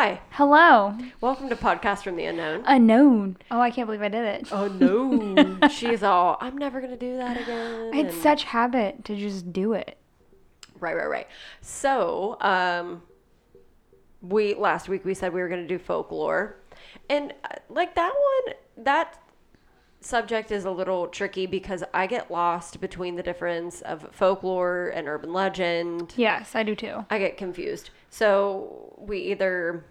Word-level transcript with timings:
Hi, 0.00 0.20
Hello. 0.30 0.96
welcome 1.20 1.48
to 1.48 1.56
Podcast 1.56 2.04
from 2.04 2.14
the 2.14 2.24
Unknown. 2.26 2.62
Unknown. 2.66 3.36
Oh, 3.50 3.58
I 3.60 3.72
can't 3.72 3.88
believe 3.88 4.00
I 4.00 4.06
did 4.08 4.24
it. 4.24 4.48
Oh 4.52 4.68
no, 4.68 5.68
she's 5.70 6.04
all. 6.04 6.38
I'm 6.40 6.56
never 6.56 6.80
gonna 6.80 6.96
do 6.96 7.16
that 7.16 7.36
again. 7.40 7.90
It's 7.92 8.14
and- 8.14 8.22
such 8.22 8.44
habit 8.44 9.04
to 9.06 9.16
just 9.16 9.52
do 9.52 9.72
it. 9.72 9.98
right, 10.78 10.94
right, 10.96 11.10
right. 11.10 11.26
So, 11.62 12.36
um, 12.40 13.02
we 14.22 14.54
last 14.54 14.88
week 14.88 15.04
we 15.04 15.14
said 15.14 15.32
we 15.34 15.40
were 15.40 15.48
gonna 15.48 15.66
do 15.66 15.80
folklore, 15.80 16.54
and 17.10 17.34
uh, 17.42 17.56
like 17.68 17.96
that 17.96 18.12
one, 18.46 18.54
that 18.84 19.20
subject 20.00 20.50
is 20.50 20.64
a 20.64 20.70
little 20.70 21.08
tricky 21.08 21.46
because 21.46 21.82
I 21.92 22.06
get 22.06 22.30
lost 22.30 22.80
between 22.80 23.16
the 23.16 23.22
difference 23.22 23.80
of 23.82 24.08
folklore 24.12 24.92
and 24.94 25.08
urban 25.08 25.32
legend. 25.32 26.14
Yes, 26.16 26.54
I 26.54 26.62
do 26.62 26.74
too. 26.74 27.04
I 27.10 27.18
get 27.18 27.36
confused. 27.36 27.90
So 28.10 28.94
we 28.98 29.18
either 29.18 29.84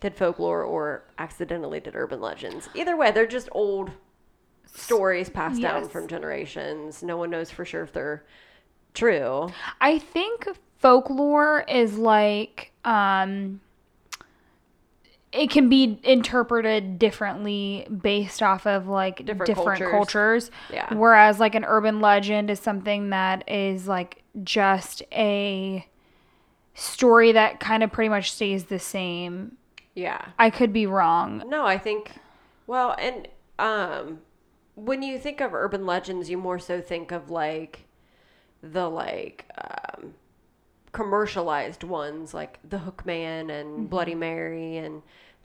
did 0.00 0.16
folklore 0.16 0.62
or 0.62 1.04
accidentally 1.18 1.80
did 1.80 1.94
urban 1.94 2.20
legends. 2.20 2.68
Either 2.74 2.96
way, 2.96 3.12
they're 3.12 3.26
just 3.26 3.48
old 3.52 3.92
stories 4.66 5.28
passed 5.30 5.60
down 5.60 5.88
from 5.88 6.08
generations. 6.08 7.02
No 7.02 7.16
one 7.16 7.30
knows 7.30 7.50
for 7.50 7.64
sure 7.64 7.82
if 7.82 7.92
they're 7.92 8.24
true. 8.94 9.48
I 9.80 9.98
think 9.98 10.48
folklore 10.78 11.64
is 11.68 11.96
like 11.96 12.72
um 12.84 13.60
it 15.32 15.48
can 15.50 15.68
be 15.68 15.98
interpreted 16.04 16.98
differently 16.98 17.86
based 18.02 18.42
off 18.42 18.66
of 18.66 18.86
like 18.86 19.24
Different 19.24 19.46
different, 19.46 19.80
cultures. 19.80 19.90
cultures. 19.90 20.50
Yeah. 20.72 20.92
Whereas 20.94 21.40
like 21.40 21.54
an 21.54 21.64
urban 21.64 22.00
legend 22.00 22.50
is 22.50 22.60
something 22.60 23.10
that 23.10 23.48
is 23.50 23.88
like 23.88 24.22
just 24.44 25.02
a 25.12 25.86
story 26.74 27.32
that 27.32 27.60
kind 27.60 27.82
of 27.82 27.90
pretty 27.92 28.08
much 28.10 28.32
stays 28.32 28.64
the 28.64 28.78
same. 28.78 29.56
Yeah. 29.94 30.22
I 30.38 30.50
could 30.50 30.72
be 30.72 30.86
wrong. 30.86 31.42
No, 31.46 31.64
I 31.66 31.78
think 31.78 32.12
well, 32.66 32.94
and 32.98 33.28
um 33.58 34.18
when 34.74 35.02
you 35.02 35.18
think 35.18 35.40
of 35.40 35.54
urban 35.54 35.86
legends, 35.86 36.28
you 36.30 36.36
more 36.38 36.58
so 36.58 36.80
think 36.80 37.10
of 37.10 37.30
like 37.30 37.86
the 38.62 38.88
like 38.88 39.46
um 39.58 40.14
commercialized 40.92 41.84
ones 41.84 42.34
like 42.34 42.58
The 42.68 42.78
Hook 42.78 43.06
Man 43.06 43.48
and 43.48 43.88
Bloody 43.88 44.14
Mary 44.14 44.76
and 44.76 45.02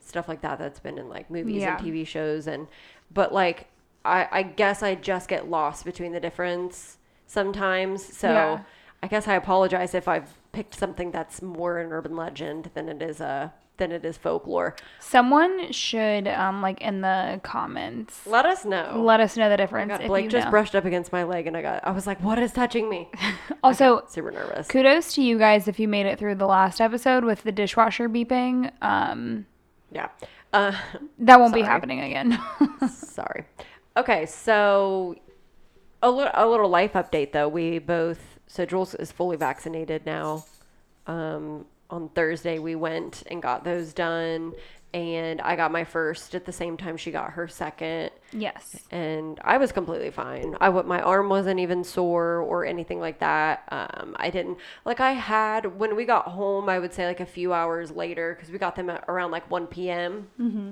stuff 0.08 0.28
like 0.28 0.40
that 0.40 0.58
that's 0.58 0.80
been 0.80 0.98
in 0.98 1.08
like 1.08 1.30
movies 1.30 1.62
Yeah. 1.62 1.76
and 1.76 1.86
TV 1.86 2.06
shows 2.06 2.46
and 2.46 2.66
but 3.12 3.32
like 3.32 3.68
I 4.04 4.28
I 4.30 4.42
guess 4.42 4.82
I 4.82 4.94
just 4.94 5.28
get 5.28 5.48
lost 5.50 5.84
between 5.84 6.12
the 6.12 6.20
difference 6.20 6.98
sometimes. 7.26 8.04
So 8.16 8.28
Yeah. 8.30 8.62
I 9.02 9.06
guess 9.06 9.28
I 9.28 9.34
apologize 9.34 9.94
if 9.94 10.08
I've 10.08 10.34
picked 10.52 10.74
something 10.74 11.10
that's 11.12 11.40
more 11.42 11.78
an 11.78 11.92
urban 11.92 12.16
legend 12.16 12.70
than 12.74 12.88
it 12.88 13.00
is 13.02 13.20
a 13.20 13.52
than 13.76 13.92
it 13.92 14.04
is 14.04 14.16
folklore. 14.16 14.74
Someone 14.98 15.70
should 15.70 16.26
um 16.26 16.62
like 16.62 16.80
in 16.80 17.00
the 17.00 17.38
comments 17.44 18.26
Let 18.26 18.44
us 18.44 18.64
know. 18.64 19.00
let 19.04 19.20
us 19.20 19.36
know 19.36 19.48
the 19.48 19.56
difference 19.56 19.90
God, 19.90 20.00
if 20.00 20.08
Blake 20.08 20.30
just 20.30 20.46
know. 20.46 20.50
brushed 20.50 20.74
up 20.74 20.84
against 20.84 21.12
my 21.12 21.22
leg, 21.22 21.46
and 21.46 21.56
I 21.56 21.62
got. 21.62 21.86
I 21.86 21.92
was 21.92 22.04
like, 22.06 22.20
"What 22.20 22.38
is 22.40 22.50
touching 22.52 22.88
me?" 22.88 23.08
Also, 23.62 24.02
Super 24.08 24.30
nervous. 24.32 24.66
kudos 24.68 25.12
to 25.14 25.22
you 25.22 25.38
guys 25.38 25.68
if 25.68 25.78
you 25.78 25.86
made 25.88 26.06
it 26.06 26.18
through 26.18 26.36
the 26.36 26.46
last 26.46 26.80
episode 26.80 27.22
with 27.24 27.42
the 27.44 27.52
dishwasher 27.52 28.08
beeping. 28.08 28.72
Um, 28.82 29.46
Yeah. 29.90 30.08
Uh, 30.52 30.72
that 31.18 31.40
won't 31.40 31.54
be 31.54 31.62
happening 31.62 32.00
again. 32.00 32.40
sorry. 32.90 33.44
Okay, 33.96 34.26
so 34.26 35.16
a 36.02 36.10
little 36.10 36.32
a 36.34 36.46
little 36.48 36.68
life 36.68 36.92
update 36.92 37.32
though. 37.32 37.48
We 37.48 37.78
both 37.78 38.38
so 38.46 38.64
Jules 38.64 38.94
is 38.94 39.12
fully 39.12 39.36
vaccinated 39.36 40.06
now. 40.06 40.44
Um, 41.06 41.66
on 41.90 42.10
Thursday 42.10 42.58
we 42.58 42.74
went 42.74 43.22
and 43.30 43.40
got 43.42 43.64
those 43.64 43.92
done, 43.92 44.52
and 44.94 45.40
I 45.42 45.54
got 45.54 45.70
my 45.70 45.84
first 45.84 46.34
at 46.34 46.46
the 46.46 46.52
same 46.52 46.76
time 46.78 46.96
she 46.96 47.10
got 47.10 47.32
her 47.32 47.46
second. 47.46 48.10
yes. 48.32 48.76
and 48.90 49.38
I 49.44 49.58
was 49.58 49.70
completely 49.70 50.10
fine. 50.10 50.56
I 50.60 50.70
my 50.70 51.00
arm 51.02 51.28
wasn't 51.28 51.60
even 51.60 51.84
sore 51.84 52.38
or 52.38 52.64
anything 52.64 52.98
like 53.00 53.18
that. 53.20 53.64
Um, 53.70 54.16
I 54.18 54.30
didn't 54.30 54.58
like 54.84 55.00
I 55.00 55.12
had 55.12 55.78
when 55.78 55.94
we 55.94 56.04
got 56.06 56.28
home. 56.28 56.68
I 56.68 56.78
would 56.78 56.94
say 56.94 57.06
like 57.06 57.20
a 57.20 57.26
few 57.26 57.52
hours 57.52 57.90
later 57.90 58.34
because 58.34 58.50
we 58.50 58.58
got 58.58 58.76
them 58.76 58.88
at 58.90 59.04
around 59.08 59.30
like 59.30 59.50
one 59.50 59.66
p.m. 59.66 60.28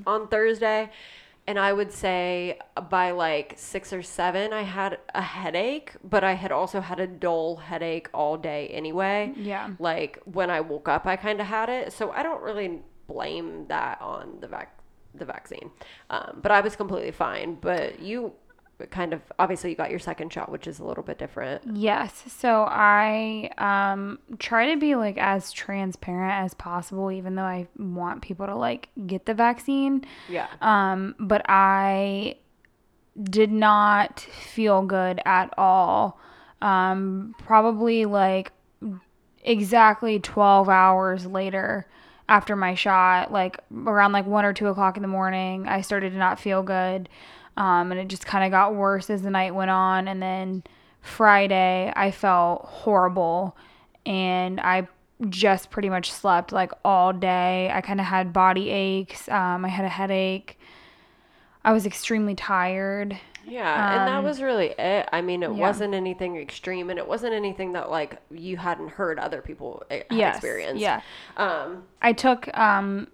on 0.06 0.28
Thursday, 0.28 0.90
and 1.46 1.58
I 1.58 1.72
would 1.74 1.92
say 1.92 2.58
by 2.90 3.10
like 3.10 3.54
six 3.56 3.92
or 3.92 4.02
seven 4.02 4.52
I 4.54 4.62
had 4.62 4.98
a 5.14 5.22
headache, 5.22 5.92
but 6.02 6.24
I 6.24 6.32
had 6.34 6.52
also 6.52 6.80
had 6.80 7.00
a 7.00 7.06
dull 7.06 7.56
headache 7.56 8.08
all 8.14 8.36
day 8.38 8.68
anyway. 8.68 9.32
Yeah. 9.36 9.70
Like 9.78 10.20
when 10.24 10.48
I 10.50 10.60
woke 10.62 10.88
up, 10.88 11.06
I 11.06 11.16
kind 11.16 11.38
of 11.40 11.46
had 11.46 11.68
it, 11.68 11.92
so 11.92 12.12
I 12.12 12.22
don't 12.22 12.42
really 12.42 12.80
blame 13.06 13.66
that 13.68 14.00
on 14.00 14.38
the 14.40 14.48
vac 14.48 14.72
the 15.14 15.24
vaccine. 15.24 15.70
Um, 16.10 16.40
but 16.42 16.52
I 16.52 16.60
was 16.60 16.76
completely 16.76 17.10
fine. 17.10 17.56
But 17.60 18.00
you 18.00 18.32
kind 18.90 19.14
of 19.14 19.22
obviously 19.38 19.70
you 19.70 19.76
got 19.76 19.90
your 19.90 19.98
second 19.98 20.32
shot, 20.32 20.50
which 20.50 20.66
is 20.66 20.78
a 20.78 20.84
little 20.84 21.02
bit 21.02 21.18
different. 21.18 21.62
Yes. 21.74 22.24
So 22.26 22.66
I 22.68 23.50
um 23.58 24.18
try 24.38 24.72
to 24.74 24.78
be 24.78 24.94
like 24.94 25.18
as 25.18 25.52
transparent 25.52 26.44
as 26.44 26.54
possible, 26.54 27.10
even 27.10 27.34
though 27.34 27.42
I 27.42 27.68
want 27.78 28.22
people 28.22 28.46
to 28.46 28.54
like 28.54 28.88
get 29.06 29.26
the 29.26 29.34
vaccine. 29.34 30.04
Yeah. 30.28 30.48
Um, 30.60 31.14
but 31.18 31.42
I 31.48 32.36
did 33.22 33.50
not 33.50 34.20
feel 34.20 34.82
good 34.82 35.20
at 35.24 35.54
all. 35.56 36.20
Um, 36.60 37.34
probably 37.38 38.04
like 38.04 38.52
exactly 39.42 40.18
12 40.18 40.68
hours 40.68 41.24
later 41.26 41.86
after 42.28 42.56
my 42.56 42.74
shot, 42.74 43.32
like 43.32 43.58
around 43.86 44.12
like 44.12 44.26
one 44.26 44.44
or 44.44 44.52
two 44.52 44.66
o'clock 44.68 44.96
in 44.96 45.02
the 45.02 45.08
morning, 45.08 45.68
I 45.68 45.80
started 45.80 46.10
to 46.10 46.18
not 46.18 46.40
feel 46.40 46.62
good. 46.62 47.08
Um, 47.56 47.90
and 47.90 48.00
it 48.00 48.08
just 48.08 48.26
kind 48.26 48.44
of 48.44 48.50
got 48.50 48.74
worse 48.74 49.08
as 49.08 49.22
the 49.22 49.30
night 49.30 49.54
went 49.54 49.70
on. 49.70 50.08
And 50.08 50.20
then 50.20 50.64
Friday, 51.00 51.92
I 51.94 52.10
felt 52.10 52.64
horrible 52.64 53.56
and 54.04 54.60
I 54.60 54.88
just 55.28 55.70
pretty 55.70 55.88
much 55.88 56.12
slept 56.12 56.52
like 56.52 56.72
all 56.84 57.12
day. 57.12 57.70
I 57.72 57.80
kind 57.80 58.00
of 58.00 58.06
had 58.06 58.32
body 58.32 58.70
aches. 58.70 59.28
Um, 59.28 59.64
I 59.64 59.68
had 59.68 59.84
a 59.84 59.88
headache. 59.88 60.58
I 61.64 61.72
was 61.72 61.86
extremely 61.86 62.34
tired. 62.34 63.18
Yeah, 63.48 63.98
and 64.00 64.08
that 64.08 64.18
Um, 64.18 64.24
was 64.24 64.42
really 64.42 64.74
it. 64.78 65.08
I 65.12 65.20
mean, 65.22 65.42
it 65.42 65.50
yeah. 65.52 65.56
wasn't 65.56 65.94
anything 65.94 66.36
extreme, 66.36 66.90
and 66.90 66.98
it 66.98 67.06
wasn't 67.06 67.32
anything 67.34 67.72
that 67.74 67.90
like 67.90 68.20
you 68.30 68.56
hadn't 68.56 68.88
heard 68.90 69.18
other 69.18 69.40
people 69.40 69.82
eh, 69.90 70.02
had 70.10 70.18
Yes, 70.18 70.36
experienced. 70.36 70.80
yeah. 70.82 71.00
Um. 71.36 71.84
I 72.02 72.12
took 72.12 72.48
um, 72.56 73.08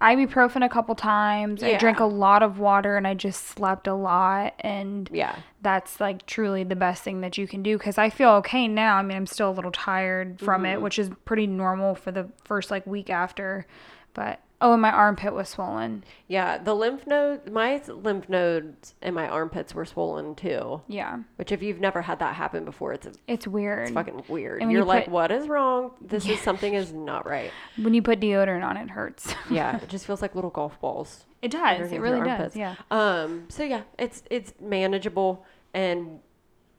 ibuprofen 0.00 0.64
a 0.64 0.68
couple 0.68 0.94
times. 0.94 1.62
Yeah. 1.62 1.68
I 1.68 1.76
drank 1.78 2.00
a 2.00 2.04
lot 2.04 2.42
of 2.42 2.58
water 2.58 2.96
and 2.98 3.06
I 3.06 3.14
just 3.14 3.46
slept 3.46 3.86
a 3.86 3.94
lot. 3.94 4.52
And 4.60 5.08
Yeah. 5.12 5.36
that's 5.62 6.00
like 6.00 6.26
truly 6.26 6.64
the 6.64 6.76
best 6.76 7.02
thing 7.02 7.22
that 7.22 7.38
you 7.38 7.48
can 7.48 7.62
do 7.62 7.78
because 7.78 7.96
I 7.96 8.10
feel 8.10 8.30
okay 8.32 8.68
now. 8.68 8.96
I 8.96 9.02
mean, 9.02 9.16
I'm 9.16 9.26
still 9.26 9.50
a 9.50 9.52
little 9.52 9.72
tired 9.72 10.38
from 10.38 10.62
Mm-hmm. 10.64 10.72
it, 10.72 10.82
which 10.82 10.98
is 10.98 11.10
pretty 11.24 11.46
normal 11.46 11.94
for 11.94 12.12
the 12.12 12.28
first 12.44 12.70
like 12.70 12.86
week 12.86 13.08
after. 13.08 13.66
But 14.12 14.40
oh, 14.60 14.72
and 14.72 14.80
my 14.82 14.90
armpit 14.90 15.32
was 15.34 15.48
swollen. 15.48 16.02
Yeah. 16.28 16.58
The 16.58 16.74
lymph 16.74 17.06
node, 17.06 17.50
my 17.50 17.80
lymph 17.86 18.28
nodes 18.28 18.94
and 19.02 19.14
my 19.14 19.28
armpits 19.28 19.74
were 19.74 19.84
swollen 19.84 20.34
too. 20.34 20.80
Yeah, 20.88 21.18
Which, 21.36 21.52
if 21.52 21.62
you've 21.62 21.80
never 21.80 22.02
had 22.02 22.18
that 22.20 22.34
happen 22.36 22.64
before, 22.64 22.92
it's 22.94 23.08
it's 23.26 23.46
weird. 23.46 23.84
It's 23.88 23.92
fucking 23.92 24.24
weird. 24.28 24.62
And 24.62 24.70
You're 24.72 24.82
you 24.82 24.86
like, 24.86 25.04
put- 25.04 25.12
what 25.12 25.30
is 25.30 25.46
wrong? 25.48 25.92
This 26.00 26.28
is 26.28 26.40
something 26.48 26.74
is 26.74 26.92
not 26.92 27.26
right. 27.26 27.50
When 27.80 27.92
you 27.94 28.02
put 28.02 28.20
deodorant 28.20 28.64
on, 28.64 28.76
it 28.76 28.90
hurts. 28.90 29.34
Yeah, 29.50 29.76
it 29.76 29.88
just 29.88 30.06
feels 30.06 30.22
like 30.22 30.34
little 30.34 30.50
golf 30.50 30.80
balls. 30.80 31.24
it 31.42 31.50
does. 31.50 31.92
It 31.92 32.00
really 32.00 32.20
does. 32.26 32.56
Yeah. 32.56 32.74
Um. 32.90 33.44
So 33.48 33.62
yeah, 33.62 33.82
it's 33.98 34.22
it's 34.30 34.54
manageable 34.60 35.44
and 35.74 36.20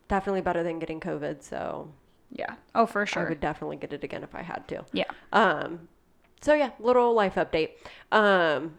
definitely 0.08 0.42
better 0.42 0.64
than 0.64 0.80
getting 0.80 1.00
COVID. 1.00 1.44
So 1.44 1.92
Yeah. 2.32 2.56
Oh, 2.76 2.86
for 2.86 3.06
sure. 3.06 3.26
I 3.26 3.30
would 3.30 3.40
definitely 3.40 3.78
get 3.78 3.94
it 3.94 4.04
again 4.04 4.24
if 4.24 4.34
I 4.36 4.42
had 4.42 4.68
to. 4.70 4.84
Yeah. 4.94 5.06
Um. 5.32 5.88
So 6.42 6.54
yeah, 6.54 6.72
little 6.80 7.14
life 7.14 7.36
update. 7.36 7.72
Um. 8.12 8.78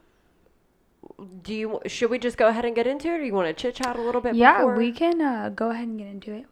Do 1.43 1.55
you 1.55 1.81
should 1.87 2.11
we 2.11 2.19
just 2.19 2.37
go 2.37 2.49
ahead 2.49 2.65
and 2.65 2.75
get 2.77 2.87
into 2.87 3.09
it, 3.09 3.13
or 3.13 3.19
do 3.19 3.25
you 3.25 3.35
want 3.35 3.49
to 3.49 3.53
chit 3.55 3.77
chat 3.77 3.97
a 3.97 4.01
little 4.01 4.21
bit? 4.21 4.35
Yeah, 4.35 4.59
before? 4.59 4.77
we 4.77 4.93
can 4.93 5.21
uh, 5.21 5.49
go 5.55 5.71
ahead 5.71 5.89
and 5.89 5.99
get 5.99 6.07
into 6.09 6.33
it. 6.35 6.47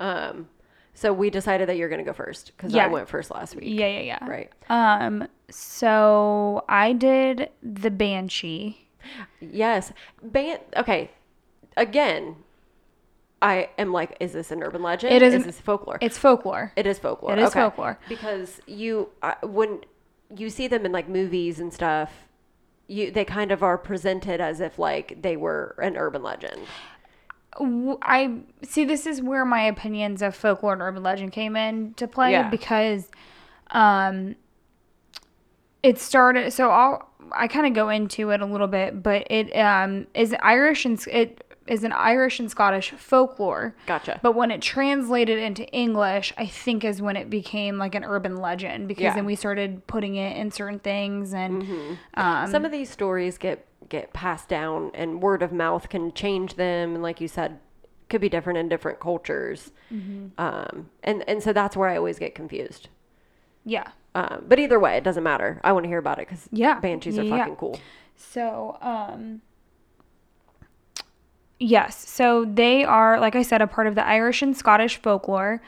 Um. 0.00 0.48
So 0.94 1.12
we 1.12 1.30
decided 1.30 1.68
that 1.68 1.76
you're 1.76 1.88
gonna 1.88 2.02
go 2.02 2.12
first 2.12 2.52
because 2.56 2.72
Yeah. 2.74 2.86
I 2.86 2.88
went 2.88 3.08
first 3.08 3.30
last 3.30 3.54
week. 3.54 3.64
Yeah, 3.66 3.86
yeah, 3.86 4.00
yeah. 4.00 4.26
Right. 4.28 4.50
Um, 4.68 5.28
so 5.48 6.64
I 6.68 6.92
did 6.92 7.50
the 7.62 7.90
Banshee. 7.90 8.88
Yes. 9.40 9.92
Ban. 10.22 10.58
Okay. 10.76 11.12
Again, 11.76 12.34
I 13.40 13.68
am 13.78 13.92
like, 13.92 14.16
is 14.20 14.32
this 14.32 14.50
an 14.50 14.62
urban 14.62 14.82
legend? 14.82 15.14
It 15.14 15.22
Is 15.22 15.44
this 15.44 15.60
folklore? 15.60 15.98
It's 16.00 16.18
folklore. 16.18 16.72
It 16.76 16.86
is 16.86 16.98
folklore. 16.98 17.32
It 17.32 17.38
is 17.38 17.50
okay. 17.50 17.60
folklore. 17.60 17.98
because 18.08 18.60
you 18.66 19.10
uh, 19.22 19.34
when 19.42 19.80
you 20.36 20.50
see 20.50 20.66
them 20.66 20.84
in 20.84 20.92
like 20.92 21.08
movies 21.08 21.60
and 21.60 21.72
stuff, 21.72 22.12
you 22.88 23.10
they 23.10 23.24
kind 23.24 23.52
of 23.52 23.62
are 23.62 23.78
presented 23.78 24.40
as 24.40 24.60
if 24.60 24.78
like 24.78 25.22
they 25.22 25.36
were 25.36 25.76
an 25.80 25.96
urban 25.96 26.22
legend. 26.22 26.60
I 27.60 28.40
see. 28.62 28.84
This 28.84 29.06
is 29.06 29.22
where 29.22 29.44
my 29.44 29.62
opinions 29.62 30.22
of 30.22 30.34
folklore 30.34 30.72
and 30.72 30.82
urban 30.82 31.02
legend 31.02 31.32
came 31.32 31.56
in 31.56 31.94
to 31.94 32.06
play 32.06 32.32
Yeah. 32.32 32.48
because, 32.50 33.08
um, 33.70 34.36
it 35.82 35.98
started 35.98 36.52
so 36.52 36.70
I'll 36.70 37.08
I 37.32 37.46
kind 37.46 37.66
of 37.66 37.74
go 37.74 37.88
into 37.88 38.30
it 38.30 38.40
a 38.40 38.46
little 38.46 38.66
bit, 38.68 39.02
but 39.02 39.26
it 39.30 39.52
um 39.56 40.06
is 40.14 40.34
Irish 40.40 40.84
and 40.84 41.02
it 41.08 41.44
is 41.68 41.84
an 41.84 41.92
Irish 41.92 42.40
and 42.40 42.50
Scottish 42.50 42.90
folklore. 42.90 43.74
Gotcha. 43.86 44.18
But 44.22 44.32
when 44.34 44.50
it 44.50 44.60
translated 44.62 45.38
into 45.38 45.66
English, 45.68 46.32
I 46.36 46.46
think 46.46 46.84
is 46.84 47.00
when 47.02 47.16
it 47.16 47.28
became 47.30 47.78
like 47.78 47.94
an 47.94 48.04
urban 48.04 48.36
legend 48.36 48.88
because 48.88 49.02
Yeah. 49.04 49.14
then 49.14 49.24
we 49.26 49.34
started 49.34 49.86
putting 49.86 50.16
it 50.16 50.36
in 50.36 50.50
certain 50.50 50.78
things 50.78 51.32
and 51.34 51.98
um, 52.14 52.50
Some 52.50 52.64
of 52.64 52.72
these 52.72 52.90
stories 52.90 53.38
get 53.38 53.64
get 53.88 54.12
passed 54.12 54.48
down, 54.48 54.90
and 54.92 55.22
word 55.22 55.42
of 55.42 55.50
mouth 55.52 55.88
can 55.88 56.12
change 56.12 56.56
them. 56.56 56.94
And 56.94 57.02
like 57.02 57.20
you 57.22 57.28
said, 57.28 57.58
could 58.10 58.20
be 58.20 58.28
different 58.28 58.58
in 58.58 58.68
different 58.68 59.00
cultures. 59.00 59.72
Um, 60.36 60.90
and 61.02 61.24
and 61.28 61.42
so 61.42 61.52
that's 61.52 61.76
where 61.76 61.88
I 61.88 61.96
always 61.96 62.18
get 62.18 62.34
confused. 62.34 62.88
yeah. 63.64 63.88
Um, 64.14 64.46
but 64.48 64.58
either 64.58 64.80
way, 64.80 64.96
it 64.96 65.04
doesn't 65.04 65.22
matter. 65.22 65.60
I 65.62 65.72
want 65.72 65.84
to 65.84 65.88
hear 65.88 65.98
about 65.98 66.18
it 66.18 66.26
because 66.26 66.48
Yeah. 66.50 66.80
banshees 66.80 67.18
are 67.18 67.22
Yeah. 67.22 67.38
fucking 67.38 67.56
cool. 67.56 67.78
So, 68.16 68.76
um, 68.80 69.42
yes. 71.58 72.08
So 72.08 72.44
they 72.44 72.84
are, 72.84 73.20
like 73.20 73.36
I 73.36 73.42
said, 73.42 73.62
a 73.62 73.66
part 73.66 73.86
of 73.86 73.94
the 73.94 74.06
Irish 74.06 74.42
and 74.42 74.56
Scottish 74.56 74.96
folklore. 74.96 75.60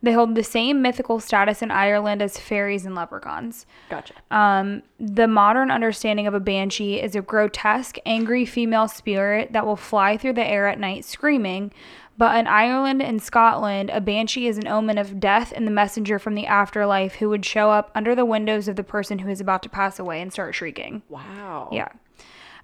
They 0.00 0.12
hold 0.12 0.36
the 0.36 0.44
same 0.44 0.80
mythical 0.80 1.18
status 1.18 1.60
in 1.60 1.72
Ireland 1.72 2.22
as 2.22 2.38
fairies 2.38 2.86
and 2.86 2.94
leprechauns. 2.94 3.66
Gotcha. 3.90 4.14
Um, 4.30 4.82
the 5.00 5.26
modern 5.26 5.72
understanding 5.72 6.28
of 6.28 6.34
a 6.34 6.40
banshee 6.40 7.00
is 7.00 7.16
a 7.16 7.20
grotesque, 7.20 7.98
angry 8.06 8.44
female 8.44 8.86
spirit 8.86 9.52
that 9.52 9.66
will 9.66 9.76
fly 9.76 10.16
through 10.16 10.34
the 10.34 10.46
air 10.46 10.68
at 10.68 10.78
night 10.78 11.04
screaming. 11.04 11.72
But 12.16 12.36
in 12.36 12.46
Ireland 12.46 13.02
and 13.02 13.22
Scotland, 13.22 13.90
a 13.90 14.00
banshee 14.00 14.48
is 14.48 14.58
an 14.58 14.66
omen 14.66 14.98
of 14.98 15.20
death 15.20 15.52
and 15.54 15.66
the 15.66 15.72
messenger 15.72 16.18
from 16.18 16.34
the 16.34 16.46
afterlife 16.46 17.14
who 17.14 17.28
would 17.28 17.44
show 17.44 17.70
up 17.70 17.90
under 17.94 18.14
the 18.14 18.24
windows 18.24 18.66
of 18.66 18.76
the 18.76 18.84
person 18.84 19.20
who 19.20 19.30
is 19.30 19.40
about 19.40 19.62
to 19.64 19.68
pass 19.68 19.98
away 19.98 20.20
and 20.20 20.32
start 20.32 20.54
shrieking. 20.54 21.02
Wow. 21.08 21.68
Yeah. 21.72 21.88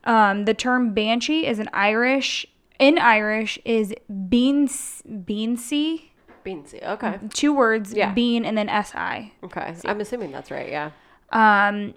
Um, 0.04 0.44
the 0.44 0.54
term 0.54 0.92
banshee 0.92 1.46
is 1.46 1.60
an 1.60 1.70
Irish 1.72 2.46
in 2.78 2.98
Irish 2.98 3.58
is 3.64 3.94
beans 4.28 5.02
beansy. 5.08 6.10
Beansy. 6.44 6.82
Okay. 6.82 7.18
Two 7.30 7.52
words, 7.54 7.92
Yeah. 7.94 8.12
bean 8.12 8.44
and 8.44 8.56
then 8.58 8.68
si, 8.84 9.32
Okay. 9.44 9.74
I'm 9.84 10.00
assuming 10.00 10.30
that's 10.32 10.50
right. 10.50 10.68
Yeah. 10.68 10.90
um, 11.30 11.94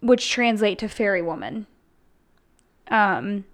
which 0.00 0.30
translate 0.30 0.78
to 0.78 0.88
fairy 0.88 1.22
woman. 1.22 1.66
Um, 2.88 3.44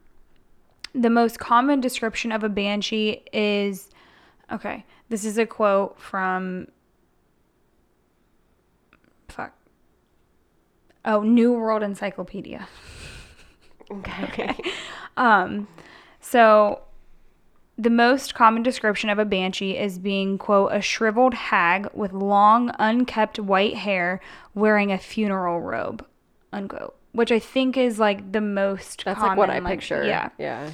the 0.95 1.09
most 1.09 1.39
common 1.39 1.81
description 1.81 2.31
of 2.33 2.45
a 2.45 2.49
banshee 2.51 3.23
is 3.33 3.89
okay. 4.53 4.85
This 5.09 5.25
is 5.25 5.39
a 5.39 5.47
quote 5.47 5.99
from 5.99 6.67
fuck. 9.29 9.55
Oh, 11.05 11.23
New 11.23 11.53
World 11.53 11.83
Encyclopedia. 11.83 12.69
Okay. 13.91 14.55
Um, 15.15 15.69
so 16.23 16.81
the 17.77 17.91
most 17.91 18.35
common 18.35 18.63
description 18.63 19.11
of 19.11 19.19
a 19.19 19.25
banshee 19.25 19.77
is 19.77 19.99
being, 19.99 20.39
quote, 20.39 20.73
a 20.73 20.81
shriveled 20.81 21.35
hag 21.35 21.89
with 21.93 22.13
long, 22.13 22.71
unkept 22.79 23.39
white 23.39 23.75
hair 23.75 24.21
wearing 24.55 24.93
a 24.93 24.99
funeral 24.99 25.61
robe, 25.61 26.07
unquote. 26.53 26.97
Which 27.13 27.31
I 27.31 27.39
think 27.39 27.77
is 27.77 27.99
like 27.99 28.33
the 28.33 28.41
most 28.41 29.05
That's 29.05 29.21
like 29.21 29.37
what 29.37 29.51
I 29.51 29.55
common, 29.55 29.65
like, 29.65 29.81
picture. 29.81 30.05
Yeah. 30.05 30.31
Yeah. 30.39 30.71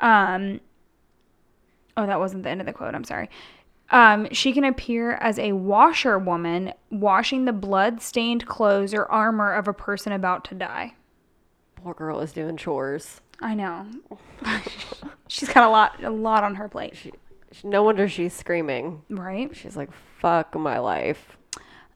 Um, 0.00 0.60
oh, 1.96 2.06
that 2.06 2.18
wasn't 2.18 2.42
the 2.42 2.50
end 2.50 2.60
of 2.60 2.66
the 2.66 2.72
quote. 2.72 2.94
I'm 2.94 3.04
sorry. 3.04 3.30
Um, 3.90 4.28
she 4.32 4.52
can 4.52 4.64
appear 4.64 5.12
as 5.12 5.38
a 5.38 5.52
washerwoman 5.52 6.72
washing 6.90 7.44
the 7.44 7.52
blood 7.52 8.02
stained 8.02 8.46
clothes 8.46 8.92
or 8.92 9.10
armor 9.10 9.52
of 9.52 9.68
a 9.68 9.72
person 9.72 10.12
about 10.12 10.44
to 10.46 10.54
die. 10.54 10.94
Poor 11.82 11.94
girl 11.94 12.20
is 12.20 12.32
doing 12.32 12.56
chores. 12.56 13.20
I 13.40 13.54
know. 13.54 13.86
She's 15.28 15.48
got 15.48 15.64
a 15.64 15.70
lot, 15.70 16.02
a 16.02 16.10
lot 16.10 16.44
on 16.44 16.56
her 16.56 16.68
plate, 16.68 16.96
She, 16.96 17.12
no 17.64 17.82
wonder 17.82 18.08
she's 18.08 18.32
screaming. 18.34 19.02
right? 19.08 19.54
She's 19.56 19.76
like, 19.76 19.90
"Fuck 20.18 20.54
my 20.56 20.78
life." 20.78 21.36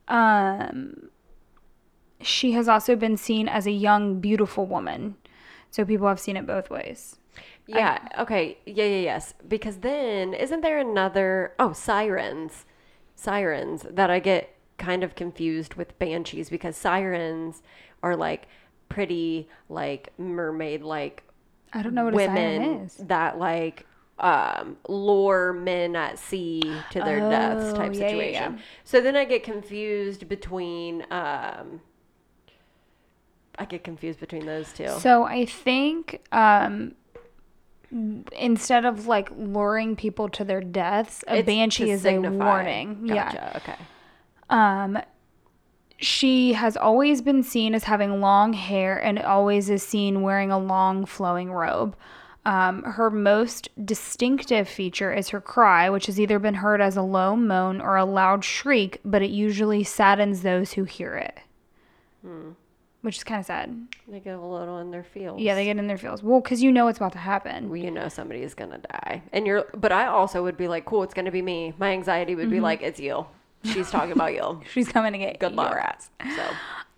Um, 0.07 1.09
she 2.21 2.53
has 2.53 2.67
also 2.67 2.95
been 2.95 3.17
seen 3.17 3.47
as 3.47 3.65
a 3.67 3.71
young, 3.71 4.19
beautiful 4.19 4.65
woman. 4.65 5.15
So 5.71 5.85
people 5.85 6.07
have 6.07 6.19
seen 6.19 6.37
it 6.37 6.45
both 6.47 6.69
ways. 6.69 7.17
Yeah. 7.67 7.99
okay. 8.19 8.57
Yeah. 8.65 8.85
Yeah. 8.85 8.99
Yes. 9.01 9.33
Because 9.47 9.77
then, 9.77 10.33
isn't 10.33 10.61
there 10.61 10.79
another? 10.79 11.53
Oh, 11.59 11.73
sirens. 11.73 12.65
Sirens 13.15 13.85
that 13.89 14.09
I 14.09 14.19
get 14.19 14.55
kind 14.77 15.03
of 15.03 15.15
confused 15.15 15.75
with 15.75 15.97
banshees 15.99 16.49
because 16.49 16.75
sirens 16.75 17.61
are 18.03 18.15
like 18.15 18.47
pretty 18.95 19.47
like 19.69 20.09
mermaid 20.17 20.81
like 20.81 21.23
I 21.73 21.81
don't 21.83 21.93
know 21.93 22.05
what 22.05 22.13
women 22.13 22.61
is. 22.85 22.95
that 22.95 23.37
like 23.37 23.85
um 24.19 24.77
lure 24.87 25.51
men 25.51 25.95
at 25.97 26.17
sea 26.17 26.61
to 26.91 26.99
their 27.01 27.19
deaths 27.19 27.73
Oh, 27.73 27.75
type 27.75 27.93
yeah, 27.93 27.99
yeah, 27.99 28.07
situation. 28.09 28.53
yeah. 28.57 28.61
So 28.85 29.01
then 29.01 29.15
I 29.17 29.25
get 29.25 29.43
confused 29.43 30.29
between 30.29 31.05
um 31.11 31.81
I 33.57 33.65
get 33.65 33.83
confused 33.83 34.19
between 34.19 34.45
those 34.45 34.71
two. 34.73 34.87
So 34.99 35.23
I 35.23 35.45
think 35.45 36.21
um, 36.33 36.93
instead 38.33 38.83
of 38.85 39.07
like 39.07 39.29
luring 39.35 39.95
people 39.95 40.27
to 40.29 40.43
their 40.43 40.59
deaths, 40.61 41.23
a 41.27 41.37
It's 41.37 41.45
banshee 41.45 41.89
is 41.91 42.01
signify. 42.01 42.35
a 42.35 42.37
warning. 42.37 43.01
Yeah. 43.07 43.53
Okay. 43.55 43.75
Um, 44.49 44.97
she 45.97 46.53
has 46.53 46.75
always 46.77 47.21
been 47.21 47.43
seen 47.43 47.73
as 47.75 47.85
having 47.85 48.19
long 48.21 48.53
hair 48.53 48.97
and 48.97 49.19
always 49.19 49.69
is 49.69 49.83
seen 49.83 50.21
wearing 50.21 50.51
a 50.51 50.59
long 50.59 51.05
flowing 51.05 51.51
robe. 51.51 51.95
Um, 52.45 52.83
her 52.83 53.09
most 53.09 53.69
distinctive 53.85 54.69
feature 54.69 55.11
is 55.11 55.29
her 55.29 55.41
cry, 55.41 55.89
which 55.89 56.05
has 56.05 56.19
either 56.19 56.37
been 56.37 56.53
heard 56.55 56.79
as 56.79 56.95
a 56.95 57.01
low 57.01 57.35
moan 57.35 57.81
or 57.81 57.95
a 57.97 58.05
loud 58.05 58.43
shriek, 58.43 58.99
but 59.03 59.23
it 59.23 59.31
usually 59.31 59.83
saddens 59.83 60.41
those 60.43 60.73
who 60.73 60.83
hear 60.83 61.15
it. 61.15 61.39
Which 63.01 63.17
is 63.17 63.23
kind 63.23 63.39
of 63.39 63.45
sad. 63.45 63.87
They 64.07 64.19
get 64.19 64.35
a 64.35 64.41
little 64.41 64.79
in 64.79 64.89
their 64.89 65.03
feels. 65.03 65.39
Yeah, 65.39 65.53
they 65.53 65.65
get 65.65 65.77
in 65.77 65.85
their 65.87 65.97
feels. 65.97 66.23
Well, 66.23 66.41
because 66.41 66.63
you 66.63 66.71
know 66.71 66.85
what's 66.85 66.97
about 66.97 67.11
to 67.13 67.19
happen. 67.19 67.69
Well, 67.69 67.77
you 67.77 67.91
know 67.91 68.09
somebody 68.09 68.41
is 68.41 68.55
gonna 68.55 68.79
die, 68.79 69.21
and 69.31 69.45
you're. 69.45 69.65
But 69.75 69.91
I 69.91 70.07
also 70.07 70.41
would 70.41 70.57
be 70.57 70.67
like, 70.67 70.85
cool, 70.85 71.03
it's 71.03 71.13
gonna 71.13 71.29
be 71.31 71.43
me. 71.43 71.73
My 71.77 71.91
anxiety 71.91 72.33
would 72.35 72.45
Mm-hmm. 72.45 72.51
be 72.55 72.59
like, 72.61 72.81
it's 72.81 72.99
you. 72.99 73.27
She's 73.65 73.89
talking 73.89 74.11
about 74.11 74.33
you. 74.33 74.61
She's 74.71 74.87
coming 74.87 75.13
to 75.13 75.17
get 75.19 75.39
Good 75.39 75.55
luck. 75.55 75.71
your 75.71 75.79
ass. 75.79 76.09
So 76.35 76.49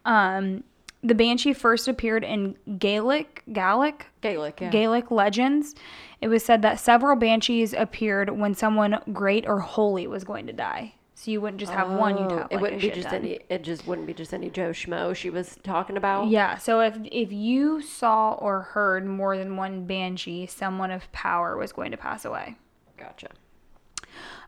Um, 0.06 0.64
the 1.04 1.16
banshee 1.16 1.54
first 1.54 1.88
appeared 1.88 2.24
in 2.24 2.56
Gaelic, 2.80 3.44
Gaelic, 3.52 4.08
Gaelic. 4.22 4.60
Yeah. 4.62 4.70
Gaelic 4.70 5.12
legends. 5.12 5.76
It 6.22 6.28
was 6.28 6.44
said 6.44 6.62
that 6.64 6.80
several 6.80 7.16
banshees 7.16 7.74
appeared 7.74 8.30
when 8.32 8.54
someone 8.56 9.00
great 9.14 9.48
or 9.48 9.60
holy 9.60 10.08
was 10.08 10.24
going 10.24 10.48
to 10.48 10.54
die. 10.54 10.94
So 11.14 11.32
you 11.32 11.42
wouldn't 11.42 11.60
just 11.60 11.72
have 11.74 11.90
one; 11.92 12.16
you'd 12.18 12.32
Oh, 12.32 12.38
have 12.38 12.48
it 12.52 12.62
wouldn't 12.62 12.80
be 12.82 12.92
just 12.92 13.08
any. 13.12 13.40
It 13.50 13.64
just 13.64 13.88
wouldn't 13.88 14.06
be 14.06 14.14
just 14.14 14.34
any 14.36 14.52
Joe 14.52 14.70
schmo 14.70 15.16
she 15.16 15.32
was 15.32 15.58
talking 15.64 15.98
about. 15.98 16.28
Yeah. 16.28 16.58
So 16.58 16.80
if 16.82 16.96
if 17.12 17.32
you 17.32 17.82
saw 17.82 18.34
or 18.34 18.62
heard 18.62 19.04
more 19.06 19.36
than 19.36 19.58
one 19.58 19.86
banshee, 19.88 20.46
someone 20.46 20.92
of 20.92 21.12
power 21.14 21.58
was 21.58 21.72
going 21.72 21.90
to 21.90 21.98
pass 21.98 22.24
away. 22.24 22.56
Gotcha. 22.98 23.30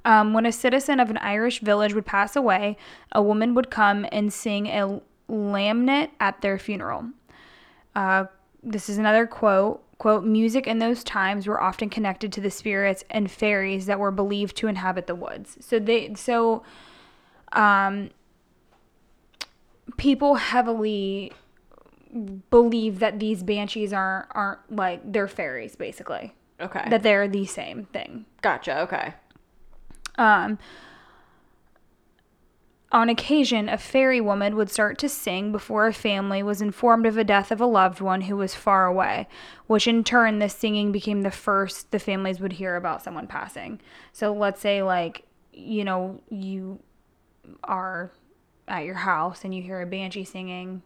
Um, 0.05 0.33
when 0.33 0.45
a 0.45 0.51
citizen 0.51 0.99
of 0.99 1.09
an 1.09 1.17
Irish 1.17 1.59
village 1.59 1.93
would 1.93 2.05
pass 2.05 2.35
away, 2.35 2.77
a 3.11 3.21
woman 3.21 3.53
would 3.53 3.69
come 3.69 4.05
and 4.11 4.31
sing 4.31 4.67
a 4.67 5.01
lamnet 5.29 6.09
at 6.19 6.41
their 6.41 6.57
funeral. 6.57 7.09
Uh, 7.95 8.25
this 8.63 8.89
is 8.89 8.97
another 8.97 9.27
quote. 9.27 9.83
Quote, 9.97 10.23
music 10.23 10.65
in 10.65 10.79
those 10.79 11.03
times 11.03 11.45
were 11.45 11.61
often 11.61 11.89
connected 11.89 12.31
to 12.31 12.39
the 12.39 12.49
spirits 12.49 13.03
and 13.09 13.29
fairies 13.29 13.85
that 13.87 13.99
were 13.99 14.11
believed 14.11 14.55
to 14.57 14.67
inhabit 14.67 15.07
the 15.07 15.15
woods. 15.15 15.57
So 15.59 15.77
they, 15.77 16.13
so, 16.15 16.63
um, 17.51 18.11
people 19.97 20.35
heavily 20.35 21.33
believe 22.49 22.99
that 22.99 23.19
these 23.19 23.43
banshees 23.43 23.91
aren't, 23.91 24.27
aren't 24.31 24.73
like, 24.73 25.01
they're 25.03 25.27
fairies, 25.27 25.75
basically. 25.75 26.33
Okay. 26.61 26.85
That 26.89 27.03
they're 27.03 27.27
the 27.27 27.45
same 27.45 27.83
thing. 27.85 28.25
gotcha. 28.41 28.79
Okay. 28.81 29.13
Um, 30.19 30.59
on 32.91 33.07
occasion, 33.07 33.69
a 33.69 33.77
fairy 33.77 34.19
woman 34.19 34.55
would 34.55 34.69
start 34.69 34.97
to 34.99 35.09
sing 35.09 35.51
before 35.51 35.87
a 35.87 35.93
family 35.93 36.43
was 36.43 36.61
informed 36.61 37.05
of 37.05 37.13
the 37.13 37.23
death 37.23 37.51
of 37.51 37.61
a 37.61 37.65
loved 37.65 38.01
one 38.01 38.21
who 38.21 38.35
was 38.35 38.55
far 38.55 38.85
away, 38.85 39.27
which 39.67 39.87
in 39.87 40.03
turn, 40.03 40.39
this 40.39 40.55
singing 40.55 40.91
became 40.91 41.21
the 41.21 41.31
first 41.31 41.91
the 41.91 41.99
families 41.99 42.39
would 42.39 42.53
hear 42.53 42.75
about 42.75 43.03
someone 43.03 43.27
passing. 43.27 43.79
So 44.11 44.33
let's 44.33 44.59
say, 44.59 44.81
like, 44.81 45.23
you 45.53 45.83
know, 45.83 46.21
you 46.29 46.79
are 47.63 48.11
at 48.67 48.85
your 48.85 48.95
house 48.95 49.45
and 49.45 49.53
you 49.53 49.61
hear 49.61 49.81
a 49.81 49.85
banshee 49.85 50.25
singing. 50.25 50.81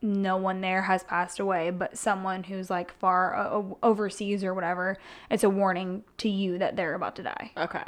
No 0.00 0.36
one 0.36 0.60
there 0.60 0.82
has 0.82 1.02
passed 1.02 1.40
away, 1.40 1.70
but 1.70 1.98
someone 1.98 2.44
who's 2.44 2.70
like 2.70 2.92
far 2.92 3.74
overseas 3.82 4.44
or 4.44 4.54
whatever, 4.54 4.96
it's 5.30 5.42
a 5.42 5.50
warning 5.50 6.04
to 6.18 6.28
you 6.28 6.58
that 6.58 6.76
they're 6.76 6.94
about 6.94 7.16
to 7.16 7.24
die. 7.24 7.50
Okay. 7.56 7.82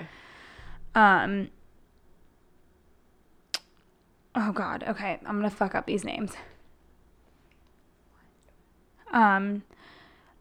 Um. 0.94 1.50
oh 4.35 4.52
god, 4.52 4.85
okay, 4.88 5.18
I'm 5.26 5.37
gonna 5.37 5.50
fuck 5.50 5.75
up 5.75 5.87
these 5.87 6.04
names. 6.04 6.32
Um, 9.12 9.62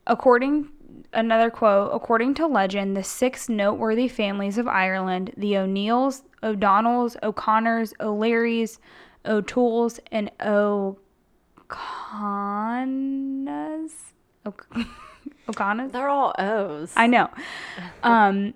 according 0.06 0.70
another 1.14 1.50
quote, 1.50 1.92
according 1.94 2.34
to 2.36 2.48
legend, 2.48 2.96
the 2.96 3.04
six 3.04 3.50
noteworthy 3.50 4.08
families 4.08 4.58
of 4.58 4.68
Ireland, 4.68 5.34
the 5.38 5.58
O'Neills, 5.58 6.24
O'Donnells, 6.44 7.16
O'Connors, 7.24 7.94
O'Learys, 8.00 8.80
O'Tooles, 9.26 10.00
and 10.12 10.32
O'Connas. 10.42 10.88
O'Connas? 15.50 15.92
They're 15.92 16.10
all 16.10 16.34
O's. 16.38 16.94
I 16.96 17.08
know. 17.08 17.30
Um, 18.04 18.54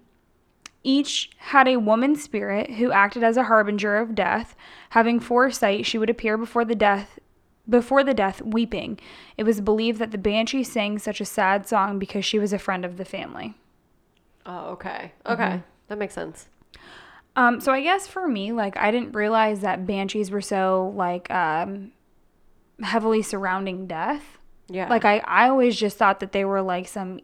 each 0.83 1.31
had 1.37 1.67
a 1.67 1.77
woman 1.77 2.15
spirit 2.15 2.71
who 2.71 2.91
acted 2.91 3.23
as 3.23 3.37
a 3.37 3.43
harbinger 3.43 3.97
of 3.97 4.15
death. 4.15 4.55
Having 4.89 5.21
foresight, 5.21 5.85
she 5.85 5.97
would 5.97 6.09
appear 6.09 6.37
before 6.37 6.65
the 6.65 6.75
death 6.75 7.19
before 7.67 8.03
the 8.03 8.13
death 8.13 8.41
weeping. 8.41 8.99
It 9.37 9.43
was 9.43 9.61
believed 9.61 9.99
that 9.99 10.11
the 10.11 10.17
banshee 10.17 10.65
sang 10.65 10.99
such 10.99 11.21
a 11.21 11.25
sad 11.25 11.65
song 11.65 11.97
because 11.97 12.25
she 12.25 12.37
was 12.37 12.51
a 12.51 12.59
friend 12.59 12.83
of 12.83 12.97
the 12.97 13.05
family. 13.05 13.53
Oh, 14.45 14.71
okay. 14.71 15.13
Okay. 15.25 15.43
Mm-hmm. 15.43 15.61
That 15.87 15.97
makes 15.97 16.13
sense. 16.13 16.49
Um, 17.37 17.61
so 17.61 17.71
I 17.71 17.81
guess 17.81 18.05
for 18.05 18.27
me, 18.27 18.51
like 18.51 18.75
I 18.77 18.91
didn't 18.91 19.13
realize 19.13 19.61
that 19.61 19.87
banshees 19.87 20.29
were 20.29 20.41
so 20.41 20.93
like 20.95 21.31
um 21.31 21.91
heavily 22.81 23.21
surrounding 23.21 23.87
death. 23.87 24.37
Yeah. 24.67 24.89
Like 24.89 25.05
I, 25.05 25.19
I 25.19 25.49
always 25.49 25.75
just 25.75 25.97
thought 25.97 26.19
that 26.19 26.31
they 26.31 26.45
were 26.45 26.61
like 26.61 26.87
some 26.87 27.21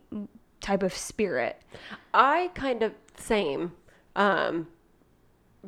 type 0.61 0.83
of 0.83 0.93
spirit. 0.93 1.61
I 2.13 2.51
kind 2.53 2.83
of 2.83 2.93
same. 3.19 3.73
Um 4.15 4.67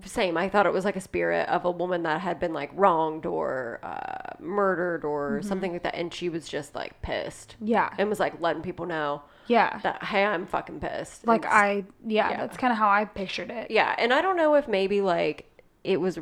same. 0.06 0.38
I 0.38 0.48
thought 0.48 0.66
it 0.66 0.72
was 0.72 0.86
like 0.86 0.96
a 0.96 1.02
spirit 1.02 1.50
of 1.50 1.66
a 1.66 1.72
woman 1.72 2.04
that 2.04 2.22
had 2.22 2.40
been 2.40 2.54
like 2.54 2.72
wronged 2.74 3.26
or 3.26 3.80
uh, 3.84 4.36
murdered 4.40 5.04
or 5.04 5.40
Mm-hmm. 5.40 5.48
something 5.48 5.74
like 5.74 5.84
that, 5.84 5.96
and 5.96 6.14
she 6.14 6.30
was 6.30 6.48
just 6.48 6.74
like 6.76 7.02
pissed 7.02 7.58
Yeah. 7.60 7.90
and 7.98 8.08
was 8.08 8.20
like 8.20 8.40
letting 8.40 8.62
people 8.62 8.86
know 8.86 9.24
Yeah. 9.48 9.80
that 9.80 10.02
hey, 10.06 10.24
I'm 10.24 10.46
fucking 10.48 10.80
pissed. 10.80 11.28
Like 11.28 11.46
I 11.46 11.84
yeah, 12.08 12.30
yeah. 12.30 12.38
that's 12.38 12.56
kind 12.56 12.72
of 12.72 12.80
how 12.80 12.90
I 12.90 13.04
pictured 13.04 13.50
it. 13.52 13.70
Yeah, 13.70 13.94
and 13.98 14.14
I 14.14 14.22
don't 14.22 14.38
know 14.38 14.56
if 14.56 14.66
maybe 14.70 15.02
like 15.02 15.62
it 15.84 16.00
was 16.00 16.20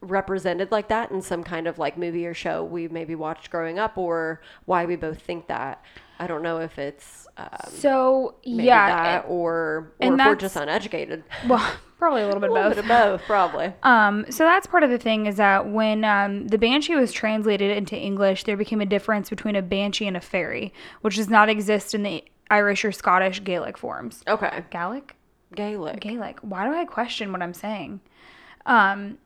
represented 0.00 0.70
like 0.72 0.88
that 0.88 1.10
in 1.12 1.22
some 1.22 1.44
kind 1.44 1.66
of 1.66 1.78
like 1.78 1.96
movie 1.96 2.26
or 2.26 2.34
show 2.34 2.62
we 2.64 2.88
maybe 2.88 3.14
watched 3.14 3.48
growing 3.48 3.78
up, 3.78 3.96
or 3.96 4.40
why 4.64 4.84
we 4.86 4.96
both 4.96 5.20
think 5.22 5.46
that. 5.46 5.80
I 6.18 6.26
don't 6.26 6.42
know 6.42 6.58
if 6.60 6.78
it's 6.78 7.26
um, 7.36 7.48
So 7.70 8.36
yeah, 8.42 8.88
that 8.88 9.24
or 9.28 9.52
or 9.52 9.92
and 10.00 10.20
if 10.20 10.26
we're 10.26 10.36
just 10.36 10.56
uneducated. 10.56 11.24
well, 11.48 11.74
probably 11.98 12.22
a 12.22 12.26
little 12.26 12.40
bit 12.40 12.50
A 12.50 12.52
little 12.52 12.68
both. 12.70 12.76
bit 12.76 12.84
of 12.84 12.88
both, 12.88 13.22
probably. 13.26 13.72
Um, 13.82 14.26
so 14.30 14.44
that's 14.44 14.66
part 14.66 14.82
of 14.82 14.90
the 14.90 14.98
thing 14.98 15.26
is 15.26 15.36
that 15.36 15.68
when 15.68 16.04
um, 16.04 16.48
the 16.48 16.58
banshee 16.58 16.94
was 16.94 17.12
translated 17.12 17.76
into 17.76 17.96
English, 17.96 18.44
there 18.44 18.56
became 18.56 18.80
a 18.80 18.86
difference 18.86 19.30
between 19.30 19.56
a 19.56 19.62
banshee 19.62 20.06
and 20.06 20.16
a 20.16 20.20
fairy, 20.20 20.72
which 21.00 21.16
does 21.16 21.28
not 21.28 21.48
exist 21.48 21.94
in 21.94 22.02
the 22.02 22.24
Irish 22.50 22.84
or 22.84 22.92
Scottish 22.92 23.42
Gaelic 23.42 23.76
forms. 23.78 24.22
Okay, 24.28 24.64
Gaelic? 24.70 25.16
Gaelic. 25.54 26.00
Gaelic. 26.00 26.38
Why 26.40 26.66
do 26.66 26.74
I 26.74 26.84
question 26.84 27.32
what 27.32 27.42
I'm 27.42 27.54
saying? 27.54 28.00
Um, 28.66 29.18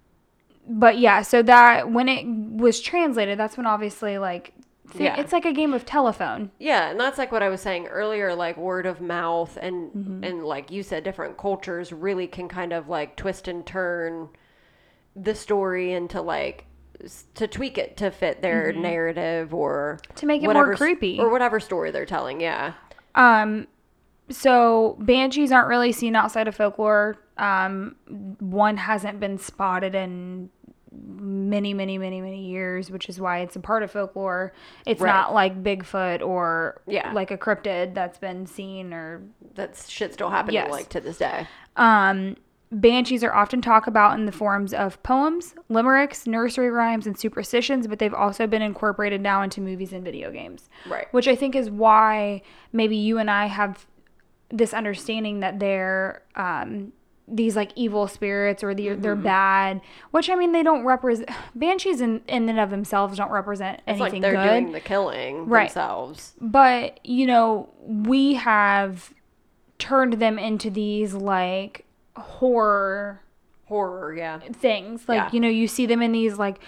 but 0.69 0.99
yeah, 0.99 1.23
so 1.23 1.43
that 1.43 1.91
when 1.91 2.09
it 2.09 2.27
was 2.27 2.81
translated, 2.81 3.39
that's 3.39 3.57
when 3.57 3.67
obviously 3.67 4.19
like 4.19 4.53
thi- 4.91 5.05
Yeah. 5.05 5.21
it's 5.21 5.33
like 5.33 5.45
a 5.45 5.53
game 5.53 5.73
of 5.75 5.85
telephone. 5.85 6.51
Yeah, 6.59 6.91
and 6.91 6.99
that's 7.01 7.19
like 7.19 7.31
what 7.33 7.43
I 7.43 7.49
was 7.49 7.61
saying 7.61 7.87
earlier, 7.87 8.35
like 8.35 8.57
word 8.57 8.87
of 8.87 9.01
mouth 9.01 9.57
and 9.61 9.91
Mm-hmm. 9.93 10.25
and 10.25 10.45
like 10.45 10.71
you 10.71 10.83
said, 10.83 11.05
different 11.05 11.37
cultures 11.39 11.93
really 11.93 12.27
can 12.27 12.49
kind 12.49 12.73
of 12.73 12.89
like 12.89 13.17
twist 13.17 13.49
and 13.49 13.65
turn 13.67 14.29
the 15.17 15.35
story 15.35 15.93
into 15.93 16.21
like 16.23 16.65
to 17.35 17.47
tweak 17.47 17.79
it 17.79 17.97
to 17.97 18.11
fit 18.11 18.43
their 18.43 18.73
narrative 18.73 19.55
or 19.55 19.99
Mm-hmm. 20.03 20.15
To 20.17 20.27
make 20.27 20.43
it 20.43 20.45
more 20.45 20.55
whatever 20.55 20.73
s- 20.73 20.79
creepy. 20.79 21.19
or 21.21 21.31
whatever 21.31 21.61
story 21.61 21.91
they're 21.91 22.07
telling. 22.07 22.41
Yeah, 22.41 22.73
Um, 23.15 23.67
so 24.31 24.97
banshees 25.01 25.53
aren't 25.53 25.69
really 25.69 25.93
seen 25.93 26.15
outside 26.15 26.49
of 26.49 26.55
folklore. 26.55 27.17
Um, 27.39 27.95
one 28.41 28.77
hasn't 28.77 29.21
been 29.21 29.39
spotted 29.39 29.95
in 29.95 30.51
many, 30.91 31.75
many, 31.75 31.99
many, 31.99 32.21
many 32.21 32.47
years, 32.47 32.91
which 32.91 33.09
is 33.09 33.21
why 33.21 33.39
it's 33.41 33.57
a 33.57 33.61
part 33.61 33.83
of 33.83 33.91
folklore. 33.91 34.53
It's 34.87 35.01
Right. 35.01 35.13
not 35.13 35.35
like 35.35 35.63
Bigfoot 35.63 36.27
or 36.27 36.81
Yeah. 36.87 37.13
like 37.13 37.31
a 37.31 37.39
cryptid 37.39 37.95
that's 37.95 38.19
been 38.19 38.47
seen 38.47 38.93
or 38.95 39.23
that 39.55 39.77
shit 39.89 40.15
still 40.15 40.31
happening 40.31 40.55
Yes. 40.55 40.71
like 40.71 40.89
to 40.91 41.01
this 41.01 41.19
day. 41.19 41.47
Um, 41.77 42.37
banshees 42.71 43.25
are 43.25 43.33
often 43.35 43.61
talked 43.63 43.89
about 43.89 44.19
in 44.19 44.27
the 44.27 44.33
forms 44.33 44.75
of 44.75 45.03
poems, 45.03 45.55
limericks, 45.69 46.27
nursery 46.27 46.71
rhymes, 46.71 47.07
and 47.07 47.19
superstitions, 47.19 47.87
but 47.87 47.99
they've 47.99 48.13
also 48.15 48.47
been 48.47 48.63
incorporated 48.63 49.21
now 49.21 49.43
into 49.43 49.61
movies 49.61 49.93
and 49.93 50.05
video 50.05 50.31
games. 50.31 50.69
Right. 50.87 51.07
Which 51.13 51.29
I 51.29 51.35
think 51.35 51.55
is 51.57 51.71
why 51.71 52.43
maybe 52.73 52.97
you 52.97 53.19
and 53.19 53.31
I 53.31 53.47
have 53.47 53.87
this 54.51 54.73
understanding 54.73 55.41
that 55.41 55.59
they're 55.61 56.23
um, 56.37 56.93
these 57.31 57.55
like 57.57 57.73
evil 57.77 58.09
spirits 58.09 58.65
or 58.65 58.75
they're, 58.75 58.93
Mm-hmm. 58.95 59.03
they're 59.03 59.15
bad. 59.17 59.81
Which 60.13 60.31
I 60.31 60.35
mean, 60.35 60.53
they 60.53 60.63
don't 60.63 60.85
represent 60.85 61.29
banshees 61.55 62.01
in, 62.01 62.23
in 62.27 62.49
and 62.49 62.59
of 62.59 62.71
themselves 62.71 63.19
don't 63.19 63.31
represent 63.31 63.81
It's 63.87 64.01
anything 64.01 64.23
like 64.23 64.33
they're 64.33 64.43
good. 64.43 64.61
doing 64.61 64.73
the 64.73 64.81
killing 64.81 65.47
Right. 65.47 65.69
themselves. 65.69 66.35
But, 66.41 67.05
you 67.07 67.27
know, 67.27 67.69
we 67.83 68.35
have 68.35 69.13
turned 69.79 70.15
them 70.15 70.39
into 70.39 70.71
these 70.71 71.13
like 71.15 71.85
horror 72.17 73.23
Horror, 73.67 74.15
yeah. 74.17 74.39
things. 74.39 75.07
Like, 75.09 75.19
Yeah. 75.25 75.31
you 75.33 75.41
know, 75.41 75.49
you 75.49 75.69
see 75.69 75.85
them 75.85 76.01
in 76.01 76.13
these 76.13 76.39
like 76.39 76.59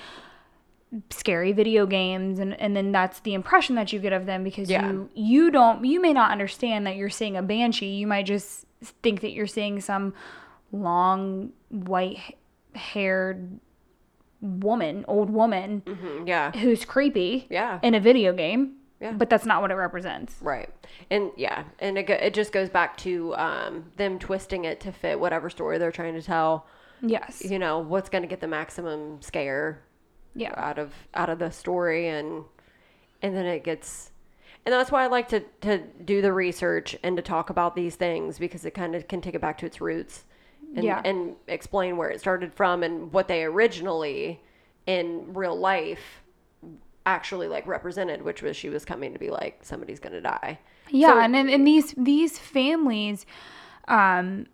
scary 1.11 1.53
video 1.53 1.87
games 1.87 2.39
and, 2.41 2.53
and 2.61 2.77
then 2.77 2.91
that's 2.93 3.21
the 3.21 3.33
impression 3.33 3.77
that 3.77 3.93
you 3.93 3.99
get 4.01 4.13
of 4.13 4.27
them 4.27 4.43
because 4.43 4.69
Yeah. 4.69 4.91
you 4.91 5.09
you 5.15 5.51
don't 5.53 5.85
you 5.85 6.01
may 6.01 6.13
not 6.13 6.33
understand 6.33 6.87
that 6.87 6.97
you're 6.97 7.09
seeing 7.09 7.37
a 7.37 7.43
banshee. 7.43 7.87
You 7.95 8.07
might 8.09 8.27
just 8.27 8.67
think 9.03 9.21
that 9.21 9.31
you're 9.33 9.47
seeing 9.47 9.81
some 9.81 10.13
long 10.73 11.51
white 11.69 12.37
haired 12.75 13.59
woman, 14.41 15.05
old 15.09 15.31
woman 15.31 15.83
Mhm, 15.85 16.27
yeah. 16.27 16.51
who's 16.53 16.85
creepy 16.85 17.47
Yeah. 17.51 17.79
in 17.83 17.95
a 17.95 18.01
video 18.01 18.33
game. 18.33 18.77
Yeah. 19.01 19.13
But 19.13 19.31
that's 19.31 19.47
not 19.47 19.63
what 19.63 19.71
it 19.71 19.75
represents. 19.77 20.37
Right. 20.43 20.69
And 21.11 21.31
yeah, 21.37 21.65
and 21.79 21.97
it, 21.97 22.03
go- 22.05 22.15
it 22.15 22.35
just 22.35 22.53
goes 22.53 22.69
back 22.69 22.97
to 22.99 23.35
um, 23.37 23.91
them 23.97 24.19
twisting 24.19 24.67
it 24.67 24.79
to 24.81 24.93
fit 24.93 25.19
whatever 25.19 25.49
story 25.49 25.79
they're 25.79 25.91
trying 25.93 26.15
to 26.15 26.23
tell. 26.23 26.67
Yes. 27.01 27.43
You 27.43 27.59
know, 27.59 27.79
what's 27.79 28.11
going 28.11 28.23
to 28.23 28.29
get 28.29 28.41
the 28.41 28.47
maximum 28.47 29.23
scare 29.23 29.81
Yeah. 30.35 30.53
out 30.57 30.79
of 30.79 30.93
out 31.15 31.31
of 31.31 31.39
the 31.39 31.51
story 31.51 32.09
and 32.09 32.45
and 33.23 33.35
then 33.35 33.47
it 33.47 33.65
gets 33.65 34.11
and 34.67 34.73
that's 34.75 34.93
why 34.93 35.05
I 35.05 35.07
like 35.07 35.29
to 35.29 35.41
to 35.63 35.79
do 35.79 36.21
the 36.21 36.33
research 36.35 36.95
and 37.03 37.17
to 37.17 37.23
talk 37.23 37.49
about 37.49 37.75
these 37.75 37.97
things 37.97 38.39
because 38.39 38.65
it 38.67 38.73
kind 38.73 38.95
of 38.95 39.09
can 39.09 39.23
take 39.23 39.35
it 39.35 39.41
back 39.41 39.57
to 39.59 39.67
its 39.67 39.81
roots 39.81 40.25
and 40.75 40.85
Yeah. 40.85 41.01
and 41.05 41.37
explain 41.49 41.97
where 41.97 42.11
it 42.11 42.21
started 42.21 42.55
from 42.55 42.83
and 42.83 43.13
what 43.13 43.29
they 43.29 43.45
originally 43.45 44.41
in 44.87 45.33
real 45.35 45.57
life 45.59 46.23
actually 47.07 47.49
like 47.49 47.67
represented 47.67 48.23
which 48.23 48.43
was 48.43 48.57
she 48.57 48.69
was 48.69 48.85
coming 48.85 49.13
to 49.13 49.19
be 49.19 49.31
like 49.31 49.59
somebody's 49.63 49.99
going 50.01 50.13
to 50.13 50.21
die. 50.21 50.59
Yeah, 50.91 51.09
So- 51.15 51.19
and 51.21 51.37
and 51.37 51.67
these 51.67 51.95
these 51.97 52.39
families 52.39 53.27
um 53.89 54.47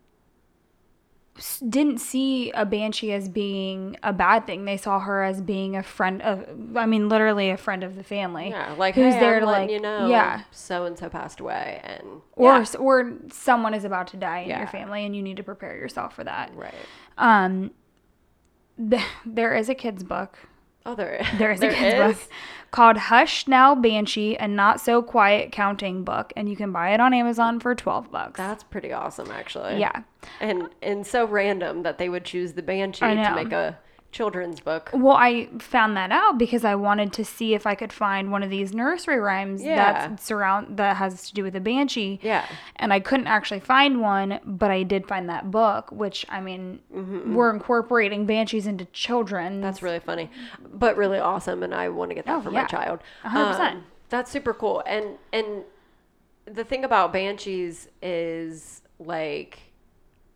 didn't 1.69 1.99
see 1.99 2.51
a 2.53 2.65
banshee 2.65 3.13
as 3.13 3.29
being 3.29 3.97
a 4.03 4.13
bad 4.13 4.47
thing. 4.47 4.65
They 4.65 4.77
saw 4.77 5.01
her 5.01 5.23
as 5.23 5.41
being 5.41 5.77
a 5.77 5.83
friend 5.83 6.23
of 6.23 6.77
I 6.77 6.87
mean 6.87 7.09
literally 7.09 7.51
a 7.51 7.57
friend 7.57 7.83
of 7.85 7.97
the 7.97 8.03
family. 8.03 8.51
Yeah, 8.51 8.75
like 8.79 8.95
who's 8.95 9.15
hey, 9.15 9.21
there 9.21 9.35
I'm 9.37 9.41
to 9.41 9.47
like 9.47 9.71
you 9.71 9.81
know, 9.81 10.09
yeah. 10.09 10.43
so 10.51 10.85
and 10.87 10.99
so 10.99 11.09
passed 11.09 11.41
away, 11.41 11.81
and 11.85 12.23
Or 12.33 12.53
yeah, 12.59 12.65
or 12.79 13.13
someone 13.31 13.75
is 13.75 13.85
about 13.85 14.07
to 14.09 14.17
die 14.17 14.41
in 14.41 14.49
Yeah. 14.51 14.59
your 14.61 14.69
family 14.69 15.05
and 15.05 15.15
you 15.15 15.23
need 15.23 15.37
to 15.37 15.43
prepare 15.43 15.77
yourself 15.77 16.15
for 16.15 16.25
that. 16.25 16.55
right. 16.55 16.75
Um 17.19 17.71
th- 18.79 19.03
there 19.27 19.55
is 19.55 19.69
a 19.69 19.75
kids 19.75 20.03
book. 20.05 20.39
Oh, 20.87 20.95
there, 20.95 21.21
There 21.37 21.51
is 21.51 21.59
a 21.59 21.63
there 21.63 21.73
kids 21.73 22.19
book 22.19 22.29
called 22.71 22.97
Hush 22.97 23.49
Now 23.49 23.75
Banshee, 23.75 24.37
a 24.37 24.47
not 24.47 24.81
so 24.81 25.03
quiet 25.03 25.51
counting 25.53 26.05
book 26.05 26.33
and 26.37 26.49
you 26.49 26.57
can 26.57 26.73
buy 26.73 26.91
it 26.95 27.01
on 27.01 27.13
Amazon 27.13 27.59
for 27.61 27.75
12 27.75 28.11
bucks. 28.11 28.37
That's 28.39 28.63
pretty 28.63 28.93
awesome, 28.93 29.31
actually. 29.31 29.79
yeah. 29.79 30.03
and 30.41 30.69
and 30.83 31.07
so 31.07 31.27
random 31.27 31.83
that 31.83 31.99
they 31.99 32.09
would 32.09 32.25
choose 32.25 32.53
the 32.53 32.63
banshee 32.63 33.01
to 33.01 33.35
make 33.35 33.53
a 33.53 33.79
children's 34.13 34.61
book. 34.61 34.91
Well, 34.95 35.17
I 35.17 35.49
found 35.59 35.97
that 35.97 36.11
out 36.11 36.39
because 36.39 36.65
I 36.65 36.75
wanted 36.75 37.13
to 37.15 37.25
see 37.25 37.53
if 37.55 37.67
I 37.67 37.75
could 37.75 37.93
find 37.93 38.33
one 38.33 38.43
of 38.43 38.49
these 38.51 38.73
nursery 38.73 39.19
rhymes 39.21 39.63
Yeah. 39.63 39.77
that 40.09 40.21
surround 40.21 40.79
that 40.79 40.97
has 40.97 41.29
to 41.29 41.35
do 41.35 41.43
with 41.43 41.55
a 41.55 41.61
banshee. 41.61 42.19
Yeah, 42.23 42.47
And 42.77 42.93
I 42.93 43.01
couldn't 43.01 43.27
actually 43.27 43.61
find 43.61 44.01
one, 44.01 44.41
but 44.45 44.71
I 44.71 44.85
did 44.85 45.07
find 45.07 45.29
that 45.29 45.51
book, 45.51 45.91
which 45.93 46.25
I 46.31 46.41
mean, 46.41 46.81
we're 46.91 47.51
incorporating 47.53 48.25
banshees 48.27 48.67
into 48.67 48.87
children. 48.87 49.55
Mm-hmm. 49.55 49.63
that's 49.63 49.83
really 49.83 50.01
funny, 50.01 50.31
but 50.73 50.97
really 50.97 51.19
awesome, 51.19 51.63
and 51.63 51.75
I 51.75 51.89
want 51.91 52.11
to 52.11 52.15
get 52.15 52.25
that 52.27 52.37
Oh, 52.37 52.41
for 52.41 52.51
yeah. 52.51 52.63
my 52.63 52.67
child. 52.69 53.01
100%. 53.25 53.61
Um, 53.73 53.85
that's 54.09 54.31
super 54.31 54.55
cool, 54.55 54.83
and 54.87 55.19
and 55.33 55.65
the 56.47 56.63
thing 56.65 56.85
about 56.85 57.13
banshees 57.13 57.89
is 58.01 58.81
like 59.01 59.59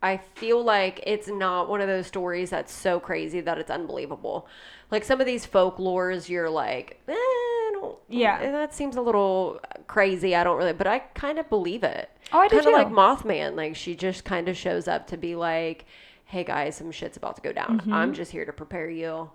I 0.02 0.16
feel 0.16 0.62
like 0.64 1.00
it's 1.07 1.28
not 1.28 1.69
one 1.69 1.80
of 1.80 1.87
those 1.88 2.07
stories 2.07 2.50
that's 2.50 2.73
so 2.73 2.99
crazy 2.99 3.40
that 3.42 3.59
it's 3.59 3.71
unbelievable. 3.71 4.47
Like 4.90 5.04
some 5.04 5.21
of 5.21 5.26
these 5.26 5.47
folklores, 5.47 6.28
you're 6.28 6.49
like, 6.50 7.00
eh, 7.07 7.12
I 7.12 7.71
don't, 7.75 7.99
Yeah. 8.09 8.50
that 8.50 8.73
seems 8.75 8.97
a 8.97 9.02
little 9.02 9.61
crazy. 9.87 10.35
I 10.35 10.42
don't 10.42 10.57
really, 10.57 10.73
but 10.73 10.87
I 10.87 11.00
kind 11.00 11.38
of 11.38 11.49
believe 11.50 11.83
it. 11.85 12.09
Oh, 12.33 12.38
I 12.38 12.49
do 12.49 12.57
Kind 12.61 12.69
of 12.69 12.73
like 12.73 12.88
Mothman. 12.88 13.57
Like 13.57 13.76
she 13.76 13.95
just 13.95 14.25
kind 14.25 14.49
of 14.49 14.57
shows 14.57 14.88
up 14.88 15.07
to 15.09 15.16
be 15.19 15.35
like, 15.37 15.85
hey 16.25 16.45
guys, 16.45 16.76
some 16.76 16.90
shit's 16.92 17.16
about 17.19 17.37
to 17.37 17.42
go 17.42 17.52
down. 17.52 17.80
Mm-hmm. 17.80 17.92
I'm 17.92 18.14
just 18.14 18.33
here 18.33 18.45
to 18.47 18.52
prepare 18.52 18.88
you. 18.88 19.30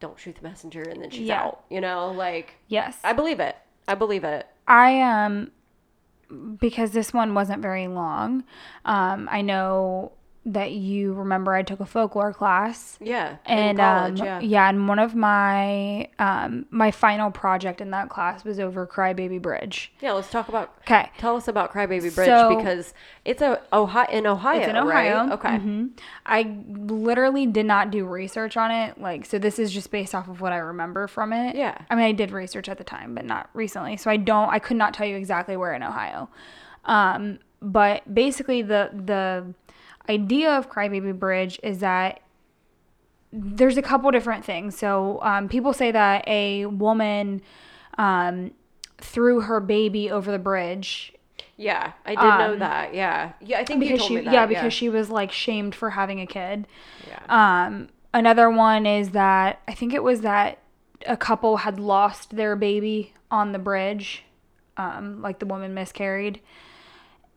Don't 0.00 0.18
shoot 0.18 0.34
the 0.36 0.42
messenger, 0.42 0.82
and 0.82 1.02
then 1.02 1.10
she's 1.10 1.28
Yeah. 1.28 1.42
out. 1.44 1.64
You 1.70 1.80
know, 1.80 2.10
like 2.12 2.56
Yes. 2.68 2.98
I 3.04 3.12
believe 3.14 3.40
it. 3.40 3.56
I 3.88 3.94
believe 3.94 4.24
it. 4.24 4.46
I 4.68 5.00
um 5.00 5.50
because 6.60 6.92
this 6.92 7.12
one 7.12 7.34
wasn't 7.34 7.62
very 7.62 7.88
long. 7.88 8.44
Um, 8.84 9.28
I 9.30 9.42
know 9.42 10.12
that 10.46 10.72
you 10.72 11.12
remember 11.12 11.52
I 11.52 11.62
took 11.62 11.80
a 11.80 11.86
folklore 11.86 12.32
class. 12.32 12.96
Yeah. 12.98 13.36
And 13.44 13.60
in 13.72 13.76
college, 13.76 14.20
um, 14.20 14.26
yeah. 14.26 14.40
yeah, 14.40 14.68
and 14.70 14.88
one 14.88 14.98
of 14.98 15.14
my 15.14 16.08
um, 16.18 16.64
my 16.70 16.90
final 16.90 17.30
project 17.30 17.82
in 17.82 17.90
that 17.90 18.08
class 18.08 18.42
was 18.42 18.58
over 18.58 18.86
Crybaby 18.86 19.40
Bridge. 19.42 19.92
Yeah, 20.00 20.12
let's 20.12 20.30
talk 20.30 20.48
about. 20.48 20.74
Okay, 20.80 21.10
Tell 21.18 21.36
us 21.36 21.46
about 21.46 21.72
Crybaby 21.72 22.14
Bridge 22.14 22.26
So- 22.26 22.56
because 22.56 22.94
it's 23.26 23.42
a 23.42 23.60
Ohio 23.70 24.06
in 24.10 24.26
Ohio. 24.26 24.60
It's 24.60 24.68
in 24.68 24.76
Ohio. 24.76 25.18
Right? 25.26 25.32
Okay. 25.32 25.48
Mhm. 25.58 25.90
I 26.24 26.56
literally 26.68 27.44
did 27.44 27.66
not 27.66 27.90
do 27.90 28.06
research 28.06 28.56
on 28.56 28.70
it. 28.70 28.98
Like, 28.98 29.26
so 29.26 29.38
this 29.38 29.58
is 29.58 29.70
just 29.70 29.90
based 29.90 30.14
off 30.14 30.26
of 30.26 30.40
what 30.40 30.52
I 30.54 30.58
remember 30.58 31.06
from 31.06 31.34
it. 31.34 31.54
Yeah. 31.54 31.76
I 31.90 31.94
mean, 31.94 32.06
I 32.06 32.12
did 32.12 32.30
research 32.30 32.68
at 32.70 32.78
the 32.78 32.84
time, 32.84 33.14
but 33.14 33.26
not 33.26 33.50
recently. 33.52 33.98
So 33.98 34.10
I 34.10 34.16
don't, 34.16 34.48
I 34.48 34.58
could 34.58 34.78
not 34.78 34.94
tell 34.94 35.06
you 35.06 35.16
exactly 35.16 35.54
where 35.56 35.74
in 35.74 35.82
Ohio. 35.82 36.30
Um, 36.86 37.40
but 37.62 38.12
basically, 38.14 38.62
the 38.62 38.88
the 39.04 39.52
idea 40.10 40.50
of 40.58 40.68
Crybaby 40.70 41.18
Bridge 41.18 41.58
is 41.62 41.78
that 41.78 42.20
there's 43.32 43.76
a 43.76 43.82
couple 43.82 44.10
different 44.10 44.44
things. 44.44 44.76
So 44.76 45.20
um, 45.22 45.48
people 45.48 45.72
say 45.72 45.90
that 45.92 46.26
a 46.26 46.66
woman 46.66 47.42
um, 47.96 48.50
threw 48.98 49.40
her 49.42 49.60
baby 49.60 50.10
over 50.10 50.30
the 50.32 50.38
bridge 50.38 51.12
Yeah, 51.56 51.92
I 52.04 52.14
did 52.16 52.22
know 52.22 52.52
Um, 52.54 52.58
that. 52.58 52.94
Yeah, 52.94 53.32
yeah. 53.40 53.58
I 53.60 53.64
think 53.64 53.82
you 53.82 53.90
because 53.90 53.98
told 54.00 54.08
she 54.08 54.14
me 54.16 54.20
that. 54.22 54.32
yeah 54.32 54.46
because 54.46 54.72
she 54.72 54.88
was 54.88 55.10
like 55.10 55.30
shamed 55.32 55.74
for 55.74 55.90
having 55.90 56.20
a 56.20 56.26
kid 56.26 56.66
Yeah. 57.06 57.20
um 57.28 57.88
another 58.12 58.50
one 58.50 58.86
is 58.86 59.10
that 59.10 59.60
i 59.68 59.72
think 59.72 59.94
it 59.94 60.02
was 60.02 60.22
that 60.22 60.58
a 61.06 61.16
couple 61.16 61.58
had 61.58 61.78
lost 61.78 62.34
their 62.36 62.56
baby 62.56 63.14
on 63.30 63.52
the 63.52 63.58
bridge 63.58 64.24
um 64.76 65.22
like 65.22 65.38
the 65.38 65.46
woman 65.46 65.72
miscarried 65.74 66.40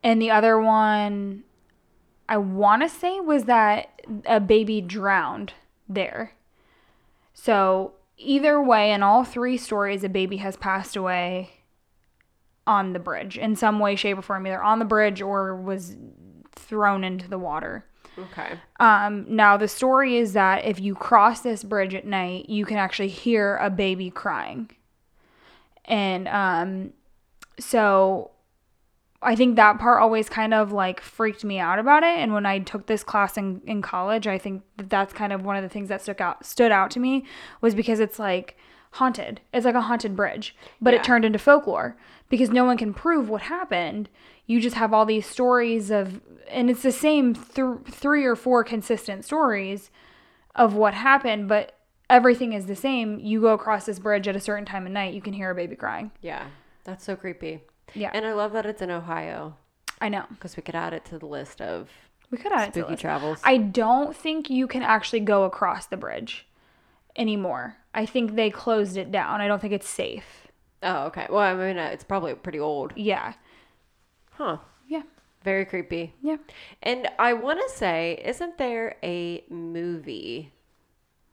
and 0.04 0.20
the 0.22 0.32
other 0.32 0.60
one 0.60 1.44
i 2.34 2.38
want 2.38 2.82
to 2.82 2.90
say 2.90 3.20
was 3.20 3.44
that 3.44 4.02
a 4.26 4.40
baby 4.40 4.82
drowned 4.82 5.54
there. 5.88 6.34
So 7.34 7.94
either 8.18 8.62
way 8.62 8.92
in 8.92 9.04
all 9.04 9.24
three 9.24 9.58
stories 9.58 10.04
a 10.04 10.10
baby 10.10 10.38
has 10.38 10.56
passed 10.56 10.96
away 10.96 11.52
on 12.66 12.94
the 12.94 13.00
bridge 13.00 13.38
in 13.38 13.56
some 13.56 13.80
way 13.80 13.96
shape 13.96 14.18
or 14.18 14.22
form 14.22 14.48
either 14.48 14.64
on 14.64 14.80
the 14.80 14.86
bridge 14.86 15.22
or 15.22 15.56
was 15.56 15.96
thrown 16.56 17.04
into 17.04 17.28
the 17.28 17.40
water. 17.40 17.86
Okay. 18.18 18.60
um, 18.80 19.26
now 19.28 19.58
the 19.58 19.68
story 19.68 20.18
is 20.18 20.34
that 20.34 20.66
if 20.66 20.80
you 20.80 20.94
cross 20.94 21.42
this 21.42 21.64
bridge 21.64 21.96
at 21.96 22.06
night, 22.06 22.48
you 22.48 22.64
can 22.66 22.78
actually 22.78 23.10
hear 23.10 23.58
a 23.58 23.72
baby 23.72 24.12
crying, 24.12 24.70
and 25.86 26.28
um, 26.28 26.94
so 27.60 28.30
I 29.24 29.36
think 29.36 29.56
that 29.56 29.80
part 29.80 30.02
always 30.02 30.30
kind 30.30 30.54
of 30.54 30.72
like 30.72 31.00
freaked 31.02 31.44
me 31.44 31.60
out 31.60 31.80
about 31.80 32.04
it. 32.04 32.18
And 32.18 32.34
when 32.34 32.46
I 32.46 32.60
took 32.60 32.86
this 32.88 33.04
class 33.04 33.38
in, 33.38 33.62
in 33.66 33.82
college, 33.82 34.28
I 34.28 34.38
think 34.38 34.64
that 34.78 34.90
that's 34.90 35.14
kind 35.14 35.32
of 35.34 35.44
one 35.46 35.56
of 35.56 35.64
the 35.64 35.70
things 35.70 35.90
that 35.90 36.02
stuck 36.02 36.22
out 36.22 36.46
stood 36.46 36.72
out 36.72 36.92
to 36.92 37.00
me 37.00 37.26
was 37.62 37.74
because 37.76 38.00
it's 38.00 38.20
like 38.20 38.58
haunted. 38.92 39.42
It's 39.54 39.66
like 39.66 39.76
a 39.76 39.82
haunted 39.82 40.16
bridge, 40.16 40.56
but 40.82 40.94
Yeah. 40.94 41.00
it 41.00 41.04
turned 41.04 41.26
into 41.26 41.40
folklore 41.40 41.96
because 42.30 42.50
no 42.50 42.64
one 42.64 42.78
can 42.78 42.94
prove 42.94 43.30
what 43.30 43.44
happened. 43.44 44.10
You 44.46 44.60
just 44.60 44.76
have 44.76 44.94
all 44.94 45.06
these 45.06 45.26
stories 45.26 45.90
of, 45.90 46.22
and 46.50 46.70
it's 46.70 46.84
the 46.84 46.92
same 46.92 47.34
th- 47.34 47.80
three 47.90 48.26
or 48.26 48.36
four 48.36 48.64
consistent 48.64 49.26
stories 49.26 49.90
of 50.56 50.76
what 50.76 50.94
happened, 50.94 51.48
but 51.48 51.78
everything 52.10 52.54
is 52.54 52.68
the 52.68 52.76
same. 52.76 53.20
You 53.20 53.42
go 53.42 53.54
across 53.54 53.86
this 53.86 53.98
bridge 54.00 54.28
at 54.28 54.36
a 54.36 54.40
certain 54.40 54.66
time 54.66 54.86
of 54.86 54.92
night, 54.92 55.14
you 55.14 55.22
can 55.22 55.34
hear 55.34 55.50
a 55.50 55.56
baby 55.56 55.76
crying. 55.76 56.12
Yeah, 56.22 56.46
that's 56.84 57.04
so 57.04 57.16
creepy. 57.16 57.62
Yeah, 57.96 58.12
And 58.14 58.26
I 58.26 58.34
love 58.34 58.54
that 58.54 58.66
it's 58.66 58.82
in 58.82 58.92
Ohio 58.92 59.56
I 60.02 60.10
know. 60.10 60.26
because 60.30 60.58
we 60.58 60.64
could 60.64 60.76
add 60.76 60.94
it 60.94 61.06
to 61.06 61.20
the 61.20 61.26
list 61.26 61.62
of 61.62 61.90
We 62.32 62.38
could 62.38 62.52
add 62.52 62.70
it 62.70 62.74
to 62.74 62.80
spooky 62.82 62.96
travels. 62.96 63.40
I 63.44 63.58
don't 63.58 64.16
think 64.16 64.50
you 64.50 64.68
can 64.68 64.82
actually 64.84 65.20
go 65.22 65.44
across 65.44 65.86
the 65.88 65.98
bridge 65.98 66.46
anymore. 67.16 67.78
I 67.94 68.06
think 68.06 68.36
they 68.36 68.50
closed 68.50 68.98
it 68.98 69.12
down. 69.12 69.40
I 69.42 69.48
don't 69.48 69.62
think 69.62 69.74
it's 69.74 69.88
safe. 69.90 70.48
oh, 70.82 71.06
okay. 71.06 71.28
Well, 71.30 71.40
I 71.40 71.54
mean, 71.54 71.78
uh, 71.78 71.90
it's 71.94 72.04
probably 72.04 72.34
pretty 72.36 72.60
old. 72.60 72.92
Yeah. 72.96 73.34
Huh. 74.32 74.58
Yeah. 74.88 75.04
Very 75.44 75.66
creepy. 75.66 76.14
Yeah. 76.22 76.38
And 76.82 77.08
I 77.20 77.34
want 77.34 77.60
to 77.60 77.76
say, 77.76 78.20
isn't 78.26 78.58
there 78.58 78.96
a 79.04 79.44
movie? 79.50 80.52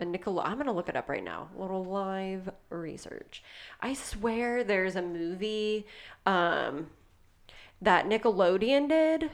A 0.00 0.04
Nickel. 0.04 0.40
I'm 0.40 0.56
gonna 0.58 0.72
look 0.72 0.88
it 0.88 0.96
up 0.96 1.08
right 1.08 1.22
now. 1.24 1.48
little 1.56 1.84
live 1.84 2.50
research. 2.70 3.42
I 3.80 3.94
swear 3.94 4.64
there's 4.64 4.96
a 4.96 5.02
movie 5.02 5.86
um, 6.26 6.88
that 7.82 8.06
Nickelodeon 8.08 8.88
did 8.88 9.30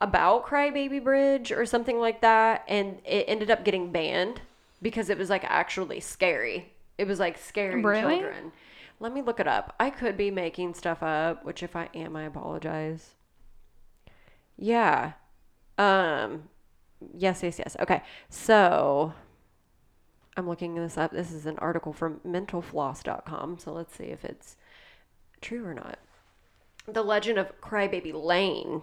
about 0.00 0.46
Crybaby 0.46 1.02
Bridge 1.02 1.52
or 1.52 1.66
something 1.66 1.98
like 1.98 2.20
that, 2.22 2.64
and 2.68 2.98
it 3.04 3.24
ended 3.28 3.50
up 3.50 3.64
getting 3.64 3.92
banned 3.92 4.40
because 4.82 5.10
it 5.10 5.18
was 5.18 5.28
like 5.30 5.44
actually 5.44 6.00
scary. 6.00 6.72
It 6.96 7.06
was 7.06 7.18
like 7.18 7.38
scaring 7.38 7.82
Really? 7.82 8.18
children. 8.18 8.52
Let 8.98 9.12
me 9.14 9.22
look 9.22 9.40
it 9.40 9.46
up. 9.46 9.74
I 9.80 9.90
could 9.90 10.16
be 10.16 10.30
making 10.30 10.74
stuff 10.74 11.02
up, 11.02 11.44
which 11.44 11.62
if 11.62 11.74
I 11.74 11.88
am, 11.94 12.16
I 12.16 12.24
apologize. 12.24 13.10
Yeah. 14.56 15.12
Um 15.78 16.44
yes, 17.16 17.42
yes, 17.42 17.58
yes. 17.58 17.76
Okay. 17.80 18.02
So 18.28 19.14
I'm 20.40 20.48
looking 20.48 20.74
this 20.74 20.96
up. 20.96 21.12
This 21.12 21.32
is 21.32 21.44
an 21.44 21.58
article 21.58 21.92
from 21.92 22.20
mentalfloss.com. 22.26 23.58
So 23.58 23.74
let's 23.74 23.94
see 23.94 24.04
if 24.04 24.24
it's 24.24 24.56
true 25.42 25.66
or 25.66 25.74
not. 25.74 25.98
The 26.88 27.02
Legend 27.02 27.38
of 27.38 27.60
Crybaby 27.60 28.14
Lane, 28.14 28.80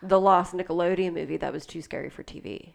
the 0.00 0.20
lost 0.20 0.54
Nickelodeon 0.54 1.12
movie 1.12 1.36
that 1.38 1.52
was 1.52 1.66
too 1.66 1.82
scary 1.82 2.08
for 2.08 2.22
TV. 2.22 2.74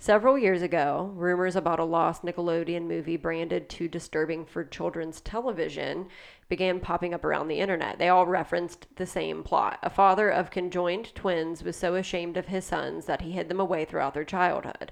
Several 0.00 0.36
years 0.36 0.62
ago, 0.62 1.12
rumors 1.14 1.54
about 1.54 1.78
a 1.78 1.84
lost 1.84 2.24
Nickelodeon 2.24 2.88
movie 2.88 3.16
branded 3.16 3.68
too 3.68 3.86
disturbing 3.86 4.44
for 4.44 4.64
children's 4.64 5.20
television 5.20 6.08
began 6.48 6.80
popping 6.80 7.14
up 7.14 7.24
around 7.24 7.46
the 7.46 7.60
internet. 7.60 8.00
They 8.00 8.08
all 8.08 8.26
referenced 8.26 8.88
the 8.96 9.06
same 9.06 9.44
plot. 9.44 9.78
A 9.84 9.90
father 9.90 10.28
of 10.28 10.50
conjoined 10.50 11.14
twins 11.14 11.62
was 11.62 11.76
so 11.76 11.94
ashamed 11.94 12.36
of 12.36 12.46
his 12.46 12.64
sons 12.64 13.06
that 13.06 13.20
he 13.20 13.30
hid 13.30 13.48
them 13.48 13.60
away 13.60 13.84
throughout 13.84 14.14
their 14.14 14.24
childhood. 14.24 14.90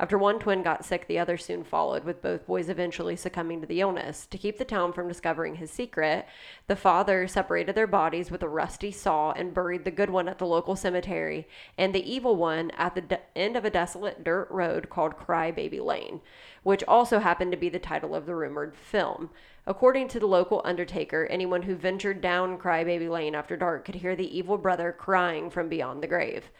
After 0.00 0.18
one 0.18 0.40
twin 0.40 0.64
got 0.64 0.84
sick, 0.84 1.06
the 1.06 1.20
other 1.20 1.36
soon 1.36 1.62
followed, 1.62 2.02
with 2.02 2.20
both 2.20 2.48
boys 2.48 2.68
eventually 2.68 3.14
succumbing 3.14 3.60
to 3.60 3.66
the 3.68 3.80
illness. 3.80 4.26
To 4.26 4.38
keep 4.38 4.58
the 4.58 4.64
town 4.64 4.92
from 4.92 5.06
discovering 5.06 5.54
his 5.54 5.70
secret, 5.70 6.26
the 6.66 6.74
father 6.74 7.28
separated 7.28 7.76
their 7.76 7.86
bodies 7.86 8.28
with 8.28 8.42
a 8.42 8.48
rusty 8.48 8.90
saw 8.90 9.30
and 9.30 9.54
buried 9.54 9.84
the 9.84 9.92
good 9.92 10.10
one 10.10 10.28
at 10.28 10.38
the 10.38 10.46
local 10.46 10.74
cemetery, 10.74 11.46
and 11.78 11.94
the 11.94 12.12
evil 12.12 12.34
one 12.34 12.72
at 12.72 12.96
the 12.96 13.02
de- 13.02 13.20
end 13.36 13.56
of 13.56 13.64
a 13.64 13.70
desolate 13.70 14.24
dirt 14.24 14.48
road 14.50 14.90
called 14.90 15.16
Cry 15.16 15.52
Baby 15.52 15.78
Lane, 15.78 16.20
which 16.64 16.82
also 16.88 17.20
happened 17.20 17.52
to 17.52 17.56
be 17.56 17.68
the 17.68 17.78
title 17.78 18.16
of 18.16 18.26
the 18.26 18.34
rumored 18.34 18.74
film. 18.76 19.30
According 19.64 20.08
to 20.08 20.18
the 20.18 20.26
local 20.26 20.60
undertaker, 20.64 21.28
anyone 21.30 21.62
who 21.62 21.76
ventured 21.76 22.20
down 22.20 22.58
Cry 22.58 22.82
Baby 22.82 23.08
Lane 23.08 23.36
after 23.36 23.56
dark 23.56 23.84
could 23.84 23.94
hear 23.94 24.16
the 24.16 24.36
evil 24.36 24.58
brother 24.58 24.90
crying 24.90 25.50
from 25.50 25.68
beyond 25.68 26.02
the 26.02 26.08
grave. 26.08 26.50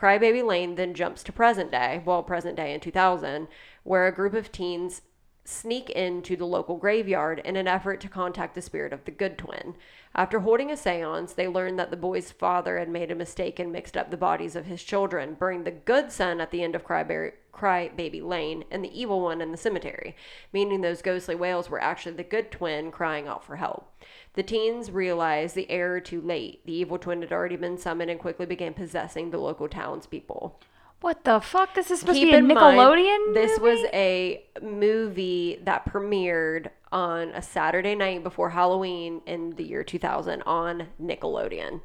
Crybaby 0.00 0.42
Lane 0.42 0.76
then 0.76 0.94
jumps 0.94 1.22
to 1.24 1.32
present 1.32 1.70
day, 1.70 2.02
well, 2.06 2.22
present 2.22 2.56
day 2.56 2.72
in 2.72 2.80
2000, 2.80 3.48
where 3.82 4.06
a 4.06 4.14
group 4.14 4.32
of 4.32 4.50
teens 4.50 5.02
sneak 5.44 5.90
into 5.90 6.36
the 6.36 6.46
local 6.46 6.76
graveyard 6.76 7.40
in 7.44 7.56
an 7.56 7.66
effort 7.66 8.00
to 8.00 8.08
contact 8.08 8.54
the 8.54 8.62
spirit 8.62 8.94
of 8.94 9.04
the 9.04 9.10
good 9.10 9.36
twin. 9.36 9.74
After 10.14 10.40
holding 10.40 10.70
a 10.70 10.76
seance, 10.76 11.34
they 11.34 11.48
learn 11.48 11.76
that 11.76 11.90
the 11.90 11.96
boy's 11.96 12.30
father 12.30 12.78
had 12.78 12.88
made 12.88 13.10
a 13.10 13.14
mistake 13.14 13.58
and 13.58 13.70
mixed 13.70 13.96
up 13.96 14.10
the 14.10 14.16
bodies 14.16 14.56
of 14.56 14.66
his 14.66 14.82
children, 14.82 15.34
burying 15.34 15.64
the 15.64 15.70
good 15.70 16.10
son 16.10 16.40
at 16.40 16.50
the 16.50 16.62
end 16.62 16.74
of 16.74 16.84
Crybaby, 16.84 17.32
Crybaby 17.52 18.22
Lane 18.22 18.64
and 18.70 18.84
the 18.84 19.00
evil 19.00 19.20
one 19.20 19.40
in 19.40 19.50
the 19.50 19.56
cemetery, 19.56 20.16
meaning 20.52 20.80
those 20.80 21.02
ghostly 21.02 21.34
wails 21.34 21.68
were 21.70 21.80
actually 21.82 22.14
the 22.16 22.24
good 22.24 22.50
twin 22.50 22.90
crying 22.90 23.26
out 23.28 23.44
for 23.44 23.56
help. 23.56 23.92
The 24.34 24.42
teens 24.42 24.90
realized 24.90 25.54
the 25.54 25.70
error 25.70 26.00
too 26.00 26.20
late. 26.20 26.64
The 26.66 26.72
evil 26.72 26.98
twin 26.98 27.22
had 27.22 27.32
already 27.32 27.56
been 27.56 27.78
summoned 27.78 28.10
and 28.10 28.20
quickly 28.20 28.46
began 28.46 28.74
possessing 28.74 29.30
the 29.30 29.38
local 29.38 29.68
townspeople. 29.68 30.58
What 31.00 31.24
the 31.24 31.40
fuck? 31.40 31.74
This 31.74 31.90
is 31.90 32.00
supposed 32.00 32.18
Keep 32.18 32.26
to 32.28 32.32
be 32.32 32.34
a 32.34 32.38
in 32.38 32.46
mind, 32.46 32.78
Nickelodeon? 32.78 33.34
this 33.34 33.58
was 33.58 33.80
a 33.92 34.44
movie 34.60 35.58
that 35.64 35.86
premiered 35.86 36.68
on 36.92 37.28
a 37.30 37.40
Saturday 37.40 37.94
night 37.94 38.22
before 38.22 38.50
Halloween 38.50 39.22
in 39.26 39.50
the 39.56 39.64
year 39.64 39.82
2000 39.82 40.42
on 40.42 40.88
Nickelodeon. 41.02 41.80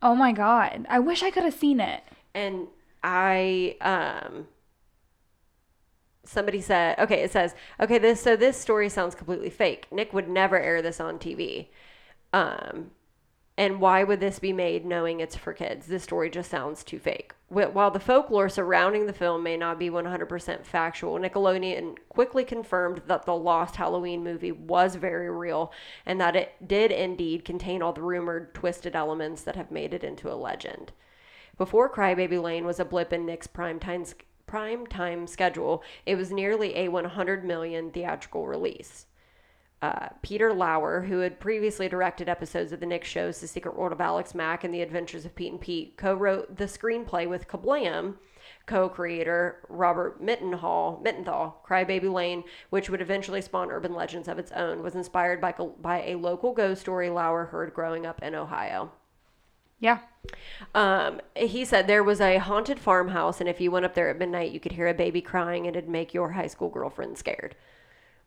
Oh 0.00 0.14
my 0.14 0.30
god. 0.32 0.86
I 0.88 0.98
wish 1.00 1.22
I 1.22 1.30
could 1.30 1.42
have 1.42 1.54
seen 1.54 1.80
it. 1.80 2.02
And 2.34 2.68
I 3.02 3.76
um 3.80 4.46
somebody 6.26 6.60
said 6.60 6.98
okay 6.98 7.22
it 7.22 7.32
says 7.32 7.54
okay 7.80 7.98
this 7.98 8.20
so 8.20 8.36
this 8.36 8.56
story 8.56 8.88
sounds 8.88 9.14
completely 9.14 9.50
fake. 9.50 9.86
Nick 9.90 10.12
would 10.12 10.28
never 10.28 10.58
air 10.58 10.82
this 10.82 11.00
on 11.00 11.18
tv 11.18 11.68
um 12.32 12.90
and 13.58 13.80
why 13.80 14.04
would 14.04 14.20
this 14.20 14.38
be 14.38 14.52
made 14.52 14.84
knowing 14.84 15.20
it's 15.20 15.34
for 15.34 15.54
kids? 15.54 15.86
This 15.86 16.02
story 16.02 16.28
just 16.28 16.50
sounds 16.50 16.84
too 16.84 16.98
fake. 16.98 17.32
While 17.48 17.90
the 17.90 17.98
folklore 17.98 18.50
surrounding 18.50 19.06
the 19.06 19.14
film 19.14 19.42
may 19.42 19.56
not 19.56 19.78
be 19.78 19.88
100% 19.88 20.66
factual 20.66 21.18
nickelodeon 21.18 21.96
quickly 22.10 22.44
confirmed 22.44 23.02
that 23.06 23.24
the 23.24 23.34
lost 23.34 23.76
halloween 23.76 24.22
movie 24.22 24.52
was 24.52 24.96
very 24.96 25.30
real 25.30 25.72
and 26.04 26.20
that 26.20 26.36
it 26.36 26.68
did 26.68 26.92
indeed 26.92 27.46
contain 27.46 27.80
all 27.80 27.94
the 27.94 28.02
rumored 28.02 28.52
twisted 28.52 28.94
elements 28.94 29.40
that 29.42 29.56
have 29.56 29.70
made 29.70 29.94
it 29.94 30.04
into 30.04 30.30
a 30.30 30.36
legend. 30.36 30.92
Before 31.56 31.88
Crybaby 31.88 32.42
Lane 32.42 32.66
was 32.66 32.78
a 32.78 32.84
blip 32.84 33.10
in 33.10 33.24
Nick's 33.24 33.46
primetime 33.46 34.12
prime 34.46 34.86
time 34.86 35.26
schedule, 35.26 35.82
it 36.04 36.16
was 36.16 36.30
nearly 36.30 36.76
a 36.76 36.88
100 36.88 37.44
million 37.44 37.90
theatrical 37.90 38.46
release. 38.46 39.06
Uh, 39.82 40.08
Peter 40.22 40.54
Lauer, 40.54 41.02
who 41.02 41.18
had 41.18 41.38
previously 41.38 41.88
directed 41.88 42.28
episodes 42.28 42.72
of 42.72 42.80
the 42.80 42.86
Nick 42.86 43.04
shows 43.04 43.40
The 43.40 43.46
Secret 43.46 43.76
World 43.76 43.92
of 43.92 44.00
Alex 44.00 44.34
Mack 44.34 44.64
and 44.64 44.72
The 44.72 44.80
Adventures 44.80 45.26
of 45.26 45.34
Pete 45.34 45.52
and 45.52 45.60
Pete, 45.60 45.96
co 45.96 46.14
wrote 46.14 46.56
the 46.56 46.64
screenplay 46.64 47.28
with 47.28 47.46
Kablam 47.46 48.14
co 48.66 48.88
creator 48.88 49.58
Robert 49.68 50.22
Mittenhall, 50.22 51.02
Mittenthal. 51.04 51.54
Crybaby 51.66 52.12
Lane, 52.12 52.44
which 52.70 52.90
would 52.90 53.00
eventually 53.00 53.40
spawn 53.40 53.70
urban 53.70 53.94
legends 53.94 54.28
of 54.28 54.38
its 54.38 54.52
own, 54.52 54.82
was 54.82 54.94
inspired 54.94 55.40
by, 55.40 55.52
by 55.80 56.02
a 56.02 56.16
local 56.16 56.52
ghost 56.52 56.80
story 56.80 57.10
Lauer 57.10 57.46
heard 57.46 57.74
growing 57.74 58.06
up 58.06 58.22
in 58.22 58.34
Ohio. 58.34 58.90
Yeah. 59.78 59.98
Um, 60.74 61.20
he 61.36 61.64
said 61.64 61.86
there 61.86 62.02
was 62.02 62.20
a 62.20 62.38
haunted 62.38 62.78
farmhouse, 62.80 63.40
and 63.40 63.48
if 63.48 63.60
you 63.60 63.70
went 63.70 63.84
up 63.84 63.94
there 63.94 64.08
at 64.08 64.18
midnight, 64.18 64.52
you 64.52 64.60
could 64.60 64.72
hear 64.72 64.88
a 64.88 64.94
baby 64.94 65.20
crying, 65.20 65.66
and 65.66 65.76
it'd 65.76 65.88
make 65.88 66.14
your 66.14 66.30
high 66.32 66.46
school 66.46 66.68
girlfriend 66.68 67.18
scared. 67.18 67.54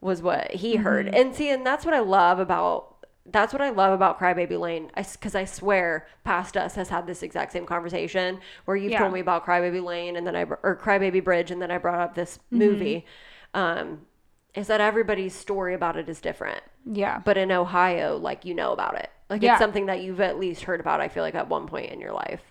Was 0.01 0.21
what 0.21 0.51
he 0.51 0.77
heard, 0.77 1.07
and 1.13 1.35
see, 1.35 1.49
and 1.49 1.65
that's 1.65 1.83
what 1.85 1.93
I 1.93 1.99
love 1.99 2.39
about 2.39 2.95
that's 3.31 3.53
what 3.53 3.61
I 3.61 3.69
love 3.69 3.93
about 3.93 4.17
Crybaby 4.19 4.57
Lane. 4.59 4.89
Because 4.95 5.35
I 5.35 5.45
swear, 5.45 6.07
past 6.23 6.55
us 6.57 6.73
has 6.75 6.89
had 6.89 7.05
this 7.05 7.21
exact 7.21 7.51
same 7.51 7.65
conversation 7.65 8.39
where 8.65 8.75
you've 8.77 8.93
Yeah. 8.93 8.99
told 8.99 9.13
me 9.13 9.19
about 9.19 9.45
Crybaby 9.45 9.83
Lane, 9.83 10.15
and 10.15 10.25
then 10.25 10.35
I 10.35 10.43
or 10.43 10.79
Crybaby 10.81 11.23
Bridge, 11.23 11.51
and 11.51 11.61
then 11.61 11.69
I 11.69 11.77
brought 11.77 11.99
up 11.99 12.15
this 12.15 12.39
movie. 12.49 13.05
Um, 13.53 14.05
is 14.55 14.67
that 14.67 14.81
everybody's 14.81 15.35
story 15.35 15.73
about 15.75 15.95
it 15.95 16.07
is 16.09 16.19
different 16.21 16.61
Yeah. 16.85 17.19
but 17.23 17.37
in 17.37 17.51
Ohio, 17.51 18.17
like 18.17 18.45
you 18.45 18.53
know 18.55 18.71
about 18.71 18.95
it. 18.95 19.09
Like 19.29 19.41
Yeah. 19.41 19.53
it's 19.53 19.61
something 19.61 19.85
that 19.87 20.01
you've 20.01 20.21
at 20.21 20.39
least 20.39 20.63
heard 20.63 20.79
about. 20.79 21.01
I 21.01 21.07
feel 21.07 21.23
like 21.23 21.35
at 21.35 21.47
one 21.49 21.67
point 21.67 21.91
in 21.91 21.99
your 21.99 22.13
life. 22.13 22.41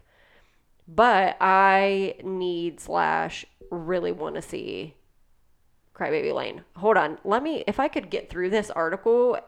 But 0.87 1.37
I 1.41 2.15
need 2.23 2.81
slash 2.81 3.45
really 3.71 4.13
want 4.13 4.37
to 4.37 4.43
see 4.43 4.95
Crybaby 5.95 6.33
Lane. 6.35 6.63
Hold 6.77 6.97
on, 6.97 7.19
let 7.25 7.43
me. 7.43 7.65
If 7.67 7.79
I 7.81 7.89
could 7.89 8.09
get 8.11 8.31
through 8.31 8.51
this 8.51 8.71
article 8.71 9.39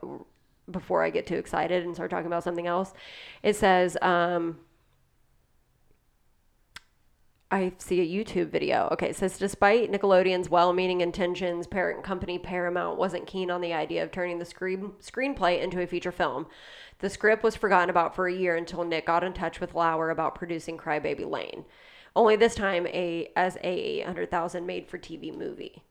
before 0.71 1.03
I 1.05 1.11
get 1.11 1.27
too 1.27 1.37
excited 1.37 1.85
and 1.85 1.95
start 1.95 2.11
talking 2.11 2.27
about 2.27 2.45
something 2.45 2.67
else, 2.67 2.93
it 3.43 3.57
says. 3.57 3.97
um 4.03 4.59
I 7.53 7.73
see 7.79 8.01
a 8.01 8.25
YouTube 8.25 8.51
video. 8.51 8.89
Okay, 8.93 9.09
it 9.11 9.17
says 9.17 9.37
despite 9.37 9.91
Nickelodeon's 9.91 10.49
well-meaning 10.49 11.01
intentions, 11.01 11.67
parent 11.67 12.05
company 12.05 12.39
Paramount 12.39 12.97
wasn't 12.97 13.27
keen 13.27 13.51
on 13.51 13.61
the 13.61 13.73
idea 13.73 14.05
of 14.05 14.13
turning 14.13 14.39
the 14.39 14.45
screen 14.45 14.93
screenplay 15.03 15.61
into 15.61 15.81
a 15.81 15.87
feature 15.87 16.13
film. 16.13 16.47
The 17.01 17.11
script 17.11 17.43
was 17.43 17.57
forgotten 17.57 17.91
about 17.91 18.15
for 18.15 18.29
a 18.29 18.33
year 18.33 18.55
until 18.55 18.85
Nick 18.85 19.07
got 19.07 19.25
in 19.25 19.33
touch 19.33 19.61
with 19.61 19.75
Lauer 19.75 20.11
about 20.11 20.37
producing 20.37 20.79
Crybaby 20.79 21.29
Lane. 21.29 21.65
Only 22.15 22.37
this 22.37 22.55
time 22.55 22.87
a 22.87 23.33
as 23.35 23.57
a 23.57 24.01
800,000 24.03 24.65
made-for-TV 24.65 25.37
movie. 25.37 25.83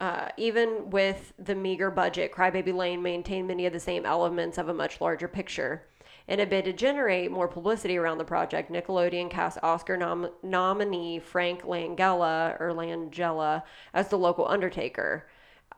Uh, 0.00 0.28
even 0.36 0.90
with 0.90 1.32
the 1.40 1.56
meager 1.56 1.90
budget, 1.90 2.32
Crybaby 2.32 2.72
Lane 2.72 3.02
maintained 3.02 3.48
many 3.48 3.66
of 3.66 3.72
the 3.72 3.80
same 3.80 4.06
elements 4.06 4.58
of 4.58 4.68
a 4.68 4.74
much 4.74 5.00
larger 5.00 5.26
picture. 5.26 5.88
In 6.28 6.40
a 6.40 6.46
bid 6.46 6.66
to 6.66 6.74
generate 6.74 7.30
more 7.30 7.48
publicity 7.48 7.96
around 7.96 8.18
the 8.18 8.24
project, 8.24 8.70
Nickelodeon 8.70 9.30
cast 9.30 9.56
Oscar 9.62 9.96
nom- 9.96 10.30
nominee 10.42 11.18
Frank 11.18 11.62
Langella 11.62 12.60
or 12.60 12.74
Langella 12.74 13.62
as 13.94 14.08
the 14.08 14.18
local 14.18 14.46
Undertaker. 14.46 15.26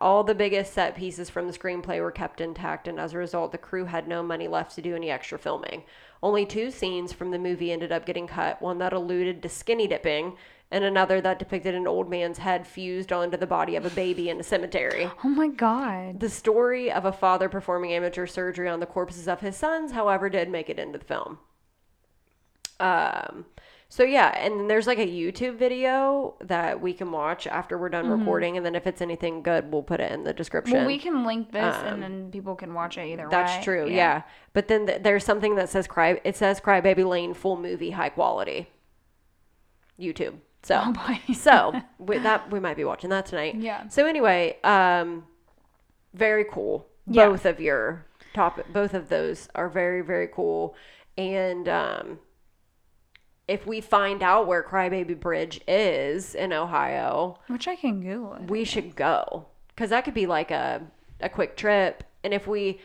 All 0.01 0.25
the 0.25 0.35
biggest 0.35 0.73
set 0.73 0.97
pieces 0.97 1.31
from 1.31 1.47
the 1.47 1.57
screenplay 1.57 2.01
were 2.01 2.11
kept 2.11 2.41
intact, 2.41 2.89
and 2.89 2.99
as 2.99 3.13
a 3.13 3.19
result, 3.19 3.53
the 3.53 3.59
crew 3.59 3.85
had 3.85 4.09
no 4.09 4.25
money 4.25 4.49
left 4.49 4.75
to 4.75 4.83
do 4.83 4.97
any 4.97 5.09
extra 5.09 5.39
filming. 5.39 5.85
Only 6.21 6.45
two 6.45 6.73
scenes 6.73 7.13
from 7.13 7.31
the 7.31 7.39
movie 7.39 7.71
ended 7.71 7.93
up 7.93 8.05
getting 8.05 8.27
cut 8.27 8.61
one 8.61 8.79
that 8.79 8.93
alluded 8.93 9.43
to 9.43 9.49
skinny 9.49 9.87
dipping, 9.87 10.37
and 10.71 10.85
another 10.85 11.21
that 11.21 11.39
depicted 11.39 11.75
an 11.75 11.87
old 11.87 12.09
man's 12.09 12.39
head 12.39 12.67
fused 12.67 13.13
onto 13.13 13.37
the 13.37 13.47
body 13.47 13.77
of 13.77 13.85
a 13.85 13.91
baby 13.91 14.29
in 14.29 14.39
a 14.41 14.45
cemetery. 14.45 15.11
Oh 15.25 15.29
my 15.29 15.49
god. 15.49 16.21
The 16.21 16.29
story 16.29 16.91
of 16.93 17.05
a 17.05 17.13
father 17.13 17.49
performing 17.49 17.93
amateur 17.93 18.27
surgery 18.27 18.69
on 18.69 18.81
the 18.81 18.87
corpses 18.87 19.27
of 19.27 19.41
his 19.41 19.57
sons, 19.57 19.93
however, 19.93 20.29
did 20.29 20.49
make 20.49 20.71
it 20.71 20.79
into 20.79 20.99
the 20.99 21.05
film. 21.05 21.39
Um, 22.79 23.45
so 23.89 24.05
yeah, 24.05 24.29
and 24.39 24.61
then 24.61 24.69
there's 24.69 24.87
like 24.87 24.99
a 25.01 25.07
YouTube 25.07 25.57
video 25.59 26.37
that 26.41 26.81
we 26.81 26.93
can 26.95 27.11
watch 27.11 27.49
after 27.49 27.77
we're 27.77 27.89
done 27.89 28.09
recording, 28.09 28.57
and 28.57 28.65
then 28.65 28.77
if 28.77 28.87
it's 28.87 29.03
anything 29.03 29.43
good, 29.43 29.73
we'll 29.73 29.83
put 29.83 30.01
it 30.01 30.13
in 30.13 30.23
the 30.23 30.33
description. 30.33 30.79
Well, 30.79 30.87
we 30.87 30.97
can 30.97 31.27
link 31.27 31.51
this 31.51 31.75
Um, 31.75 31.87
and 31.87 32.03
then 32.03 32.31
people 32.31 32.55
can 32.55 32.73
watch 32.73 32.97
it 32.97 33.07
either 33.07 33.25
way. 33.25 33.31
That's 33.31 33.65
true, 33.65 33.89
yeah. 33.89 34.23
But 34.53 34.69
then 34.69 34.87
th- 34.87 35.03
there's 35.03 35.25
something 35.25 35.57
that 35.57 35.69
says 35.69 35.89
cry. 35.89 36.21
It 36.23 36.37
says 36.37 36.61
Crybaby 36.61 37.05
Lane 37.05 37.35
full 37.35 37.57
movie 37.57 37.91
high 37.91 38.11
quality. 38.11 38.69
YouTube. 39.99 40.37
So 40.63 40.81
Oh 40.97 41.19
so 41.35 41.81
we, 41.99 42.19
that 42.19 42.51
we 42.51 42.61
might 42.61 42.77
be 42.77 42.85
watching 42.85 43.11
that 43.11 43.27
tonight. 43.27 43.57
Yeah. 43.57 43.89
So 43.89 44.07
anyway, 44.07 44.59
um, 44.63 45.25
very 46.15 46.45
cool. 46.45 46.87
Yeah. 47.07 47.29
Both 47.29 47.47
of 47.47 47.61
your 47.61 48.07
top, 48.35 48.61
both 48.73 48.95
of 48.95 49.09
those 49.09 49.49
are 49.55 49.69
very 49.69 50.03
very 50.03 50.29
cool. 50.29 50.75
And 51.17 51.69
um, 51.69 52.19
if 53.49 53.67
we 53.67 53.81
find 53.81 54.23
out 54.23 54.47
where 54.47 54.63
Crybaby 54.63 55.19
Bridge 55.19 55.61
is 55.67 56.35
in 56.35 56.53
Ohio, 56.53 57.39
Which 57.49 57.67
I 57.67 57.75
can 57.77 58.01
Google. 58.01 58.35
it. 58.35 58.51
we 58.51 58.65
should 58.65 58.95
go 58.97 59.47
because 59.69 59.91
that 59.91 60.05
could 60.05 60.15
be 60.15 60.27
like 60.27 60.51
a 60.51 60.83
a 61.21 61.29
quick 61.29 61.57
trip. 61.57 62.05
And 62.23 62.33
if 62.35 62.47
we 62.47 62.81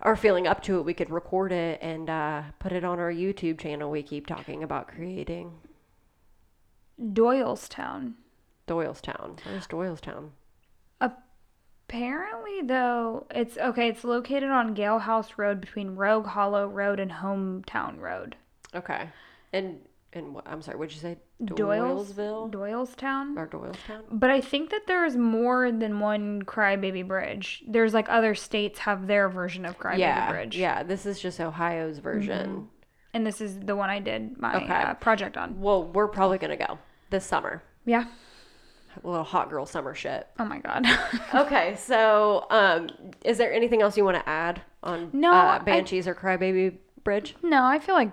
are 0.00 0.16
feeling 0.16 0.46
up 0.46 0.62
to 0.64 0.78
it, 0.78 0.82
we 0.84 0.92
could 0.92 1.10
record 1.10 1.50
it 1.50 1.78
and 1.82 2.10
uh, 2.10 2.42
put 2.58 2.72
it 2.72 2.84
on 2.84 2.98
our 2.98 3.12
YouTube 3.12 3.58
channel. 3.58 3.90
We 3.90 4.02
keep 4.02 4.26
talking 4.26 4.62
about 4.62 4.88
creating 4.88 5.52
Doylestown. 7.00 8.14
Doylestown. 8.66 9.38
Where's 9.44 9.66
Doylestown? 9.66 10.30
Apparently, 11.86 12.62
though, 12.62 13.26
it's 13.30 13.58
okay. 13.58 13.88
It's 13.88 14.04
located 14.04 14.50
on 14.50 14.74
Galehouse 14.74 15.36
Road 15.36 15.60
between 15.60 15.96
Rogue 15.96 16.26
Hollow 16.26 16.66
Road 16.66 16.98
and 16.98 17.10
Hametown 17.10 18.00
Road. 18.00 18.36
Okay. 18.74 19.10
And 19.52 19.80
and 20.14 20.34
what, 20.34 20.46
I'm 20.46 20.62
sorry, 20.62 20.78
what'd 20.78 20.94
you 20.94 21.00
say? 21.00 21.18
Doyles- 21.42 22.12
Doylesville 22.14 22.50
Doylestown. 22.50 23.36
or 23.36 23.46
Doylestown? 23.48 24.02
But 24.10 24.30
I 24.30 24.40
think 24.40 24.70
that 24.70 24.86
there's 24.86 25.16
more 25.16 25.70
than 25.72 26.00
one 26.00 26.42
Crybaby 26.42 27.06
Bridge. 27.06 27.62
There's 27.66 27.92
like 27.92 28.08
other 28.08 28.34
states 28.34 28.78
have 28.80 29.06
their 29.06 29.28
version 29.28 29.64
of 29.66 29.78
Crybaby 29.78 29.98
yeah, 29.98 30.30
Bridge. 30.30 30.56
yeah. 30.56 30.82
This 30.84 31.04
is 31.04 31.20
just 31.20 31.40
Ohio's 31.40 31.98
version. 31.98 32.48
Mm-hmm. 32.48 32.64
And 33.14 33.26
this 33.26 33.40
is 33.40 33.58
the 33.60 33.74
one 33.76 33.88
I 33.90 34.00
did 34.00 34.38
my 34.38 34.56
Okay. 34.56 34.72
uh, 34.72 34.94
project 34.94 35.36
on. 35.36 35.60
Well, 35.60 35.84
we're 35.84 36.08
probably 36.08 36.36
gonna 36.38 36.56
go 36.56 36.78
this 37.10 37.24
summer. 37.24 37.62
Yeah. 37.86 38.04
A 39.02 39.08
little 39.08 39.24
hot 39.24 39.50
girl 39.50 39.66
summer 39.66 39.94
shit. 39.94 40.26
Oh 40.38 40.44
my 40.44 40.58
god. 40.58 40.84
Okay, 41.34 41.74
so 41.76 42.46
um, 42.50 42.90
is 43.24 43.38
there 43.38 43.52
anything 43.52 43.82
else 43.82 43.96
you 43.96 44.04
want 44.04 44.16
to 44.16 44.28
add 44.28 44.60
on 44.82 45.10
No, 45.12 45.32
uh, 45.32 45.58
I- 45.60 45.64
Banshees 45.64 46.06
or 46.06 46.14
Crybaby 46.14 46.76
Bridge? 47.02 47.34
no, 47.42 47.64
I 47.64 47.78
feel 47.80 47.94
like 47.94 48.12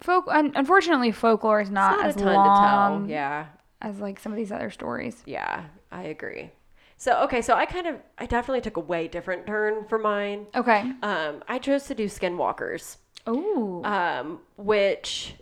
folk. 0.00 0.24
Unfortunately, 0.28 1.10
folklore 1.12 1.60
is 1.60 1.70
not, 1.70 1.98
Not 1.98 2.06
as 2.06 2.16
long 2.16 2.44
to 2.44 2.60
tell. 3.06 3.10
Yeah, 3.10 3.46
as 3.82 3.98
like 3.98 4.18
some 4.20 4.32
of 4.32 4.36
these 4.38 4.52
other 4.52 4.70
stories. 4.70 5.22
yeah, 5.26 5.64
I 5.92 6.04
agree. 6.04 6.52
So 7.00 7.22
okay, 7.24 7.42
so 7.42 7.54
I 7.54 7.64
kind 7.66 7.86
of, 7.86 7.96
I 8.18 8.26
definitely 8.26 8.60
took 8.62 8.76
a 8.76 8.80
way 8.80 9.06
different 9.08 9.46
turn 9.46 9.86
for 9.88 9.98
mine. 9.98 10.46
Okay. 10.54 10.90
Um, 11.02 11.44
I 11.48 11.58
chose 11.58 11.84
to 11.84 11.94
do 11.94 12.06
Skinwalkers. 12.06 12.96
Ooh. 13.28 13.82
um, 13.84 14.40
which 14.56 15.34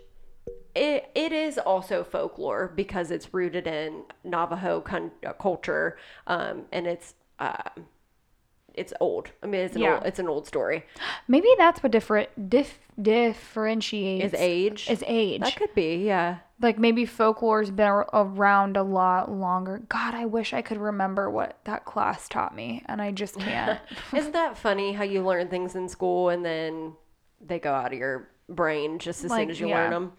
it, 0.75 1.09
it 1.15 1.31
is 1.31 1.57
also 1.57 2.03
folklore 2.03 2.71
because 2.75 3.09
it's 3.11 3.33
rooted 3.33 3.65
in 3.67 4.03
Navajo 4.23 4.81
con- 4.81 5.11
uh, 5.25 5.33
culture, 5.33 5.97
um, 6.27 6.63
and 6.71 6.85
it's 6.87 7.15
um, 7.39 7.85
it's 8.75 8.93
old. 8.99 9.31
I 9.41 9.47
mean, 9.47 9.61
it's 9.61 9.75
an 9.75 9.81
Yeah. 9.81 9.95
old, 9.95 10.05
it's 10.05 10.19
an 10.19 10.27
old 10.27 10.45
story. 10.45 10.85
Maybe 11.27 11.47
that's 11.57 11.81
what 11.81 11.91
different 11.91 12.49
dif- 12.49 12.77
differentiates 13.01 14.25
Is 14.33 14.39
age? 14.39 14.87
is 14.89 15.03
age. 15.07 15.41
that 15.41 15.55
could 15.55 15.73
be, 15.73 16.05
yeah. 16.05 16.37
like 16.61 16.77
maybe 16.79 17.05
folklore's 17.05 17.69
been 17.71 17.87
ar- 17.87 18.09
around 18.13 18.77
a 18.77 18.83
lot 18.83 19.31
longer. 19.31 19.81
God, 19.89 20.13
I 20.15 20.25
wish 20.25 20.53
I 20.53 20.61
could 20.61 20.77
remember 20.77 21.29
what 21.29 21.57
that 21.65 21.85
class 21.85 22.27
taught 22.29 22.55
me, 22.55 22.83
and 22.87 23.01
I 23.01 23.11
just 23.11 23.39
can't. 23.39 23.79
Isn't 24.15 24.33
that 24.33 24.57
funny 24.57 24.93
how 24.93 25.03
you 25.03 25.23
learn 25.23 25.47
things 25.47 25.75
in 25.75 25.87
school 25.89 26.29
and 26.29 26.43
then 26.45 26.93
they 27.45 27.59
go 27.59 27.73
out 27.73 27.93
of 27.93 27.99
your 27.99 28.29
brain 28.49 28.99
just 28.99 29.23
as 29.23 29.31
soon 29.31 29.49
as 29.49 29.59
you 29.59 29.67
yeah. 29.69 29.75
learn 29.75 29.91
them? 29.91 30.13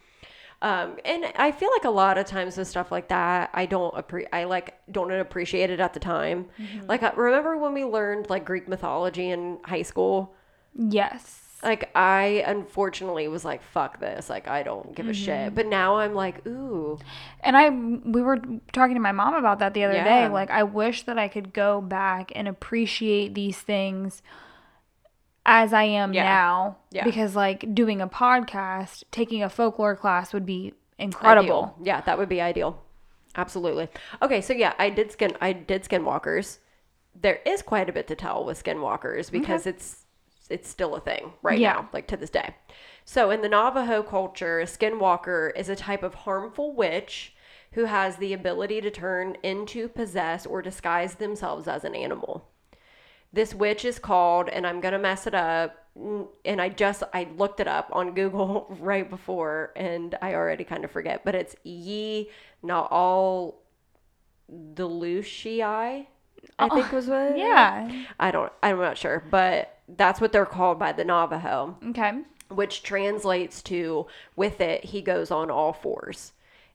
Um, 0.60 0.96
and 1.04 1.24
I 1.36 1.52
feel 1.52 1.70
like 1.70 1.84
a 1.84 1.90
lot 1.90 2.18
of 2.18 2.26
times 2.26 2.56
with 2.56 2.66
stuff 2.66 2.90
like 2.90 3.08
that, 3.08 3.50
I 3.54 3.66
don't 3.66 3.94
appre- 3.94 4.26
I 4.32 4.44
like 4.44 4.76
don't 4.90 5.12
appreciate 5.12 5.70
it 5.70 5.78
at 5.78 5.94
the 5.94 6.00
time. 6.00 6.46
Like, 6.88 7.02
I 7.02 7.12
remember 7.14 7.56
when 7.56 7.74
we 7.74 7.84
learned 7.84 8.28
like 8.28 8.44
Greek 8.44 8.66
mythology 8.66 9.30
in 9.30 9.58
high 9.64 9.82
school? 9.82 10.34
Yes. 10.74 11.42
Like, 11.62 11.90
I 11.96 12.44
unfortunately 12.46 13.26
was 13.28 13.44
like, 13.44 13.62
fuck 13.62 13.98
this. 14.00 14.28
Like, 14.30 14.46
I 14.48 14.62
don't 14.62 14.94
give 14.94 15.08
a 15.08 15.14
shit. 15.14 15.54
But 15.56 15.66
now 15.66 15.96
I'm 15.96 16.14
like, 16.14 16.44
ooh, 16.46 16.98
And 17.40 17.56
I 17.56 17.70
we 17.70 18.20
were 18.22 18.38
talking 18.72 18.94
to 18.94 19.00
my 19.00 19.12
mom 19.12 19.34
about 19.34 19.60
that 19.60 19.74
the 19.74 19.84
other 19.84 19.94
Yeah. 19.94 20.04
day. 20.04 20.28
Like 20.28 20.50
I 20.50 20.64
wish 20.64 21.04
that 21.04 21.18
I 21.18 21.28
could 21.28 21.52
go 21.52 21.80
back 21.80 22.32
and 22.34 22.48
appreciate 22.48 23.34
these 23.34 23.58
things 23.58 24.22
as 25.48 25.72
I 25.72 25.84
am 25.84 26.12
Yeah. 26.12 26.24
now. 26.24 26.76
Yeah. 26.90 27.04
Because 27.04 27.34
like 27.34 27.74
doing 27.74 28.00
a 28.00 28.06
podcast, 28.06 29.02
taking 29.10 29.42
a 29.42 29.48
folklore 29.48 29.96
class 29.96 30.32
would 30.34 30.44
be 30.46 30.74
incredible. 30.98 31.74
Ideal. 31.74 31.76
Yeah, 31.82 32.00
that 32.02 32.18
would 32.18 32.28
be 32.28 32.40
ideal. 32.40 32.82
Absolutely. 33.34 33.88
Okay, 34.20 34.40
so 34.42 34.52
yeah, 34.52 34.74
I 34.78 34.90
did 34.90 35.10
skin 35.10 35.36
I 35.40 35.52
did 35.54 35.84
skinwalkers. 35.84 36.58
There 37.20 37.40
is 37.46 37.62
quite 37.62 37.88
a 37.88 37.92
bit 37.92 38.06
to 38.08 38.14
tell 38.14 38.44
with 38.44 38.62
skinwalkers 38.62 39.30
because 39.32 39.66
it's 39.66 40.04
it's 40.50 40.68
still 40.68 40.94
a 40.94 41.00
thing 41.00 41.32
right 41.42 41.58
Yeah. 41.58 41.72
now, 41.72 41.88
like 41.92 42.06
to 42.08 42.16
this 42.16 42.30
day. 42.30 42.54
So 43.04 43.30
in 43.30 43.40
the 43.40 43.48
Navajo 43.48 44.02
culture, 44.02 44.60
a 44.60 44.64
skinwalker 44.64 45.50
is 45.56 45.68
a 45.70 45.76
type 45.76 46.02
of 46.02 46.14
harmful 46.14 46.74
witch 46.74 47.34
who 47.72 47.84
has 47.86 48.16
the 48.16 48.32
ability 48.34 48.80
to 48.82 48.90
turn 48.90 49.36
into, 49.42 49.88
possess, 49.88 50.44
or 50.46 50.60
disguise 50.62 51.14
themselves 51.16 51.68
as 51.68 51.84
an 51.84 51.94
animal. 51.94 52.48
This 53.32 53.54
witch 53.54 53.84
is 53.84 53.98
called, 53.98 54.48
and 54.48 54.66
I'm 54.66 54.80
gonna 54.80 54.98
mess 54.98 55.26
it 55.26 55.34
up. 55.34 55.76
And 56.44 56.60
I 56.60 56.68
just 56.68 57.02
I 57.12 57.28
looked 57.36 57.60
it 57.60 57.68
up 57.68 57.90
on 57.92 58.14
Google 58.14 58.66
right 58.80 59.08
before, 59.08 59.72
and 59.76 60.16
I 60.22 60.34
already 60.34 60.64
kind 60.64 60.84
of 60.84 60.90
forget. 60.90 61.24
But 61.24 61.34
it's 61.34 61.56
Ye 61.64 61.72
Yi 62.22 62.30
Naal 62.62 63.54
Delushii, 64.74 65.62
I 66.58 66.68
oh, 66.70 66.74
think 66.74 66.92
was 66.92 67.06
what. 67.08 67.36
Yeah. 67.36 68.04
I 68.18 68.30
don't. 68.30 68.52
I'm 68.62 68.78
not 68.78 68.98
sure, 68.98 69.22
but 69.30 69.78
that's 69.88 70.20
what 70.20 70.32
they're 70.32 70.46
called 70.46 70.78
by 70.78 70.92
the 70.92 71.04
Navajo 71.04 71.76
Okay. 71.88 72.12
which 72.50 72.82
translates 72.82 73.62
to 73.62 74.06
with 74.36 74.60
it 74.60 74.84
he 74.84 75.02
goes 75.02 75.30
on 75.30 75.50
all 75.50 75.72
fours. 75.72 76.32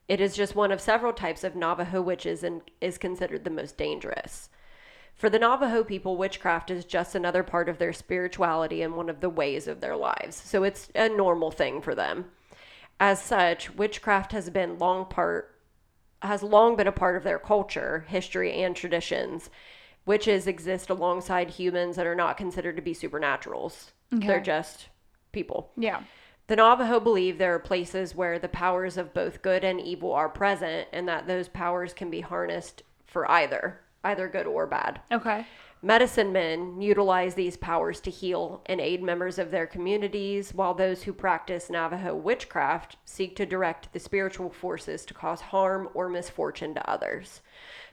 It 0.07 0.19
is 0.19 0.35
just 0.35 0.55
one 0.55 0.71
of 0.71 0.81
several 0.81 1.13
types 1.13 1.43
of 1.43 1.55
Navajo 1.55 2.01
witches 2.01 2.43
and 2.43 2.61
is 2.81 2.97
considered 2.97 3.43
the 3.43 3.49
most 3.49 3.77
dangerous. 3.77 4.49
For 5.23 5.29
the 5.29 5.39
Navajo 5.39 5.85
people, 5.85 6.17
witchcraft 6.17 6.69
is 6.69 6.83
just 6.83 7.15
another 7.15 7.43
part 7.43 7.69
of 7.69 7.77
their 7.77 7.93
spirituality 7.93 8.81
and 8.81 8.93
one 8.93 9.09
of 9.09 9.21
the 9.21 9.29
ways 9.29 9.69
of 9.69 9.79
their 9.79 9.95
lives. 9.95 10.35
So 10.35 10.63
it's 10.63 10.89
a 10.95 11.07
normal 11.07 11.49
thing 11.49 11.81
for 11.81 11.95
them. 11.95 12.25
As 12.99 13.23
such, 13.23 13.73
witchcraft 13.73 14.33
has 14.33 14.49
been 14.49 14.77
long 14.77 15.05
part 15.05 15.57
has 16.23 16.43
long 16.43 16.75
been 16.75 16.87
a 16.87 16.91
part 16.91 17.15
of 17.15 17.23
their 17.23 17.39
culture, 17.39 18.03
history, 18.09 18.51
and 18.63 18.75
traditions. 18.75 19.49
Witches 20.05 20.45
exist 20.45 20.89
alongside 20.89 21.51
humans 21.51 21.95
that 21.95 22.05
are 22.05 22.15
not 22.15 22.35
considered 22.35 22.75
to 22.75 22.81
be 22.81 22.93
supernaturals. 22.93 23.91
They're 24.11 24.41
just 24.41 24.89
people. 25.31 25.71
Yeah. 25.77 26.01
The 26.47 26.57
Navajo 26.57 26.99
believe 26.99 27.37
there 27.37 27.55
are 27.55 27.59
places 27.59 28.13
where 28.13 28.39
the 28.39 28.49
powers 28.49 28.97
of 28.97 29.13
both 29.13 29.41
good 29.41 29.63
and 29.63 29.79
evil 29.79 30.11
are 30.11 30.27
present 30.27 30.89
and 30.91 31.07
that 31.07 31.27
those 31.27 31.47
powers 31.47 31.93
can 31.93 32.09
be 32.09 32.19
harnessed 32.19 32.83
for 33.07 33.31
either, 33.31 33.79
either 34.03 34.27
good 34.27 34.47
or 34.47 34.67
bad. 34.67 35.01
Okay. 35.11 35.45
Medicine 35.81 36.31
men 36.31 36.79
utilize 36.81 37.35
these 37.35 37.57
powers 37.57 37.99
to 37.99 38.09
heal 38.09 38.61
and 38.67 38.79
aid 38.79 39.03
members 39.03 39.37
of 39.37 39.51
their 39.51 39.67
communities, 39.67 40.53
while 40.53 40.73
those 40.73 41.03
who 41.03 41.11
practice 41.11 41.69
Navajo 41.69 42.15
witchcraft 42.15 42.95
seek 43.03 43.35
to 43.35 43.45
direct 43.45 43.91
the 43.91 43.99
spiritual 43.99 44.49
forces 44.49 45.05
to 45.05 45.13
cause 45.13 45.41
harm 45.41 45.89
or 45.93 46.07
misfortune 46.07 46.73
to 46.75 46.89
others. 46.89 47.41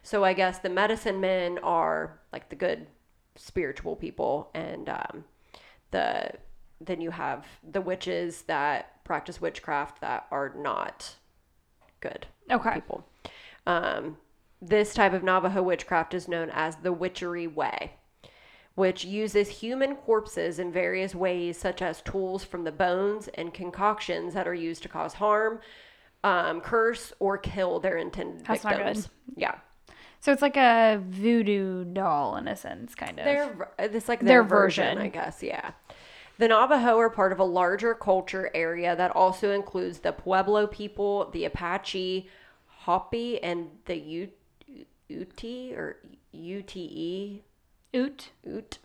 So 0.04 0.24
I 0.24 0.34
guess 0.34 0.60
the 0.60 0.68
medicine 0.68 1.20
men 1.20 1.58
are 1.64 2.20
like 2.32 2.48
the 2.48 2.56
good 2.56 2.86
spiritual 3.34 3.96
people, 3.96 4.50
and 4.54 4.88
um, 4.88 5.24
the 5.90 6.30
then 6.80 7.00
you 7.00 7.10
have 7.10 7.44
the 7.68 7.80
witches 7.80 8.42
that 8.42 9.04
practice 9.04 9.40
witchcraft 9.40 10.00
that 10.00 10.26
are 10.30 10.54
not 10.56 11.16
good 12.00 12.26
Okay. 12.50 12.74
people. 12.74 13.04
Um, 13.66 14.16
this 14.62 14.94
type 14.94 15.12
of 15.12 15.22
Navajo 15.22 15.62
witchcraft 15.62 16.14
is 16.14 16.28
known 16.28 16.50
as 16.50 16.76
the 16.76 16.92
witchery 16.92 17.46
way, 17.46 17.92
which 18.74 19.04
uses 19.04 19.48
human 19.48 19.94
corpses 19.96 20.58
in 20.58 20.70
various 20.72 21.14
ways, 21.14 21.56
such 21.58 21.80
as 21.82 22.02
tools 22.02 22.44
from 22.44 22.64
the 22.64 22.72
bones 22.72 23.28
and 23.34 23.54
concoctions 23.54 24.34
that 24.34 24.46
are 24.46 24.54
used 24.54 24.82
to 24.82 24.88
cause 24.88 25.14
harm, 25.14 25.60
um, 26.22 26.60
curse, 26.60 27.12
or 27.18 27.38
kill 27.38 27.80
their 27.80 27.96
intended 27.96 28.44
That's 28.44 28.64
not 28.64 28.76
victims. 28.76 29.08
Yeah, 29.36 29.54
So 30.20 30.32
it's 30.32 30.42
like 30.42 30.56
a 30.58 31.00
voodoo 31.02 31.84
doll 31.84 32.36
in 32.36 32.46
a 32.46 32.56
sense, 32.56 32.94
kind 32.94 33.18
of. 33.18 33.24
their 33.24 33.72
it's 33.78 34.08
like 34.08 34.20
Their 34.20 34.28
their, 34.28 34.42
version, 34.42 34.96
version. 34.98 35.02
I 35.02 35.08
guess. 35.08 35.42
Yeah. 35.42 35.70
The 36.38 36.48
Navajo 36.48 36.98
are 36.98 37.10
part 37.10 37.32
of 37.32 37.38
a 37.38 37.44
larger 37.44 37.94
culture 37.94 38.50
area 38.54 38.96
that 38.96 39.14
also 39.14 39.52
includes 39.52 39.98
the 39.98 40.12
Pueblo 40.12 40.66
people, 40.66 41.28
the 41.32 41.44
Apache, 41.44 42.28
Hopi, 42.66 43.42
and 43.42 43.68
the 43.84 43.96
Ute, 43.96 44.32
Ute 45.10 45.74
or 45.76 45.96
UTE, 46.32 47.42
Oot. 47.96 48.30
Ute, 48.44 48.78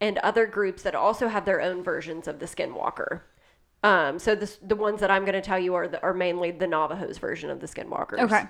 and 0.00 0.18
other 0.18 0.46
groups 0.46 0.82
that 0.82 0.94
also 0.94 1.28
have 1.28 1.44
their 1.44 1.60
own 1.60 1.82
versions 1.82 2.26
of 2.26 2.38
the 2.38 2.46
Skinwalker. 2.46 3.20
Um, 3.84 4.18
so 4.18 4.34
this, 4.34 4.58
the 4.62 4.76
ones 4.76 5.00
that 5.00 5.10
I'm 5.10 5.22
going 5.22 5.34
to 5.34 5.40
tell 5.40 5.58
you 5.58 5.74
are 5.74 5.88
the, 5.88 6.02
are 6.02 6.14
mainly 6.14 6.50
the 6.50 6.66
Navajo's 6.66 7.18
version 7.18 7.50
of 7.50 7.60
the 7.60 7.66
Skinwalkers. 7.66 8.20
Okay. 8.20 8.44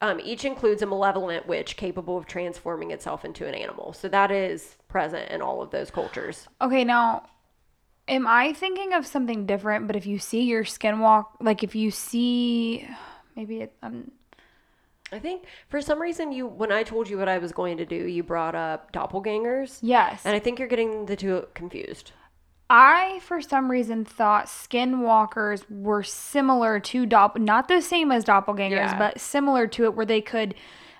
Um, 0.00 0.20
each 0.22 0.44
includes 0.44 0.82
a 0.82 0.86
malevolent 0.86 1.46
witch 1.46 1.76
capable 1.76 2.16
of 2.16 2.26
transforming 2.26 2.90
itself 2.92 3.24
into 3.24 3.46
an 3.46 3.54
animal. 3.54 3.92
So 3.92 4.08
that 4.08 4.30
is 4.30 4.76
present 4.86 5.30
in 5.30 5.42
all 5.42 5.60
of 5.60 5.70
those 5.70 5.90
cultures. 5.90 6.46
Okay, 6.60 6.84
now 6.84 7.24
am 8.06 8.26
I 8.26 8.52
thinking 8.52 8.92
of 8.92 9.06
something 9.06 9.46
different? 9.46 9.86
But 9.86 9.96
if 9.96 10.06
you 10.06 10.18
see 10.18 10.42
your 10.42 10.64
skinwalk, 10.64 11.26
like 11.40 11.62
if 11.62 11.74
you 11.74 11.90
see, 11.90 12.88
maybe 13.34 13.62
it, 13.62 13.74
um, 13.82 14.10
I 15.12 15.18
think 15.18 15.44
for 15.68 15.80
some 15.80 16.00
reason 16.00 16.32
you, 16.32 16.46
when 16.46 16.70
I 16.72 16.82
told 16.82 17.08
you 17.08 17.18
what 17.18 17.28
I 17.28 17.38
was 17.38 17.52
going 17.52 17.76
to 17.78 17.86
do, 17.86 17.94
you 18.06 18.22
brought 18.22 18.54
up 18.54 18.92
doppelgangers, 18.92 19.78
yes, 19.82 20.22
and 20.24 20.34
I 20.36 20.38
think 20.38 20.58
you're 20.58 20.68
getting 20.68 21.06
the 21.06 21.16
two 21.16 21.46
confused. 21.54 22.12
I 22.70 23.20
for 23.22 23.40
some 23.40 23.70
reason 23.70 24.04
thought 24.04 24.46
skinwalkers 24.46 25.64
were 25.70 26.02
similar 26.02 26.78
to 26.80 27.06
dopp, 27.06 27.38
not 27.38 27.68
the 27.68 27.80
same 27.80 28.12
as 28.12 28.24
doppelgangers, 28.24 28.70
Yeah. 28.92 28.98
but 28.98 29.20
similar 29.20 29.66
to 29.68 29.84
it, 29.84 29.94
where 29.94 30.06
they 30.06 30.20
could, 30.20 30.54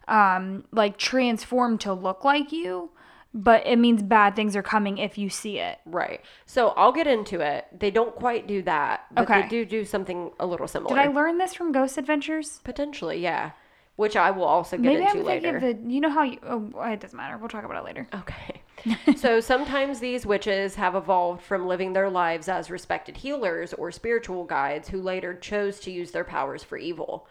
um, 0.06 0.64
like 0.72 0.96
transform 0.96 1.76
to 1.78 1.92
look 1.92 2.24
like 2.24 2.52
you. 2.52 2.90
But 3.34 3.66
it 3.66 3.76
means 3.76 4.02
bad 4.02 4.34
things 4.34 4.56
are 4.56 4.62
coming 4.62 4.96
if 4.96 5.18
you 5.18 5.28
see 5.28 5.58
it. 5.58 5.78
Right. 5.84 6.22
So 6.46 6.68
I'll 6.68 6.92
get 6.92 7.06
into 7.06 7.40
it. 7.40 7.66
They 7.78 7.90
don't 7.90 8.14
quite 8.14 8.46
do 8.46 8.62
that, 8.62 9.04
but 9.12 9.24
Okay. 9.30 9.42
they 9.42 9.48
do 9.48 9.64
do 9.66 9.84
something 9.84 10.30
a 10.40 10.46
little 10.46 10.66
similar. 10.66 10.96
Did 10.96 11.04
I 11.04 11.12
learn 11.12 11.36
this 11.36 11.52
from 11.52 11.70
Ghost 11.70 11.98
Adventures? 11.98 12.60
Potentially, 12.64 13.18
yeah. 13.18 13.50
Which 13.98 14.14
I 14.14 14.30
will 14.30 14.44
also 14.44 14.76
get 14.76 14.84
Maybe 14.92 15.02
into 15.02 15.18
I'm 15.18 15.24
later. 15.24 15.58
thinking 15.58 15.70
of 15.80 15.84
the. 15.84 15.92
You 15.92 16.00
know 16.00 16.10
how 16.10 16.22
you? 16.22 16.38
Oh, 16.44 16.70
it 16.84 17.00
doesn't 17.00 17.16
matter. 17.16 17.36
We'll 17.36 17.48
talk 17.48 17.64
about 17.64 17.78
it 17.78 17.84
later. 17.84 18.06
Okay. 18.14 18.62
so 19.16 19.40
sometimes 19.40 19.98
these 19.98 20.24
witches 20.24 20.76
have 20.76 20.94
evolved 20.94 21.42
from 21.42 21.66
living 21.66 21.92
their 21.94 22.08
lives 22.08 22.48
as 22.48 22.70
respected 22.70 23.16
healers 23.16 23.72
or 23.72 23.90
spiritual 23.90 24.44
guides 24.44 24.88
who 24.88 25.02
later 25.02 25.34
chose 25.34 25.80
to 25.80 25.90
use 25.90 26.12
their 26.12 26.22
powers 26.22 26.62
for 26.62 26.78
evil. 26.78 27.26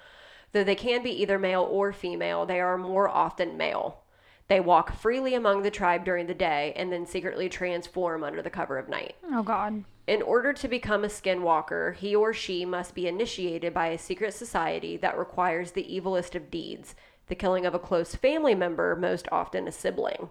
Though 0.52 0.66
they 0.66 0.76
can 0.76 1.04
be 1.04 1.22
either 1.22 1.40
male 1.40 1.64
or 1.64 1.94
female, 1.94 2.46
they 2.46 2.60
are 2.60 2.78
more 2.78 3.08
often 3.08 3.56
male. 3.56 4.02
They 4.50 4.60
walk 4.60 4.94
freely 4.94 5.36
among 5.36 5.62
the 5.62 5.72
tribe 5.72 6.04
during 6.04 6.28
the 6.28 6.34
day 6.34 6.74
and 6.76 6.92
then 6.92 7.06
secretly 7.06 7.48
transform 7.48 8.26
under 8.26 8.42
the 8.42 8.50
cover 8.50 8.78
of 8.78 8.90
night. 8.90 9.16
Oh 9.32 9.42
God. 9.42 9.86
In 10.08 10.22
order 10.22 10.54
to 10.54 10.68
become 10.70 11.04
a 11.04 11.10
skinwalker, 11.10 11.94
he 11.94 12.16
or 12.16 12.34
she 12.34 12.64
must 12.64 12.96
be 12.96 13.08
initiated 13.08 13.74
by 13.74 13.88
a 13.88 13.98
secret 13.98 14.34
society 14.34 14.96
that 14.98 15.18
requires 15.18 15.72
the 15.72 15.84
evilest 15.84 16.34
of 16.34 16.50
deeds, 16.50 16.96
the 17.28 17.36
killing 17.36 17.66
of 17.66 17.76
a 17.76 17.80
close 17.80 18.16
family 18.16 18.56
member, 18.56 18.96
most 18.96 19.28
often 19.34 19.68
a 19.68 19.72
sibling. 19.72 20.30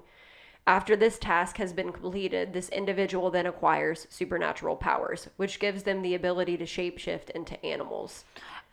After 0.66 0.96
this 0.96 1.18
task 1.18 1.58
has 1.58 1.74
been 1.74 1.92
completed, 1.92 2.52
this 2.52 2.70
individual 2.70 3.30
then 3.30 3.46
acquires 3.46 4.06
supernatural 4.08 4.76
powers, 4.76 5.28
which 5.36 5.60
gives 5.60 5.82
them 5.82 6.00
the 6.00 6.14
ability 6.14 6.56
to 6.56 6.64
shapeshift 6.64 7.30
into 7.30 7.62
animals. 7.64 8.24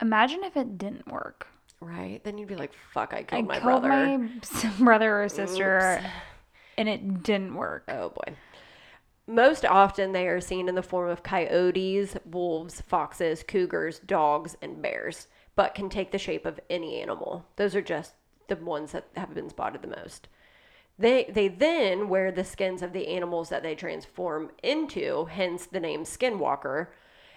Imagine 0.01 0.43
if 0.43 0.55
it 0.57 0.77
didn't 0.77 1.11
work. 1.11 1.47
Right? 1.81 2.23
Then 2.23 2.37
you'd 2.37 2.47
be 2.47 2.55
like, 2.55 2.71
fuck, 2.93 3.13
I 3.13 3.17
I 3.17 3.23
killed 3.23 3.47
my 3.47 3.59
brother. 3.59 3.91
I 3.91 4.05
killed 4.05 4.21
brother. 4.41 4.67
my 4.69 4.77
brother 4.85 5.23
or 5.23 5.29
sister, 5.29 6.01
and 6.77 6.87
it 6.87 7.23
didn't 7.23 7.53
work. 7.55 7.83
Oh 7.89 8.09
boy. 8.09 8.35
Most 9.25 9.63
often, 9.63 10.11
they 10.11 10.27
are 10.27 10.41
seen 10.41 10.67
in 10.67 10.75
the 10.75 10.83
form 10.83 11.09
of 11.09 11.23
coyotes, 11.23 12.17
wolves, 12.25 12.81
foxes, 12.81 13.41
cougars, 13.41 13.99
dogs, 13.99 14.57
and 14.61 14.81
bears, 14.81 15.27
but 15.55 15.73
can 15.73 15.89
take 15.89 16.11
the 16.11 16.17
shape 16.17 16.45
of 16.45 16.59
any 16.69 17.01
animal. 17.01 17.45
Those 17.55 17.73
are 17.73 17.81
just 17.81 18.15
the 18.49 18.57
ones 18.57 18.91
that 18.91 19.07
have 19.15 19.33
been 19.33 19.49
spotted 19.49 19.81
the 19.81 19.87
most. 19.87 20.27
They, 20.99 21.25
they 21.25 21.47
then 21.47 22.09
wear 22.09 22.31
the 22.31 22.43
skins 22.43 22.81
of 22.81 22.91
the 22.91 23.07
animals 23.07 23.49
that 23.49 23.63
they 23.63 23.75
transform 23.75 24.51
into, 24.61 25.25
hence 25.25 25.65
the 25.65 25.79
name 25.79 26.03
skinwalker, 26.03 26.87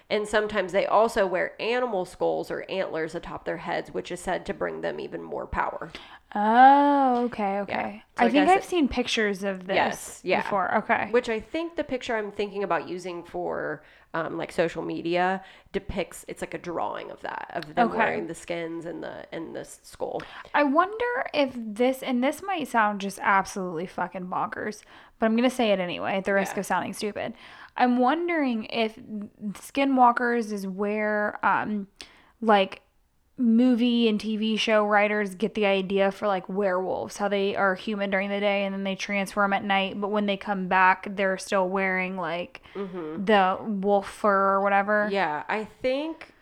And 0.09 0.25
sometimes 0.27 0.71
they 0.71 0.85
also 0.85 1.27
wear 1.27 1.53
animal 1.61 2.05
skulls 2.05 2.49
or 2.49 2.65
antlers 2.69 3.13
atop 3.13 3.43
their 3.43 3.57
heads, 3.57 3.93
which 3.93 4.09
is 4.11 4.21
said 4.21 4.45
to 4.45 4.53
bring 4.53 4.79
them 4.81 4.99
even 5.01 5.21
more 5.21 5.45
power. 5.45 5.91
Oh, 6.33 7.23
okay, 7.25 7.59
okay. 7.59 8.03
So 8.17 8.23
I 8.23 8.27
I 8.27 8.29
think 8.29 8.49
I've 8.49 8.59
it- 8.59 8.63
seen 8.63 8.87
pictures 8.87 9.43
of 9.43 9.67
this 9.67 9.75
Yes, 9.75 10.19
yeah. 10.23 10.41
before. 10.43 10.75
Okay. 10.77 11.07
Which 11.11 11.27
I 11.29 11.39
think 11.39 11.75
the 11.75 11.83
picture 11.83 12.15
I'm 12.15 12.31
thinking 12.31 12.63
about 12.63 12.87
using 12.87 13.23
for 13.23 13.83
um, 14.25 14.37
like 14.37 14.51
social 14.51 14.81
media 14.83 15.43
depicts 15.73 16.25
it's 16.27 16.41
like 16.41 16.53
a 16.53 16.57
drawing 16.57 17.11
of 17.11 17.19
that 17.21 17.51
of 17.53 17.75
them 17.75 17.87
Okay. 17.89 17.97
wearing 17.97 18.27
the 18.27 18.33
skins 18.35 18.85
and 18.85 19.03
the 19.03 19.25
and 19.31 19.55
the 19.55 19.63
skull. 19.65 20.21
I 20.53 20.63
wonder 20.63 21.11
if 21.33 21.51
this, 21.55 22.01
and 22.01 22.23
this 22.23 22.41
might 22.41 22.67
sound 22.67 23.01
just 23.01 23.19
absolutely 23.21 23.85
fucking 23.85 24.27
bonkers, 24.27 24.81
but 25.19 25.25
I'm 25.27 25.35
to 25.49 25.55
say 25.55 25.71
it 25.71 25.79
anyway 25.79 26.17
at 26.17 26.25
the 26.25 26.33
risk 26.33 26.55
Yeah. 26.55 26.61
of 26.61 26.65
sounding 26.65 26.93
stupid. 26.93 27.33
I'm 27.75 27.97
wondering 27.99 28.65
if 28.65 28.97
Skinwalkers 29.53 30.51
is 30.51 30.65
where, 30.67 31.37
um, 31.45 31.87
like, 32.41 32.81
movie 33.37 34.07
and 34.07 34.19
TV 34.19 34.57
show 34.57 34.85
writers 34.85 35.35
get 35.35 35.53
the 35.53 35.65
idea 35.65 36.11
for 36.11 36.27
like 36.27 36.47
werewolves, 36.49 37.17
how 37.17 37.27
they 37.27 37.55
are 37.55 37.75
human 37.75 38.09
during 38.09 38.29
the 38.29 38.39
day 38.39 38.65
and 38.65 38.73
then 38.73 38.83
they 38.83 38.95
transform 38.95 39.53
at 39.53 39.63
night, 39.63 39.99
but 40.01 40.09
when 40.09 40.25
they 40.25 40.37
come 40.37 40.67
back, 40.67 41.07
they're 41.15 41.37
still 41.37 41.69
wearing 41.69 42.17
like 42.17 42.61
the 42.75 43.57
wolf 43.61 44.09
fur 44.09 44.53
or 44.55 44.61
whatever. 44.61 45.03
Mm-hmm. 45.05 45.13
Yeah, 45.13 45.43
I 45.47 45.65
think 45.81 46.33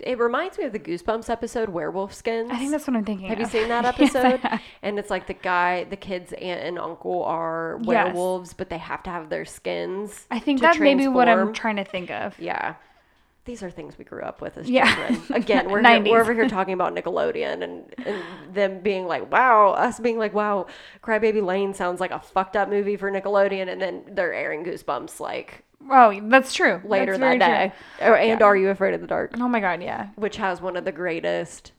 it 0.00 0.18
reminds 0.18 0.58
me 0.58 0.64
of 0.64 0.72
the 0.72 0.78
Goosebumps 0.80 1.30
episode 1.30 1.68
Werewolf 1.68 2.12
Skins. 2.12 2.50
I 2.50 2.56
think 2.58 2.72
that's 2.72 2.86
what 2.88 2.96
I'm 2.96 3.04
thinking. 3.04 3.28
Have 3.28 3.38
you 3.38 3.46
seen 3.46 3.68
that 3.68 3.84
episode? 3.84 4.40
have. 4.40 4.60
and 4.82 4.98
it's 4.98 5.10
like 5.10 5.28
the 5.28 5.34
guy, 5.34 5.84
the 5.84 5.94
kid's 5.96 6.32
aunt 6.32 6.62
and 6.62 6.78
uncle 6.80 7.22
are 7.24 7.78
Yes. 7.82 7.86
werewolves, 7.86 8.54
but 8.54 8.70
they 8.70 8.78
have 8.78 9.04
to 9.04 9.10
have 9.10 9.28
their 9.28 9.44
skins. 9.44 10.26
I 10.32 10.40
think 10.40 10.58
to 10.58 10.62
that 10.62 10.80
may 10.80 10.94
be 10.96 11.06
what 11.06 11.28
I'm 11.28 11.52
trying 11.52 11.76
to 11.76 11.84
think 11.84 12.10
of. 12.10 12.36
Yeah. 12.40 12.74
These 13.44 13.62
are 13.62 13.70
things 13.70 13.98
we 13.98 14.04
grew 14.04 14.22
up 14.22 14.40
with 14.40 14.56
as 14.56 14.70
Yeah. 14.70 14.94
children. 14.94 15.22
Again, 15.42 15.70
we're, 15.70 15.82
here, 15.86 16.02
we're 16.02 16.20
over 16.20 16.32
here 16.32 16.48
talking 16.48 16.72
about 16.72 16.94
Nickelodeon 16.94 17.62
and, 17.62 17.94
and 18.06 18.22
them 18.54 18.80
being 18.80 19.06
like, 19.06 19.30
wow, 19.30 19.70
us 19.72 20.00
being 20.00 20.16
like, 20.18 20.32
wow, 20.32 20.66
Crybaby 21.02 21.42
Lane 21.44 21.74
sounds 21.74 22.00
like 22.00 22.10
a 22.10 22.20
fucked 22.20 22.56
up 22.56 22.70
movie 22.70 22.96
for 22.96 23.10
Nickelodeon. 23.10 23.68
And 23.70 23.82
then 23.82 24.02
they're 24.08 24.32
airing 24.32 24.64
Goosebumps 24.64 25.20
like 25.20 25.62
Oh, 25.90 26.18
that's 26.28 26.54
true. 26.54 26.80
later 26.86 27.18
That's 27.18 27.38
that 27.38 27.46
day. 27.46 27.72
Or, 28.06 28.16
oh, 28.16 28.20
and 28.20 28.40
Yeah. 28.40 28.46
Are 28.46 28.56
You 28.56 28.70
Afraid 28.70 28.94
of 28.94 29.02
the 29.02 29.06
Dark? 29.06 29.32
Oh 29.38 29.48
my 29.48 29.60
god, 29.60 29.82
yeah. 29.82 30.08
Which 30.16 30.36
has 30.38 30.62
one 30.62 30.76
of 30.76 30.86
the 30.86 30.92
greatest. 30.92 31.72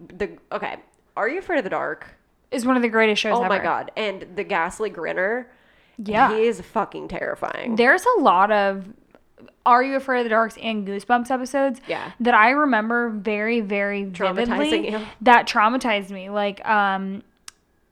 The 0.00 0.38
Okay. 0.50 0.76
Are 1.16 1.28
You 1.28 1.38
Afraid 1.40 1.58
of 1.58 1.64
the 1.64 1.70
Dark? 1.70 2.06
Is 2.50 2.64
one 2.64 2.76
of 2.76 2.82
the 2.82 2.88
greatest 2.88 3.20
shows 3.20 3.34
Oh 3.36 3.40
ever. 3.42 3.48
my 3.50 3.58
God. 3.58 3.90
And 3.96 4.26
the 4.36 4.44
Ghastly 4.44 4.88
Grinner. 4.88 5.50
Yeah. 5.98 6.34
He 6.34 6.44
is 6.46 6.60
fucking 6.62 7.08
terrifying. 7.08 7.76
There's 7.76 8.04
a 8.16 8.20
lot 8.22 8.50
of 8.50 8.86
Are 9.66 9.82
You 9.82 9.96
Afraid 9.96 10.20
of 10.20 10.24
the 10.24 10.30
Darks 10.30 10.56
and 10.60 10.86
Goosebumps 10.86 11.30
episodes 11.30 11.80
Yeah. 11.86 12.12
that 12.20 12.34
I 12.34 12.50
remember 12.50 13.10
very, 13.10 13.60
very 13.60 14.04
Traumatizing 14.06 14.46
vividly. 14.58 14.90
you. 14.92 15.00
That 15.22 15.46
traumatized 15.46 16.10
me. 16.10 16.30
Like 16.30 16.64
um 16.68 17.22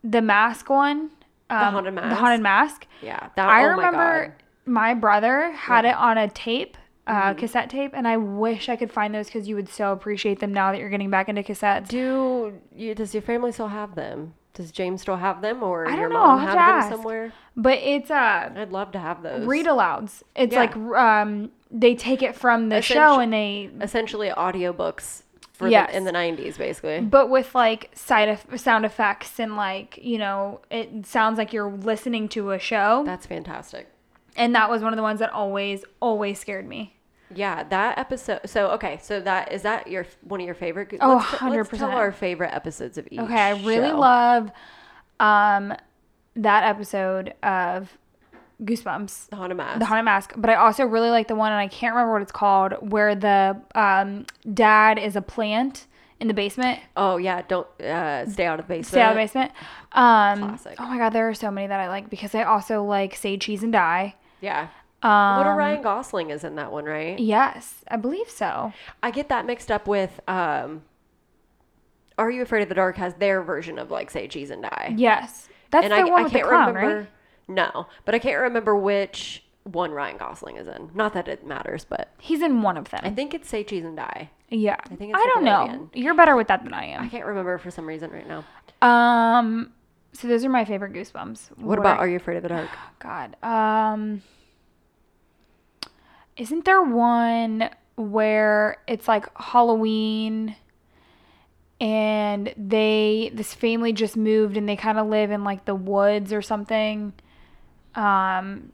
the 0.02 0.22
mask 0.22 0.68
one. 0.70 1.10
Um, 1.50 1.72
Haunted 1.74 1.96
The 1.96 2.14
Haunted 2.14 2.40
Mask. 2.40 2.86
yeah. 3.02 3.28
That, 3.36 3.48
I 3.48 3.64
oh 3.64 3.68
remember 3.70 4.36
my 4.66 4.92
my 4.92 4.94
brother 4.94 5.50
had 5.52 5.84
it 5.84 5.94
on 5.96 6.16
a 6.16 6.28
tape, 6.28 6.76
uh, 7.08 7.12
Mm-hmm. 7.30 7.38
cassette 7.40 7.70
tape, 7.70 7.90
and 7.94 8.06
I 8.06 8.16
wish 8.18 8.68
I 8.68 8.76
could 8.76 8.92
find 8.92 9.12
those 9.14 9.26
because 9.26 9.48
you 9.48 9.56
would 9.56 9.68
so 9.68 9.90
appreciate 9.92 10.38
them 10.38 10.52
now 10.54 10.70
that 10.70 10.78
you're 10.78 10.90
getting 10.90 11.10
back 11.10 11.28
into 11.28 11.42
cassettes. 11.42 11.88
Do 11.88 12.52
you, 12.76 12.94
does 12.94 13.12
your 13.14 13.22
family 13.22 13.50
still 13.50 13.66
have 13.68 13.96
them? 13.96 14.34
Does 14.54 14.72
James 14.72 15.00
still 15.02 15.16
have 15.16 15.42
them, 15.42 15.62
or 15.62 15.86
I 15.86 15.92
your 15.96 16.08
don't 16.08 16.12
know, 16.14 16.18
mom 16.20 16.30
I'll 16.30 16.38
have 16.38 16.48
have, 16.48 16.58
to 16.58 16.58
them 16.58 16.78
ask. 16.78 16.90
somewhere? 16.90 17.32
But 17.56 17.78
it's 17.78 18.10
uh 18.10 18.50
I'd 18.56 18.72
love 18.72 18.92
to 18.92 18.98
have 18.98 19.22
those. 19.22 19.46
read 19.46 19.66
alouds. 19.66 20.22
It's 20.34 20.52
Yeah. 20.52 20.60
like 20.60 20.76
um 20.76 21.50
they 21.70 21.94
take 21.94 22.22
it 22.22 22.34
from 22.34 22.68
the 22.68 22.82
show 22.82 22.94
Essential- 22.94 23.20
and 23.20 23.32
they 23.32 23.70
essentially 23.80 24.28
audiobooks 24.30 25.22
for 25.52 25.68
Yes. 25.68 25.90
the, 25.90 25.96
in 25.98 26.04
the 26.04 26.10
'90s, 26.12 26.56
basically. 26.58 27.00
but 27.00 27.28
with 27.30 27.54
like 27.54 27.90
side 27.94 28.28
of 28.28 28.60
sound 28.60 28.84
effects 28.84 29.38
and 29.38 29.56
like 29.56 29.98
you 30.02 30.18
know 30.18 30.60
it 30.70 31.06
sounds 31.06 31.38
like 31.38 31.52
you're 31.52 31.70
listening 31.70 32.28
to 32.30 32.50
a 32.50 32.58
show 32.58 33.02
That's 33.06 33.26
fantastic. 33.26 33.86
and 34.36 34.54
that 34.54 34.68
was 34.70 34.82
one 34.82 34.92
of 34.92 34.96
the 34.96 35.02
ones 35.02 35.20
that 35.20 35.30
always 35.32 35.84
always 36.00 36.38
scared 36.40 36.66
me 36.66 36.96
Yeah, 37.34 37.62
that 37.64 37.98
episode. 37.98 38.40
So 38.46 38.70
okay, 38.72 38.98
so 39.02 39.20
that 39.20 39.52
is 39.52 39.62
that 39.62 39.86
your 39.86 40.06
one 40.22 40.40
of 40.40 40.46
your 40.46 40.54
favorite? 40.54 40.94
Oh, 41.00 41.16
let's, 41.16 41.30
t- 41.38 41.48
let's 41.48 41.68
100%. 41.70 41.78
tell 41.78 41.90
our 41.90 42.12
favorite 42.12 42.52
episodes 42.52 42.98
of 42.98 43.06
each. 43.10 43.20
okay 43.20 43.34
i 43.40 43.50
really 43.62 43.88
show. 43.90 43.98
love 43.98 44.50
um 45.20 45.74
that 46.36 46.64
episode 46.64 47.34
of 47.42 47.96
goosebumps 48.62 49.28
the 49.30 49.36
haunted 49.36 49.56
mask. 49.56 49.78
the 49.78 49.84
haunted 49.86 50.04
mask 50.04 50.32
but 50.36 50.50
i 50.50 50.54
also 50.54 50.84
really 50.84 51.10
like 51.10 51.28
the 51.28 51.34
one 51.34 51.50
and 51.52 51.60
i 51.60 51.66
can't 51.68 51.94
remember 51.94 52.12
what 52.12 52.22
it's 52.22 52.32
called 52.32 52.72
where 52.92 53.14
the 53.14 53.60
um 53.74 54.26
dad 54.52 54.98
is 54.98 55.16
a 55.16 55.22
plant 55.22 55.86
in 56.20 56.28
the 56.28 56.34
basement 56.34 56.78
oh 56.96 57.16
yeah, 57.16 57.40
don't 57.48 57.66
uh, 57.80 58.26
stay 58.28 58.44
out 58.44 58.60
of 58.60 58.66
the 58.66 58.74
basement. 58.74 58.86
stay 58.86 59.00
out 59.00 59.12
of 59.12 59.16
the 59.16 59.22
basement 59.22 59.50
um 59.92 60.38
Classic. 60.48 60.76
oh 60.78 60.86
my 60.86 60.98
god 60.98 61.10
there 61.14 61.26
are 61.28 61.34
so 61.34 61.50
many 61.50 61.66
that 61.66 61.80
i 61.80 61.88
like 61.88 62.10
because 62.10 62.34
i 62.34 62.42
also 62.42 62.84
like 62.84 63.14
say 63.16 63.38
cheese 63.38 63.62
and 63.62 63.72
die 63.72 64.14
Yeah. 64.42 64.68
Um 65.02 65.38
Little 65.38 65.54
Ryan 65.54 65.82
Gosling 65.82 66.30
is 66.30 66.44
in 66.44 66.56
that 66.56 66.70
one, 66.72 66.84
right? 66.84 67.18
Yes, 67.18 67.76
I 67.90 67.96
believe 67.96 68.28
so. 68.28 68.72
I 69.02 69.10
get 69.10 69.28
that 69.30 69.46
mixed 69.46 69.70
up 69.70 69.86
with 69.86 70.20
um 70.28 70.82
Are 72.18 72.30
You 72.30 72.42
Afraid 72.42 72.62
of 72.62 72.68
the 72.68 72.74
Dark 72.74 72.96
has 72.96 73.14
their 73.14 73.42
version 73.42 73.78
of 73.78 73.90
like 73.90 74.10
say 74.10 74.28
cheese 74.28 74.50
and 74.50 74.62
die. 74.62 74.94
Yes, 74.96 75.48
that's 75.70 75.84
and 75.84 75.92
the 75.92 75.96
I, 75.98 76.04
one 76.04 76.20
I 76.20 76.22
with 76.24 76.32
the 76.32 76.38
can't 76.40 76.48
clown, 76.48 76.74
remember 76.74 76.98
right? 77.00 77.08
No, 77.48 77.86
but 78.04 78.14
I 78.14 78.18
can't 78.18 78.38
remember 78.40 78.76
which 78.76 79.42
one 79.64 79.90
Ryan 79.90 80.16
Gosling 80.18 80.56
is 80.56 80.68
in. 80.68 80.90
Not 80.94 81.14
that 81.14 81.28
it 81.28 81.46
matters, 81.46 81.84
but 81.84 82.08
He's 82.18 82.42
in 82.42 82.62
one 82.62 82.76
of 82.76 82.90
them. 82.90 83.00
I 83.02 83.10
think 83.10 83.34
it's 83.34 83.48
Say 83.48 83.64
Cheese 83.64 83.84
and 83.84 83.96
Die. 83.96 84.30
yeah, 84.50 84.76
I 84.84 84.94
think 84.96 85.12
it's 85.14 85.20
I 85.20 85.26
don't 85.34 85.44
know. 85.44 85.90
You're 85.94 86.14
better 86.14 86.36
with 86.36 86.48
that 86.48 86.62
than 86.64 86.72
I 86.74 86.84
am. 86.86 87.02
I 87.02 87.08
can't 87.08 87.24
remember 87.26 87.58
for 87.58 87.70
some 87.70 87.86
reason 87.86 88.10
right 88.10 88.26
now. 88.28 88.44
Um, 88.86 89.72
so 90.12 90.28
those 90.28 90.44
are 90.44 90.48
my 90.48 90.64
favorite 90.64 90.92
Goosebumps. 90.92 91.58
What, 91.58 91.78
about 91.78 91.98
I- 91.98 92.00
Are 92.00 92.08
You 92.08 92.16
Afraid 92.16 92.36
of 92.36 92.42
the 92.42 92.48
Dark? 92.50 92.68
God? 93.00 93.36
Um, 93.42 94.22
isn't 96.40 96.64
there 96.64 96.82
one 96.82 97.68
where 97.96 98.78
it's 98.88 99.06
like 99.06 99.26
Halloween? 99.38 100.56
And 101.80 102.52
they, 102.58 103.30
this 103.32 103.54
family 103.54 103.92
just 103.92 104.16
moved 104.16 104.56
and 104.56 104.68
they 104.68 104.76
kind 104.76 104.98
of 104.98 105.06
live 105.06 105.30
in 105.30 105.44
like 105.44 105.64
the 105.64 105.74
woods 105.74 106.32
or 106.32 106.42
something. 106.42 107.12
Um, 107.94 108.72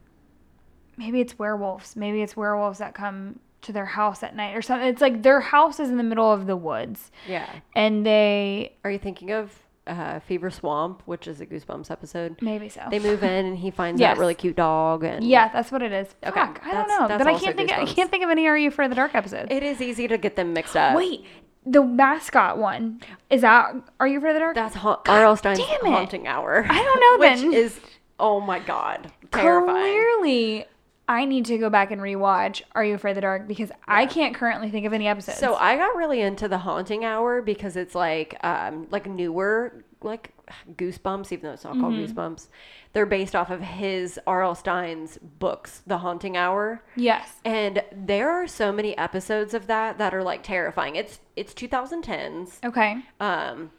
maybe 0.97 1.21
it's 1.21 1.39
werewolves. 1.39 1.95
Maybe 1.95 2.21
it's 2.21 2.35
werewolves 2.35 2.79
that 2.79 2.93
come 2.93 3.39
to 3.61 3.71
their 3.71 3.85
house 3.85 4.23
at 4.23 4.35
night 4.35 4.55
or 4.55 4.61
something. 4.61 4.87
It's 4.87 5.01
like 5.01 5.23
their 5.23 5.39
house 5.39 5.79
is 5.79 5.89
in 5.89 5.97
the 5.97 6.03
middle 6.03 6.31
of 6.31 6.47
the 6.47 6.55
woods 6.57 7.11
Yeah. 7.27 7.49
and 7.75 8.05
they, 8.05 8.73
Are 8.83 8.91
you 8.91 8.99
thinking 8.99 9.31
of 9.31 9.51
uh, 9.87 10.19
Fever 10.21 10.49
Swamp, 10.49 11.01
which 11.05 11.27
is 11.27 11.41
a 11.41 11.45
Goosebumps 11.45 11.89
episode? 11.89 12.37
maybe 12.41 12.69
so. 12.69 12.81
They 12.91 12.99
move 12.99 13.23
in 13.23 13.45
and 13.45 13.57
he 13.57 13.71
finds 13.71 13.99
Yes. 14.01 14.15
that 14.15 14.19
really 14.19 14.35
cute 14.35 14.55
dog 14.55 15.03
and 15.03 15.25
yeah, 15.27 15.47
that's 15.49 15.71
what 15.71 15.81
it 15.81 15.91
is. 15.91 16.07
Okay, 16.25 16.39
Fuck, 16.39 16.61
I 16.65 16.73
don't 16.73 16.87
know. 16.87 17.07
But 17.17 17.27
I 17.27 17.37
can't 17.39 17.55
think. 17.57 17.71
I 17.71 17.85
can't 17.85 18.09
think 18.11 18.23
of 18.23 18.29
any 18.29 18.47
Are 18.47 18.57
You 18.57 18.67
Afraid 18.69 18.85
of 18.85 18.91
the 18.91 18.95
Dark 18.95 19.15
episode. 19.15 19.51
It 19.51 19.63
is 19.63 19.81
easy 19.81 20.07
to 20.07 20.17
get 20.17 20.35
them 20.35 20.53
mixed 20.53 20.75
up. 20.75 20.95
Wait, 20.95 21.25
the 21.65 21.83
mascot 21.83 22.57
one 22.57 23.01
is 23.29 23.41
that? 23.41 23.73
Are 23.99 24.07
you 24.07 24.17
afraid 24.19 24.31
of 24.31 24.35
the 24.35 24.39
dark? 24.41 24.55
That's 24.55 24.75
ha- 24.75 25.01
R.L. 25.05 25.35
Stine's 25.35 25.59
damn 25.59 25.85
it. 25.85 25.89
Haunting 25.89 26.27
Hour. 26.27 26.65
I 26.69 26.83
don't 26.83 26.99
know 27.21 27.27
which 27.29 27.41
then. 27.41 27.53
is 27.53 27.79
oh 28.19 28.39
my 28.39 28.59
god, 28.59 29.11
terrifying. 29.31 29.75
Clearly, 29.83 30.65
I 31.07 31.25
need 31.25 31.45
to 31.45 31.57
go 31.57 31.69
back 31.69 31.91
and 31.91 32.01
rewatch 32.01 32.61
Are 32.73 32.83
You 32.83 32.95
Afraid 32.95 33.11
of 33.11 33.15
the 33.15 33.21
Dark 33.21 33.47
because 33.47 33.71
I 33.87 34.05
can't 34.05 34.35
currently 34.35 34.69
think 34.69 34.85
of 34.85 34.93
any 34.93 35.07
episodes. 35.07 35.37
So 35.39 35.55
I 35.55 35.75
got 35.77 35.95
really 35.95 36.19
into 36.21 36.47
the 36.47 36.57
Haunting 36.57 37.05
Hour 37.05 37.41
because 37.41 37.75
it's 37.77 37.95
like 37.95 38.35
um 38.43 38.87
like 38.91 39.05
newer 39.07 39.83
like 40.01 40.31
Goosebumps, 40.75 41.31
even 41.31 41.47
though 41.47 41.53
it's 41.53 41.63
not 41.63 41.79
called 41.79 41.93
Mm-hmm. 41.93 42.17
Goosebumps. 42.17 42.47
They're 42.93 43.05
based 43.05 43.35
off 43.35 43.49
of 43.49 43.61
his 43.61 44.19
R.L. 44.27 44.55
Stine's 44.55 45.17
books, 45.17 45.81
The 45.87 45.97
Haunting 45.99 46.37
Hour. 46.37 46.83
yes, 46.95 47.33
And 47.43 47.83
there 47.91 48.29
are 48.31 48.47
so 48.47 48.71
many 48.71 48.97
episodes 48.97 49.53
of 49.53 49.67
that 49.67 49.97
that 49.97 50.13
are 50.13 50.23
like 50.23 50.43
terrifying. 50.43 50.95
It's 50.95 51.19
it's 51.35 51.53
2010s. 51.53 52.63
okay, 52.63 52.97
um 53.19 53.71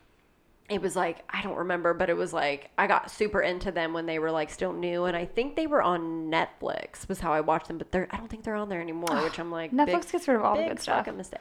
it 0.69 0.83
was 0.83 0.95
like 0.97 1.25
I 1.31 1.43
don't 1.43 1.57
remember, 1.57 1.95
but 1.95 2.11
it 2.11 2.17
was 2.17 2.33
like 2.33 2.71
I 2.77 2.87
got 2.87 3.11
super 3.11 3.41
into 3.41 3.71
them 3.73 3.93
when 3.95 4.05
they 4.07 4.19
were 4.19 4.31
like 4.31 4.51
still 4.51 4.73
new, 4.73 5.05
and 5.07 5.17
I 5.17 5.25
think 5.25 5.57
they 5.57 5.67
were 5.67 5.83
on 5.83 6.31
Netflix 6.31 7.09
was 7.09 7.21
how 7.21 7.33
I 7.33 7.41
watched 7.41 7.69
them, 7.69 7.79
but 7.79 7.91
they're 7.91 8.07
I 8.11 8.17
don't 8.19 8.29
think 8.29 8.45
they're 8.45 8.55
on 8.55 8.69
there 8.69 8.81
anymore, 8.81 9.23
which 9.23 9.39
I'm 9.39 9.51
like 9.51 9.73
Netflix 9.73 10.03
big, 10.03 10.13
gets 10.13 10.29
rid 10.29 10.37
of 10.37 10.45
all 10.45 10.57
the 10.57 10.65
good 10.69 10.81
stuff. 10.81 10.99
fucking 10.99 11.17
mistake. 11.17 11.41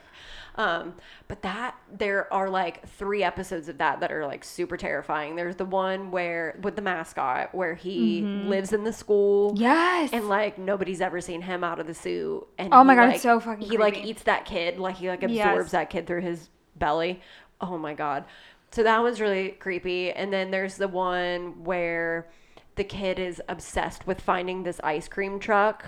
Um, 0.56 0.94
but 1.28 1.42
that 1.42 1.76
there 1.92 2.32
are 2.32 2.50
like 2.50 2.88
three 2.88 3.22
episodes 3.22 3.68
of 3.68 3.78
that 3.78 4.00
that 4.00 4.10
are 4.10 4.26
like 4.26 4.42
super 4.44 4.76
terrifying. 4.76 5.36
There's 5.36 5.54
the 5.56 5.64
one 5.64 6.10
where 6.10 6.58
with 6.62 6.74
the 6.74 6.82
mascot 6.82 7.54
where 7.54 7.74
he 7.74 8.22
Mm-hmm. 8.22 8.48
lives 8.48 8.72
in 8.72 8.82
the 8.84 8.92
school. 8.92 9.54
yes, 9.56 10.10
And 10.12 10.28
like 10.28 10.58
nobody's 10.58 11.00
ever 11.00 11.20
seen 11.20 11.42
him 11.42 11.62
out 11.62 11.78
of 11.78 11.86
the 11.86 11.94
suit. 11.94 12.46
And 12.58 12.72
Oh 12.74 12.82
my 12.82 12.94
God, 12.94 13.06
like, 13.06 13.14
it's 13.16 13.22
so 13.22 13.38
fucking 13.40 13.68
He 13.68 13.76
like 13.76 14.04
eats 14.04 14.22
that 14.24 14.46
kid, 14.46 14.78
like 14.78 14.96
he 14.96 15.08
like 15.08 15.22
absorbs 15.22 15.66
Yes. 15.66 15.70
that 15.72 15.90
kid 15.90 16.06
through 16.06 16.22
his 16.22 16.48
belly. 16.76 17.20
Oh 17.60 17.76
my 17.78 17.94
god. 17.94 18.24
So 18.70 18.82
that 18.82 19.02
one's 19.02 19.20
really 19.20 19.50
creepy. 19.50 20.12
And 20.12 20.32
then 20.32 20.50
there's 20.50 20.76
the 20.76 20.88
one 20.88 21.64
where 21.64 22.28
the 22.76 22.84
kid 22.84 23.18
is 23.18 23.42
obsessed 23.48 24.06
with 24.06 24.20
finding 24.20 24.62
this 24.62 24.80
ice 24.84 25.08
cream 25.08 25.38
truck. 25.40 25.84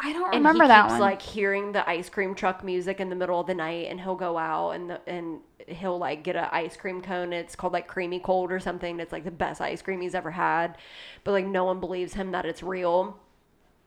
I 0.00 0.12
don't 0.12 0.26
and 0.26 0.44
remember 0.44 0.64
he 0.64 0.68
that 0.68 0.82
keeps 0.82 0.92
one. 0.92 1.00
like 1.00 1.22
hearing 1.22 1.72
the 1.72 1.88
ice 1.88 2.08
cream 2.08 2.34
truck 2.34 2.62
music 2.62 3.00
in 3.00 3.08
the 3.10 3.16
middle 3.16 3.40
of 3.40 3.46
the 3.46 3.54
night 3.54 3.88
and 3.90 4.00
he'll 4.00 4.14
go 4.14 4.38
out 4.38 4.70
and 4.70 4.90
the, 4.90 5.00
and 5.08 5.40
he'll 5.66 5.98
like 5.98 6.22
get 6.22 6.36
an 6.36 6.46
ice 6.52 6.76
cream 6.76 7.02
cone 7.02 7.32
it's 7.32 7.56
called 7.56 7.72
like 7.72 7.88
creamy 7.88 8.20
cold 8.20 8.52
or 8.52 8.60
something 8.60 9.00
it's 9.00 9.10
like 9.10 9.24
the 9.24 9.30
best 9.30 9.60
ice 9.60 9.82
cream 9.82 10.00
he's 10.00 10.14
ever 10.14 10.30
had 10.30 10.76
but 11.24 11.32
like 11.32 11.44
no 11.44 11.64
one 11.64 11.80
believes 11.80 12.14
him 12.14 12.30
that 12.30 12.46
it's 12.46 12.62
real 12.62 13.18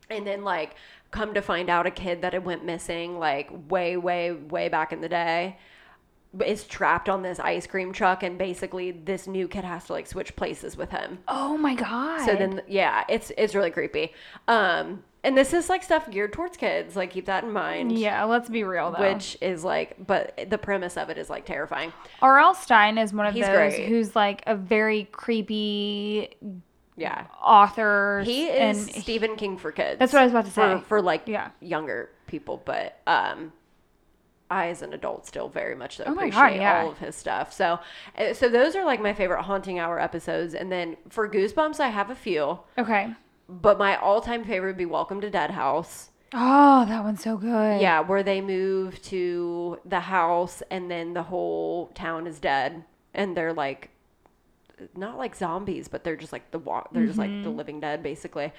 and 0.10 0.28
then 0.28 0.44
like 0.44 0.76
come 1.12 1.34
to 1.34 1.42
find 1.42 1.70
out 1.70 1.86
a 1.88 1.92
kid 1.92 2.22
that 2.22 2.34
had 2.34 2.44
went 2.44 2.66
missing 2.66 3.18
like 3.18 3.50
way 3.70 3.96
way 3.96 4.34
way 4.34 4.68
back 4.68 4.92
in 4.92 5.00
the 5.00 5.10
day 5.10 5.58
is 6.46 6.64
trapped 6.64 7.10
on 7.10 7.22
this 7.24 7.40
ice 7.40 7.68
cream 7.68 7.92
truck 7.92 8.24
and 8.24 8.38
basically 8.38 8.92
this 8.92 9.28
new 9.28 9.48
kid 9.48 9.66
has 9.66 9.84
to 9.86 9.92
like 9.94 10.08
switch 10.08 10.34
places 10.38 10.78
with 10.78 10.90
him 10.92 11.20
oh 11.28 11.58
my 11.58 11.76
god. 11.76 12.26
so 12.26 12.36
then 12.36 12.62
yeah 12.68 13.04
it's 13.10 13.32
it's 13.38 13.54
really 13.54 13.70
creepy 13.72 14.14
um 14.48 15.04
and 15.24 15.38
this 15.38 15.54
is 15.54 15.68
like 15.70 15.84
stuff 15.84 16.10
geared 16.10 16.32
towards 16.32 16.56
kids 16.56 16.96
like 16.96 17.12
keep 17.12 17.26
that 17.26 17.44
in 17.44 17.52
mind 17.52 17.92
yeah, 18.00 18.24
let's 18.24 18.48
be 18.50 18.64
real 18.64 18.92
though. 18.92 19.14
which 19.14 19.38
is 19.42 19.64
like 19.66 19.96
but 20.08 20.46
the 20.50 20.58
premise 20.58 20.96
of 20.98 21.10
it 21.10 21.18
is 21.18 21.30
like 21.30 21.46
terrifying 21.46 21.92
R.L. 22.22 22.56
Stine 22.56 22.98
is 22.98 23.12
one 23.14 23.26
of 23.28 23.34
He's 23.34 23.46
those 23.46 23.74
great. 23.76 23.88
who's 23.90 24.16
like 24.16 24.42
a 24.48 24.56
very 24.56 25.10
creepy 25.12 26.30
yeah 26.98 27.26
author. 27.44 28.22
he 28.26 28.50
and 28.50 28.78
is 28.78 28.90
stephen 29.04 29.36
king 29.36 29.58
for 29.58 29.72
kids 29.72 30.00
That's 30.00 30.14
what 30.14 30.22
I 30.22 30.24
was 30.24 30.32
about 30.32 30.46
to 30.46 30.52
for, 30.52 30.78
say. 30.80 30.84
for 30.88 31.02
like 31.02 31.28
Yeah. 31.28 31.50
younger 31.60 32.10
people 32.28 32.62
but 32.64 32.98
um 33.06 33.52
I, 34.52 34.68
as 34.68 34.82
an 34.82 34.93
adult, 34.93 35.26
still 35.26 35.47
very 35.49 35.76
much 35.76 35.97
so 35.97 36.04
Oh 36.06 36.12
appreciate 36.14 36.32
God, 36.39 36.56
yeah. 36.56 36.82
all 36.84 36.91
of 36.91 36.97
his 36.97 37.16
stuff. 37.16 37.54
So, 37.54 37.80
uh, 38.18 38.34
so 38.34 38.49
those 38.49 38.76
are 38.76 38.84
like 38.84 39.02
my 39.02 39.14
favorite 39.14 39.43
haunting 39.43 39.80
hour 39.80 39.99
episodes. 39.99 40.54
And 40.54 40.72
then 40.72 40.97
for 41.10 41.28
Goosebumps, 41.30 41.80
I 41.80 41.88
have 41.88 42.10
a 42.10 42.16
few, 42.16 42.60
Okay. 42.78 43.14
but 43.47 43.78
my 43.80 43.95
all-time 43.95 44.43
favorite 44.43 44.72
would 44.72 44.78
be 44.78 44.86
Welcome 44.86 45.22
to 45.22 45.30
Dead 45.30 45.52
House. 45.52 46.10
Oh, 46.34 46.86
that 46.86 47.04
one's 47.04 47.24
so 47.24 47.38
good. 47.38 47.82
Yeah, 47.82 48.02
where 48.02 48.24
they 48.24 48.41
move 48.41 49.02
to 49.04 49.80
the 49.86 49.99
house 50.02 50.62
and 50.70 50.91
then 50.91 51.14
the 51.14 51.24
whole 51.24 51.88
town 51.93 52.28
is 52.28 52.39
dead 52.39 52.84
and 53.14 53.36
they're 53.36 53.54
like 53.54 53.89
not 54.95 55.18
like 55.18 55.36
zombies, 55.36 55.88
but 55.88 56.04
they're 56.04 56.16
just 56.16 56.32
like 56.34 56.49
the 56.52 56.60
wa- 56.60 56.88
they're 56.91 57.06
just 57.06 57.18
like 57.18 57.30
the 57.30 57.36
Mm-hmm. 57.49 57.58
living 57.58 57.80
dead 57.80 58.02
basically. 58.02 58.52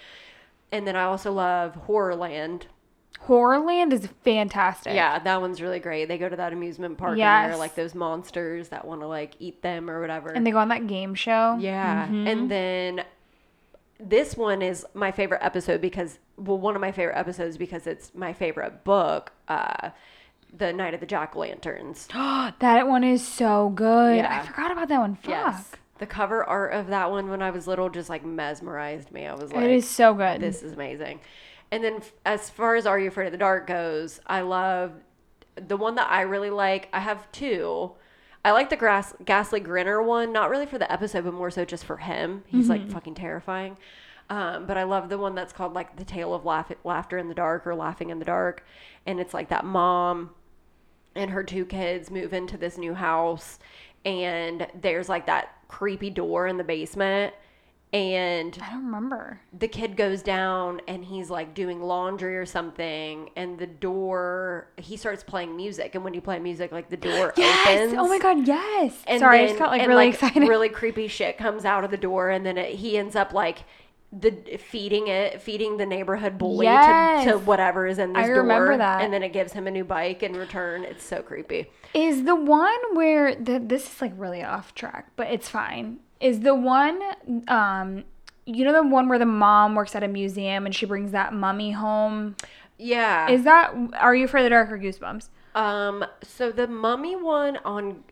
And 0.71 0.87
then 0.87 0.97
I 0.97 1.05
also 1.05 1.33
love 1.33 1.77
Horrorland. 1.89 2.63
Horrorland 3.27 3.93
is 3.93 4.09
fantastic. 4.25 4.95
Yeah, 4.95 5.19
that 5.21 5.41
one's 5.41 5.61
really 5.63 5.79
great. 5.79 6.07
They 6.09 6.19
go 6.19 6.29
to 6.29 6.37
that 6.37 6.53
amusement 6.53 6.99
park 6.99 7.11
and 7.13 7.19
Yes. 7.19 7.49
they're 7.51 7.57
like 7.59 7.75
those 7.75 7.95
monsters 7.95 8.69
that 8.71 8.85
want 8.87 9.01
to 9.03 9.07
like 9.07 9.35
eat 9.39 9.63
them 9.63 9.89
or 9.89 10.01
whatever. 10.01 10.31
And 10.31 10.47
they 10.47 10.51
go 10.51 10.59
on 10.59 10.69
that 10.69 10.87
game 10.87 11.15
show. 11.15 11.57
Yeah. 11.61 12.07
Mm-hmm. 12.07 12.27
And 12.27 12.51
then 12.51 13.05
this 14.01 14.37
one 14.37 14.61
is 14.63 14.85
my 14.95 15.13
favorite 15.13 15.41
episode 15.43 15.81
because, 15.81 16.19
well, 16.37 16.59
one 16.59 16.75
of 16.75 16.81
my 16.81 16.91
favorite 16.91 17.17
episodes 17.17 17.57
because 17.57 17.87
it's 17.87 18.13
my 18.15 18.33
favorite 18.33 18.83
book, 18.83 19.33
uh, 19.47 19.91
The 20.57 20.73
Night 20.73 20.95
of 20.95 20.99
the 21.01 21.07
Jack 21.07 21.37
Lanterns. 21.37 22.09
Oh, 22.15 22.53
that 22.59 22.89
one 22.89 23.05
is 23.05 23.25
so 23.27 23.69
good. 23.69 24.17
Yeah. 24.17 24.41
I 24.43 24.47
forgot 24.47 24.73
about 24.73 24.89
that 24.89 24.99
one. 24.99 25.15
Fuck. 25.15 25.29
Yes. 25.29 25.71
The 25.99 26.07
cover 26.07 26.43
art 26.43 26.73
of 26.73 26.89
that 26.89 27.13
one 27.13 27.31
when 27.31 27.43
I 27.43 27.51
was 27.53 27.69
little 27.69 27.89
just 27.89 28.09
like 28.09 28.25
mesmerized 28.25 29.13
me. 29.13 29.27
I 29.27 29.35
was 29.35 29.53
like, 29.53 29.65
it 29.65 29.71
is 29.71 29.89
so 29.89 30.13
good. 30.15 30.41
this 30.41 30.65
is 30.65 30.73
amazing. 30.73 31.21
And 31.73 31.83
then 31.83 32.03
as 32.25 32.51
far 32.51 32.77
as 32.77 32.87
Are 32.87 33.01
You 33.01 33.09
Afraid 33.09 33.27
of 33.27 33.33
the 33.33 33.39
Dark 33.39 33.67
goes, 33.67 34.21
I 34.27 34.43
love 34.43 34.93
the 35.57 35.77
one 35.77 35.97
that 35.97 36.09
I 36.11 36.21
really 36.21 36.51
like. 36.51 36.89
I 36.93 37.01
have 37.01 37.33
two. 37.33 37.93
I 38.45 38.53
like 38.53 38.71
the 38.71 38.77
grass, 38.77 39.15
Ghastly 39.25 39.59
Grinner 39.61 40.03
one, 40.03 40.33
not 40.33 40.51
really 40.51 40.67
for 40.67 40.79
the 40.79 40.91
episode, 40.93 41.25
but 41.25 41.33
more 41.35 41.51
so 41.51 41.65
just 41.65 41.85
for 41.85 41.97
him. 41.97 42.45
He's 42.47 42.69
like 42.69 42.91
fucking 42.91 43.15
terrifying. 43.15 43.79
Um, 44.29 44.67
but 44.67 44.77
I 44.77 44.83
love 44.83 45.09
the 45.09 45.19
one 45.19 45.35
that's 45.35 45.53
called 45.53 45.75
like 45.75 45.97
The 45.97 46.05
Tale 46.05 46.35
of 46.35 46.45
Laugh- 46.45 46.73
Laughter 46.85 47.19
in 47.19 47.29
the 47.29 47.35
Dark 47.35 47.67
or 47.67 47.75
Laughing 47.75 48.11
in 48.11 48.19
the 48.19 48.25
Dark. 48.25 48.65
And 49.07 49.19
it's 49.19 49.33
like 49.33 49.49
that 49.49 49.65
mom 49.65 50.31
and 51.15 51.31
her 51.31 51.43
two 51.43 51.65
kids 51.65 52.11
move 52.11 52.33
into 52.33 52.57
this 52.57 52.77
new 52.79 52.95
house 52.95 53.59
and 54.05 54.67
there's 54.81 55.09
like 55.09 55.27
that 55.27 55.55
creepy 55.69 56.11
door 56.11 56.47
in 56.47 56.57
the 56.57 56.65
basement 56.65 57.35
and 57.93 58.59
I 58.63 58.71
don't 58.73 58.87
remember. 58.87 59.41
the 59.59 59.69
kid 59.69 59.97
goes 59.97 60.23
down 60.23 60.81
and 60.89 61.05
he's 61.05 61.29
like 61.29 61.55
doing 61.55 61.83
laundry 61.83 62.37
or 62.39 62.47
something 62.47 63.29
and 63.37 63.59
the 63.59 63.67
door 63.67 64.69
he 64.79 64.97
starts 64.97 65.23
playing 65.23 65.55
music 65.57 65.95
and 65.95 66.03
when 66.03 66.15
you 66.15 66.21
play 66.23 66.39
music 66.39 66.73
like 66.73 66.89
the 66.89 66.97
door 66.97 67.35
Yes. 67.37 67.67
opens 67.89 67.95
Oh 67.99 68.09
my 68.09 68.19
god, 68.19 68.47
yes. 68.47 68.97
and 69.07 69.21
Sorry, 69.21 69.39
I 69.39 69.41
then- 69.41 69.49
just 69.49 69.59
got 69.59 69.71
like 69.71 69.81
and, 69.83 69.89
really 69.89 70.09
excited. 70.09 70.49
really 70.49 70.69
creepy 70.71 71.07
shit 71.09 71.37
comes 71.37 71.65
out 71.65 71.85
of 71.85 71.91
the 71.91 71.97
door 71.99 72.31
and 72.31 72.47
then 72.47 72.57
it, 72.57 72.77
he 72.77 72.97
ends 72.97 73.15
up 73.15 73.33
like 73.35 73.65
the 74.15 74.31
feeding 74.59 75.09
it 75.09 75.41
feeding 75.41 75.79
the 75.79 75.87
neighborhood 75.87 76.37
bully 76.37 76.67
to, 76.67 77.23
to 77.25 77.39
whatever 77.39 77.87
is 77.87 77.99
in 77.99 78.13
this 78.13 78.25
I 78.25 78.27
door 78.27 78.43
remember 78.43 78.77
that. 78.77 79.01
and 79.03 79.11
then 79.13 79.23
it 79.23 79.33
gives 79.33 79.55
him 79.55 79.67
a 79.67 79.71
new 79.71 79.85
bike 79.85 80.23
in 80.23 80.35
return 80.35 80.85
it's 80.85 81.03
so 81.03 81.23
creepy 81.23 81.71
Is 81.95 82.25
the 82.25 82.35
one 82.37 82.79
where 82.95 83.35
the 83.35 83.59
this 83.59 83.91
is 83.91 84.01
like 84.03 84.13
really 84.17 84.43
off 84.43 84.75
track, 84.75 85.09
but 85.17 85.29
it's 85.29 85.49
fine. 85.49 85.99
Is 86.23 86.41
the 86.41 86.55
one 86.55 87.01
um 87.49 88.05
you 88.47 88.65
know 88.65 88.73
the 88.73 88.87
one 88.87 89.09
where 89.09 89.19
the 89.19 89.27
mom 89.27 89.75
works 89.75 89.95
at 89.95 90.03
a 90.03 90.09
museum 90.09 90.65
and 90.67 90.75
she 90.75 90.87
brings 90.87 91.13
that 91.13 91.35
mummy 91.35 91.73
home? 91.73 92.37
yeah 92.79 93.29
Is 93.31 93.45
that 93.45 93.75
Are 93.95 94.15
You 94.15 94.27
of 94.27 94.43
the 94.43 94.49
Dark 94.49 94.73
or 94.73 94.79
Goosebumps? 94.79 95.29
Um, 95.55 96.05
so 96.23 96.51
the 96.51 96.67
mummy 96.67 97.15
one 97.15 97.59
on 97.59 98.05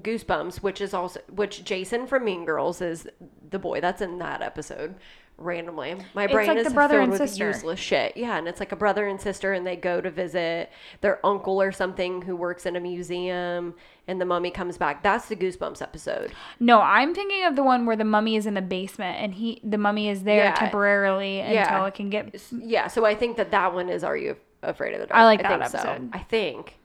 Goosebumps, 0.00 0.56
which 0.62 0.80
is 0.80 0.92
also 0.94 1.20
which 1.30 1.64
Jason 1.64 2.06
from 2.06 2.24
Mean 2.24 2.44
Girls 2.44 2.80
is 2.80 3.06
the 3.50 3.58
boy 3.58 3.80
that's 3.80 4.00
in 4.00 4.18
that 4.18 4.42
episode. 4.42 4.94
Randomly, 5.38 5.96
my 6.14 6.26
brain 6.26 6.48
like 6.48 6.56
is 6.58 6.64
the 6.68 6.72
brother 6.72 6.94
filled 6.94 7.02
and 7.02 7.12
with 7.12 7.20
sister. 7.28 7.48
useless 7.48 7.78
shit. 7.78 8.16
Yeah, 8.16 8.38
and 8.38 8.48
it's 8.48 8.58
like 8.58 8.72
a 8.72 8.76
brother 8.76 9.06
and 9.06 9.20
sister, 9.20 9.52
and 9.52 9.66
they 9.66 9.76
go 9.76 10.00
to 10.00 10.10
visit 10.10 10.70
their 11.02 11.24
uncle 11.26 11.60
or 11.60 11.72
something 11.72 12.22
who 12.22 12.34
works 12.34 12.64
in 12.64 12.74
a 12.74 12.80
museum, 12.80 13.74
and 14.08 14.18
the 14.18 14.24
mummy 14.24 14.50
comes 14.50 14.78
back. 14.78 15.02
That's 15.02 15.26
the 15.28 15.36
Goosebumps 15.36 15.82
episode. 15.82 16.32
No, 16.58 16.80
I'm 16.80 17.14
thinking 17.14 17.44
of 17.44 17.54
the 17.54 17.62
one 17.62 17.84
where 17.84 17.96
the 17.96 18.04
mummy 18.04 18.36
is 18.36 18.46
in 18.46 18.54
the 18.54 18.62
basement 18.62 19.18
and 19.22 19.34
he 19.34 19.60
the 19.62 19.76
mummy 19.76 20.08
is 20.08 20.22
there 20.22 20.44
Yeah. 20.44 20.54
temporarily 20.54 21.36
Yeah. 21.38 21.64
until 21.70 21.84
it 21.84 21.94
can 21.94 22.08
get 22.08 22.42
Yeah, 22.50 22.86
so 22.86 23.04
I 23.04 23.14
think 23.14 23.36
that 23.36 23.50
that 23.50 23.74
one 23.74 23.90
is 23.90 24.02
Are 24.04 24.16
You 24.16 24.36
Afraid 24.62 24.94
of 24.94 25.00
the 25.00 25.06
Dark? 25.06 25.18
I 25.20 25.24
like 25.26 25.42
that 25.42 25.60
think 25.60 25.70
so. 25.70 25.78
episode. 25.88 26.10
I 26.14 26.18
think 26.20 26.78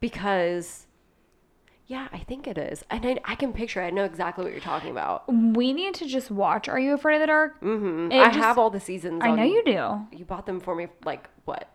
because 0.00 0.85
yeah, 1.86 2.08
I 2.12 2.18
think 2.18 2.46
it 2.48 2.58
is, 2.58 2.84
and 2.90 3.06
I, 3.06 3.18
I 3.24 3.34
can 3.36 3.52
picture. 3.52 3.80
it. 3.82 3.86
I 3.86 3.90
know 3.90 4.04
exactly 4.04 4.42
what 4.44 4.52
you're 4.52 4.60
talking 4.60 4.90
about. 4.90 5.24
We 5.32 5.72
need 5.72 5.94
to 5.94 6.06
just 6.06 6.30
watch 6.30 6.68
Are 6.68 6.78
You 6.80 6.94
Afraid 6.94 7.16
of 7.16 7.20
the 7.20 7.26
Dark? 7.28 7.60
Mm-hmm. 7.60 8.12
I 8.12 8.26
just- 8.26 8.38
have 8.38 8.58
all 8.58 8.70
the 8.70 8.80
seasons. 8.80 9.20
I 9.24 9.30
know 9.34 9.44
you 9.44 9.62
do. 9.64 10.16
You 10.16 10.24
bought 10.24 10.46
them 10.46 10.58
for 10.60 10.74
me 10.74 10.88
like 11.04 11.28
what 11.44 11.68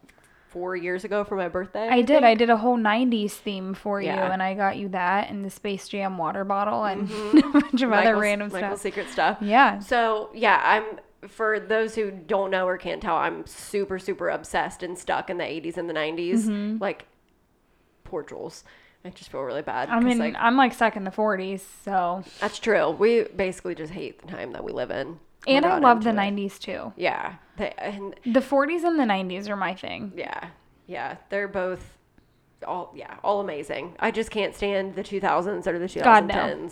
four 0.50 0.76
years 0.76 1.06
ago 1.06 1.24
for 1.24 1.38
my 1.38 1.48
birthday. 1.48 1.88
I 1.88 2.02
did. 2.02 2.26
I 2.26 2.36
did 2.36 2.50
a 2.50 2.58
whole 2.58 2.78
90s 2.78 3.32
theme 3.32 3.74
for 3.74 4.02
you, 4.02 4.10
and 4.10 4.44
I 4.44 4.54
got 4.54 4.76
you 4.76 4.90
that 4.90 5.30
and 5.30 5.46
the 5.46 5.50
Space 5.50 5.88
Jam 5.88 6.18
water 6.18 6.44
bottle 6.44 6.84
and 6.84 7.10
a 7.38 7.42
bunch 7.50 7.82
of 7.82 7.94
other 7.94 8.18
random 8.18 8.52
Michael's 8.52 8.82
stuff. 8.82 8.82
secret 8.82 9.10
stuff. 9.10 9.38
Yeah. 9.40 9.80
So 9.80 10.30
yeah, 10.34 10.62
I'm 10.62 11.30
for 11.30 11.58
those 11.60 11.96
who 11.96 12.12
don't 12.12 12.52
know 12.52 12.68
or 12.68 12.78
can't 12.78 13.02
tell, 13.02 13.16
I'm 13.16 13.46
super 13.48 13.98
super 13.98 14.28
obsessed 14.30 14.84
and 14.84 14.98
stuck 14.98 15.30
in 15.30 15.38
the 15.38 15.46
80s 15.46 15.78
and 15.78 15.90
the 15.90 15.94
90s. 15.94 16.40
Mm-hmm. 16.44 16.78
Like 16.82 17.06
poor 18.04 18.22
Jules. 18.24 18.66
I 19.04 19.10
just 19.10 19.32
feel 19.32 19.42
really 19.42 19.64
bad. 19.64 19.90
I 19.90 20.00
mean, 20.00 20.20
like, 20.20 20.36
I'm 20.38 20.58
like 20.58 20.74
stuck 20.74 20.96
in 20.96 21.04
the 21.04 21.12
40s, 21.12 21.62
so. 21.84 22.24
that's 22.40 22.60
true. 22.60 22.92
We 22.92 23.24
basically 23.24 23.74
just 23.74 23.92
hate 23.94 24.22
the 24.22 24.28
time 24.28 24.52
that 24.54 24.64
we 24.64 24.72
live 24.72 24.92
in. 24.92 25.20
And 25.48 25.66
I 25.66 25.80
love 25.80 26.04
the 26.04 26.12
it. 26.12 26.16
90s 26.16 26.60
too. 26.60 26.94
Yeah, 26.96 27.36
they, 27.58 27.74
and 27.78 28.16
The 28.26 28.42
40s 28.42 28.84
and 28.84 29.00
the 29.00 29.06
90s 29.06 29.50
are 29.50 29.56
my 29.56 29.74
thing. 29.74 30.14
Yeah. 30.16 30.50
Yeah. 30.86 31.18
They're 31.30 31.48
both 31.48 31.98
all 32.68 32.94
yeah, 32.96 33.16
all 33.24 33.40
amazing. 33.42 33.96
I 34.00 34.12
just 34.12 34.30
can't 34.30 34.56
stand 34.56 34.96
the 34.96 35.04
2000s 35.04 35.66
or 35.66 35.80
the 35.80 35.86
2010s. 35.86 36.04
God, 36.04 36.28
no. 36.28 36.70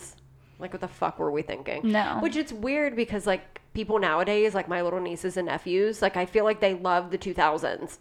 Like 0.60 0.72
what 0.72 0.80
the 0.80 0.88
fuck 0.88 1.18
were 1.18 1.30
we 1.30 1.42
thinking? 1.42 1.90
No. 1.90 2.18
Which 2.20 2.36
it's 2.36 2.52
weird 2.52 2.94
because 2.94 3.26
like 3.26 3.60
people 3.72 3.98
nowadays, 3.98 4.54
like 4.54 4.68
my 4.68 4.82
little 4.82 5.00
nieces 5.00 5.36
and 5.36 5.46
nephews, 5.46 6.02
like 6.02 6.16
I 6.16 6.26
feel 6.26 6.44
like 6.44 6.60
they 6.60 6.74
love 6.74 7.10
the 7.10 7.18
2000s. 7.18 7.98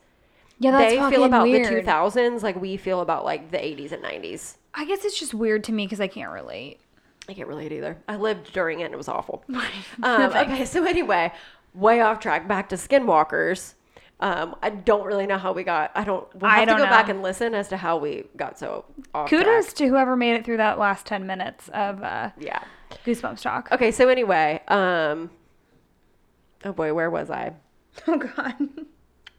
Yeah, 0.59 0.71
that's 0.71 0.93
they 0.93 1.09
feel 1.09 1.23
about 1.23 1.43
weird. 1.47 1.85
the 1.85 1.89
2000s 1.89 2.43
like 2.43 2.59
we 2.59 2.77
feel 2.77 3.01
about 3.01 3.23
like 3.25 3.51
the 3.51 3.57
80s 3.57 3.91
and 3.93 4.03
90s. 4.03 4.57
I 4.73 4.85
guess 4.85 5.05
it's 5.05 5.17
just 5.19 5.33
weird 5.33 5.63
to 5.65 5.71
me 5.71 5.85
because 5.85 6.01
I 6.01 6.07
can't 6.07 6.31
relate. 6.31 6.79
I 7.27 7.33
can't 7.33 7.47
relate 7.47 7.71
either. 7.71 7.97
I 8.07 8.17
lived 8.17 8.51
during 8.53 8.81
it 8.81 8.85
and 8.85 8.93
it 8.93 8.97
was 8.97 9.07
awful. 9.07 9.43
um, 10.03 10.31
okay, 10.35 10.65
so 10.65 10.83
anyway, 10.83 11.31
way 11.73 12.01
off 12.01 12.19
track. 12.19 12.47
Back 12.47 12.69
to 12.69 12.75
Skinwalkers. 12.75 13.75
Um, 14.21 14.55
I 14.61 14.69
don't 14.69 15.05
really 15.05 15.25
know 15.27 15.37
how 15.37 15.53
we 15.53 15.63
got. 15.63 15.91
I 15.95 16.03
don't. 16.03 16.27
We'll 16.35 16.51
I 16.51 16.55
have 16.59 16.67
to 16.67 16.71
don't 16.71 16.79
go 16.79 16.85
back 16.85 17.07
and 17.07 17.21
listen 17.23 17.53
as 17.55 17.69
to 17.69 17.77
how 17.77 17.97
we 17.97 18.25
got 18.35 18.59
so 18.59 18.83
off 19.13 19.29
Kudos 19.29 19.65
track. 19.67 19.75
to 19.75 19.87
whoever 19.87 20.17
made 20.17 20.33
it 20.33 20.43
through 20.43 20.57
that 20.57 20.77
last 20.77 21.05
10 21.05 21.25
minutes 21.25 21.69
of 21.69 22.03
uh, 22.03 22.31
Yeah. 22.37 22.61
Goosebumps 23.05 23.41
talk. 23.41 23.69
Okay. 23.71 23.91
So 23.91 24.09
anyway, 24.09 24.61
um, 24.67 25.29
oh 26.65 26.73
boy, 26.73 26.93
where 26.93 27.09
was 27.09 27.29
I? 27.29 27.53
Oh, 28.07 28.17
God. 28.17 28.55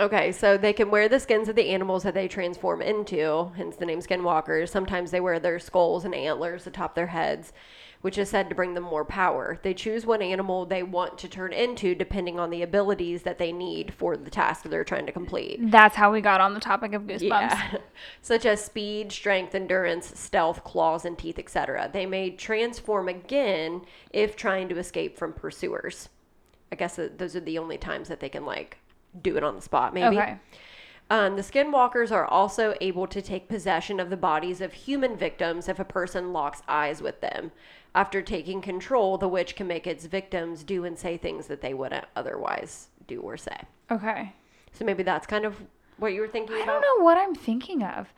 Okay, 0.00 0.32
so 0.32 0.56
they 0.56 0.72
can 0.72 0.90
wear 0.90 1.10
the 1.10 1.20
skins 1.20 1.50
of 1.50 1.56
the 1.56 1.68
animals 1.68 2.04
that 2.04 2.14
they 2.14 2.26
transform 2.26 2.80
into, 2.80 3.52
hence 3.56 3.76
the 3.76 3.84
name 3.84 4.00
skinwalkers. 4.00 4.70
Sometimes 4.70 5.10
they 5.10 5.20
wear 5.20 5.38
their 5.38 5.58
skulls 5.58 6.06
and 6.06 6.14
antlers 6.14 6.66
atop 6.66 6.94
their 6.94 7.08
heads, 7.08 7.52
which 8.00 8.16
is 8.16 8.30
said 8.30 8.48
to 8.48 8.54
bring 8.54 8.72
them 8.72 8.84
more 8.84 9.04
power. 9.04 9.60
They 9.62 9.74
choose 9.74 10.06
what 10.06 10.22
animal 10.22 10.64
they 10.64 10.82
want 10.82 11.18
to 11.18 11.28
turn 11.28 11.52
into 11.52 11.94
depending 11.94 12.40
on 12.40 12.48
the 12.48 12.62
abilities 12.62 13.24
that 13.24 13.36
they 13.36 13.52
need 13.52 13.92
for 13.92 14.16
the 14.16 14.30
task 14.30 14.62
they're 14.62 14.84
trying 14.84 15.04
to 15.04 15.12
complete. 15.12 15.70
That's 15.70 15.96
how 15.96 16.10
we 16.10 16.22
got 16.22 16.40
on 16.40 16.54
the 16.54 16.60
topic 16.60 16.94
of 16.94 17.02
goosebumps. 17.02 17.20
Yeah. 17.20 17.76
Such 18.22 18.46
as 18.46 18.64
speed, 18.64 19.12
strength, 19.12 19.54
endurance, 19.54 20.18
stealth, 20.18 20.64
claws, 20.64 21.04
and 21.04 21.18
teeth, 21.18 21.38
etc. 21.38 21.90
They 21.92 22.06
may 22.06 22.30
transform 22.30 23.08
again 23.08 23.82
if 24.14 24.34
trying 24.34 24.70
to 24.70 24.78
escape 24.78 25.18
from 25.18 25.34
pursuers. 25.34 26.08
I 26.72 26.76
guess 26.76 26.98
those 27.18 27.36
are 27.36 27.40
the 27.40 27.58
only 27.58 27.76
times 27.76 28.08
that 28.08 28.20
they 28.20 28.30
can 28.30 28.46
like 28.46 28.78
do 29.22 29.36
it 29.36 29.44
on 29.44 29.56
the 29.56 29.62
spot, 29.62 29.94
maybe. 29.94 30.18
Okay. 30.18 30.36
Um, 31.08 31.34
the 31.34 31.42
skinwalkers 31.42 32.12
are 32.12 32.24
also 32.24 32.74
able 32.80 33.06
to 33.08 33.20
take 33.20 33.48
possession 33.48 33.98
of 33.98 34.10
the 34.10 34.16
bodies 34.16 34.60
of 34.60 34.72
human 34.72 35.16
victims 35.16 35.68
if 35.68 35.80
a 35.80 35.84
person 35.84 36.32
locks 36.32 36.62
eyes 36.68 37.02
with 37.02 37.20
them. 37.20 37.50
After 37.94 38.22
taking 38.22 38.60
control, 38.60 39.18
the 39.18 39.26
witch 39.26 39.56
can 39.56 39.66
make 39.66 39.88
its 39.88 40.06
victims 40.06 40.62
do 40.62 40.84
and 40.84 40.96
say 40.96 41.16
things 41.16 41.48
that 41.48 41.60
they 41.60 41.74
wouldn't 41.74 42.04
otherwise 42.14 42.88
do 43.08 43.20
or 43.20 43.36
say. 43.36 43.56
Okay. 43.90 44.32
So 44.72 44.84
maybe 44.84 45.02
that's 45.02 45.26
kind 45.26 45.44
of 45.44 45.56
what 45.98 46.12
you 46.12 46.20
were 46.20 46.28
thinking 46.28 46.56
I 46.56 46.60
about. 46.60 46.80
don't 46.80 46.98
know 46.98 47.04
what 47.04 47.18
I'm 47.18 47.34
thinking 47.34 47.82
of. 47.82 48.14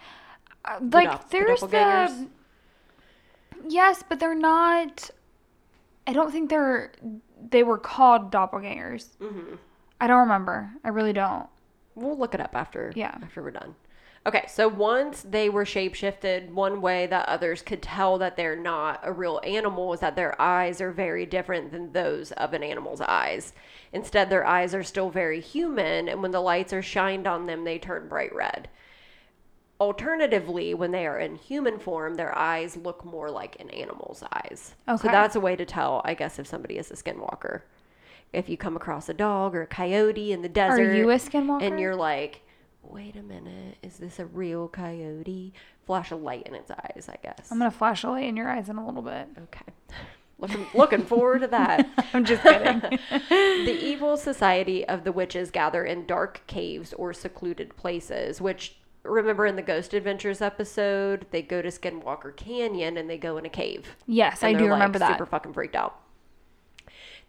Uh, 0.64 0.78
like 0.93 1.30
the 1.30 1.38
there's 1.38 1.61
doppelgangers? 1.61 2.09
the 2.18 2.28
Yes, 3.68 4.05
but 4.07 4.20
they're 4.20 4.34
not 4.34 5.11
I 6.07 6.12
don't 6.12 6.30
think 6.30 6.51
they're 6.51 6.93
they 7.51 7.62
were 7.62 7.78
called 7.78 8.30
doppelgangers. 8.30 9.16
Mm-hmm. 9.18 9.55
I 10.03 10.09
don't 10.09 10.19
remember. 10.19 10.69
I 10.83 10.89
really 10.89 11.13
don't. 11.13 11.47
We'll 11.95 12.19
look 12.19 12.35
it 12.35 12.41
up 12.41 12.57
after. 12.57 12.93
Yeah. 12.97 13.17
After 13.23 13.41
we're 13.41 13.53
done. 13.53 13.77
Okay, 14.27 14.45
so 14.49 14.67
once 14.67 15.23
they 15.23 15.49
were 15.49 15.65
shapeshifted, 15.65 16.51
one 16.51 16.81
way 16.81 17.07
that 17.07 17.29
others 17.29 17.63
could 17.63 17.83
tell 17.83 18.19
that 18.19 18.37
they're 18.37 18.57
not 18.57 18.99
a 19.05 19.13
real 19.13 19.41
animal 19.45 19.93
is 19.93 20.01
that 20.01 20.17
their 20.17 20.41
eyes 20.43 20.81
are 20.81 20.91
very 20.91 21.25
different 21.25 21.71
than 21.71 21.93
those 21.93 22.33
of 22.33 22.53
an 22.53 22.65
animal's 22.65 23.01
eyes. 23.01 23.53
Instead, 23.93 24.29
their 24.29 24.45
eyes 24.45 24.75
are 24.75 24.83
still 24.83 25.09
very 25.09 25.41
human, 25.41 26.09
and 26.09 26.21
when 26.21 26.33
the 26.33 26.41
lights 26.41 26.73
are 26.73 26.83
shined 26.83 27.29
on 27.29 27.47
them, 27.47 27.63
they 27.63 27.79
turn 27.79 28.09
bright 28.09 28.35
red. 28.35 28.69
Alternatively, 29.81 30.75
when 30.75 30.91
they 30.91 31.07
are 31.07 31.21
in 31.21 31.37
human 31.37 31.79
form, 31.79 32.17
their 32.17 32.37
eyes 32.37 32.77
look 32.77 33.05
more 33.05 33.31
like 33.31 33.57
an 33.61 33.71
animal's 33.71 34.25
eyes. 34.33 34.75
Okay. 34.89 35.03
So 35.03 35.13
that's 35.13 35.37
a 35.37 35.41
way 35.41 35.55
to 35.55 35.65
tell, 35.65 36.03
I 36.05 36.15
guess, 36.15 36.41
if 36.41 36.49
somebody 36.49 36.77
is 36.77 36.91
a 36.91 36.95
skinwalker. 36.95 37.63
If 38.33 38.49
you 38.49 38.57
come 38.57 38.76
across 38.76 39.09
a 39.09 39.14
dog 39.14 39.55
or 39.55 39.62
a 39.62 39.66
coyote 39.66 40.33
in 40.33 40.43
the 40.43 40.49
desert. 40.49 40.80
Are 40.80 40.95
you 40.95 41.11
a 41.11 41.16
skinwalker? 41.16 41.62
and 41.62 41.78
you're 41.78 41.97
like, 41.97 42.43
wait 42.83 43.16
a 43.16 43.22
minute, 43.22 43.76
is 43.83 43.99
this 43.99 44.18
a 44.18 44.26
real 44.26 44.68
coyote? 44.68 45.53
Flash 45.87 46.11
a 46.11 46.16
light 46.16 46.47
in 46.47 46.55
its 46.55 46.70
eyes, 46.70 47.09
I 47.09 47.16
guess. 47.22 47.51
I'm 47.51 47.59
gonna 47.59 47.70
flash 47.70 48.05
a 48.05 48.11
light 48.11 48.24
in 48.28 48.37
your 48.37 48.49
eyes 48.49 48.68
in 48.68 48.76
a 48.76 48.87
little 48.87 49.03
bit. 49.03 49.28
okay. 49.45 49.72
Looking, 50.39 50.66
looking 50.74 51.03
forward 51.05 51.43
to 51.43 51.47
that. 51.49 51.89
I'm 52.14 52.24
just 52.24 52.43
kidding. 52.43 52.80
the 53.28 53.78
evil 53.80 54.16
society 54.16 54.85
of 54.89 55.05
the 55.05 55.12
witches 55.12 55.53
gather 55.53 55.85
in 55.85 56.05
dark 56.05 56.43
caves 56.49 56.93
or 56.95 57.12
secluded 57.12 57.76
places, 57.76 58.41
which 58.41 58.74
remember 59.05 59.47
in 59.47 59.55
the 59.55 59.62
Ghost 59.62 59.95
Adventures 59.95 60.41
episode, 60.41 61.26
they 61.30 61.43
go 61.43 61.62
to 61.62 61.68
Skinwalker 61.68 62.35
Canyon 62.35 62.97
and 62.97 63.09
they 63.09 63.18
go 63.18 63.37
in 63.37 63.47
a 63.47 63.49
cave. 63.49 63.95
yes, 64.09 64.43
I 64.43 64.53
do 64.53 64.64
like, 64.64 64.72
remember 64.72 64.99
that. 64.99 65.12
Super 65.12 65.26
fucking 65.26 65.53
freaked 65.53 65.76
out. 65.76 66.01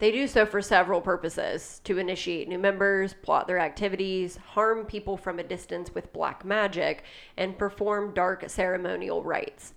They 0.03 0.11
do 0.11 0.27
so 0.27 0.45
for 0.45 0.61
several 0.61 0.99
purposes 0.99 1.79
to 1.85 1.97
initiate 1.97 2.49
new 2.49 2.59
members, 2.59 3.13
plot 3.13 3.47
their 3.47 3.59
activities, 3.59 4.35
harm 4.35 4.83
people 4.85 5.15
from 5.15 5.39
a 5.39 5.43
distance 5.43 5.95
with 5.95 6.11
black 6.11 6.43
magic, 6.43 7.05
and 7.37 7.57
perform 7.57 8.13
dark 8.13 8.49
ceremonial 8.49 9.23
rites. 9.23 9.75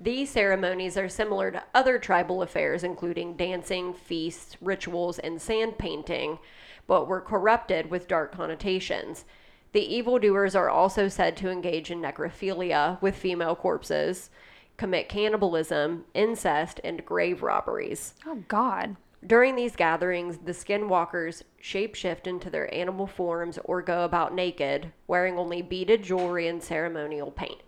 These 0.00 0.30
ceremonies 0.30 0.96
are 0.96 1.08
similar 1.08 1.52
to 1.52 1.62
other 1.76 1.96
tribal 2.00 2.42
affairs, 2.42 2.82
including 2.82 3.36
dancing, 3.36 3.94
feasts, 3.94 4.56
rituals, 4.60 5.20
and 5.20 5.40
sand 5.40 5.78
painting, 5.78 6.40
but 6.88 7.06
were 7.06 7.20
corrupted 7.20 7.88
with 7.88 8.08
dark 8.08 8.32
connotations. 8.32 9.26
The 9.70 9.94
evildoers 9.94 10.56
are 10.56 10.68
also 10.70 11.06
said 11.06 11.36
to 11.36 11.50
engage 11.50 11.92
in 11.92 12.02
necrophilia 12.02 13.00
with 13.00 13.14
female 13.14 13.54
corpses, 13.54 14.30
commit 14.76 15.08
cannibalism, 15.08 16.04
incest, 16.14 16.80
and 16.82 17.06
grave 17.06 17.44
robberies. 17.44 18.14
Oh 18.26 18.42
God. 18.48 18.96
During 19.26 19.56
these 19.56 19.74
gatherings, 19.74 20.38
the 20.38 20.52
skinwalkers 20.52 21.42
shapeshift 21.60 22.26
into 22.26 22.50
their 22.50 22.72
animal 22.72 23.06
forms 23.06 23.58
or 23.64 23.82
go 23.82 24.04
about 24.04 24.32
naked, 24.32 24.92
wearing 25.06 25.38
only 25.38 25.60
beaded 25.60 26.04
jewelry 26.04 26.46
and 26.46 26.62
ceremonial 26.62 27.32
paint. 27.32 27.60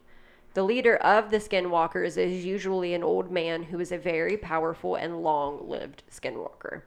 The 0.55 0.63
leader 0.63 0.97
of 0.97 1.31
the 1.31 1.39
skinwalkers 1.39 2.17
is 2.17 2.45
usually 2.45 2.95
an 2.95 3.03
old 3.03 3.31
man 3.31 3.65
who 3.65 3.81
is 3.81 3.93
a 3.93 3.99
very 3.99 4.37
powerful 4.37 4.95
and 4.95 5.23
long 5.23 5.69
lived 5.69 6.05
skinwalker. 6.11 6.83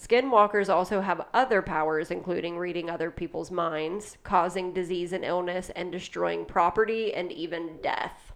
Skinwalkers 0.00 0.72
also 0.72 1.00
have 1.00 1.26
other 1.34 1.62
powers, 1.62 2.10
including 2.10 2.56
reading 2.56 2.88
other 2.88 3.10
people's 3.10 3.50
minds, 3.50 4.18
causing 4.22 4.72
disease 4.72 5.12
and 5.12 5.24
illness, 5.24 5.70
and 5.74 5.90
destroying 5.90 6.44
property 6.44 7.12
and 7.12 7.32
even 7.32 7.78
death. 7.82 8.27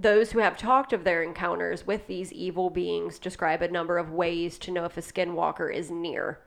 Those 0.00 0.30
who 0.30 0.38
have 0.38 0.56
talked 0.56 0.92
of 0.92 1.02
their 1.02 1.24
encounters 1.24 1.84
with 1.84 2.06
these 2.06 2.32
evil 2.32 2.70
beings 2.70 3.18
describe 3.18 3.62
a 3.62 3.68
number 3.68 3.98
of 3.98 4.12
ways 4.12 4.56
to 4.60 4.70
know 4.70 4.84
if 4.84 4.96
a 4.96 5.00
skinwalker 5.00 5.74
is 5.74 5.90
near. 5.90 6.38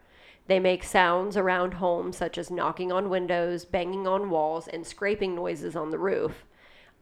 They 0.47 0.57
make 0.57 0.85
sounds 0.85 1.35
around 1.35 1.73
homes, 1.73 2.15
such 2.15 2.37
as 2.37 2.49
knocking 2.49 2.93
on 2.93 3.09
windows, 3.09 3.65
banging 3.65 4.07
on 4.07 4.29
walls, 4.29 4.69
and 4.69 4.87
scraping 4.87 5.35
noises 5.35 5.75
on 5.75 5.89
the 5.89 5.99
roof. 5.99 6.45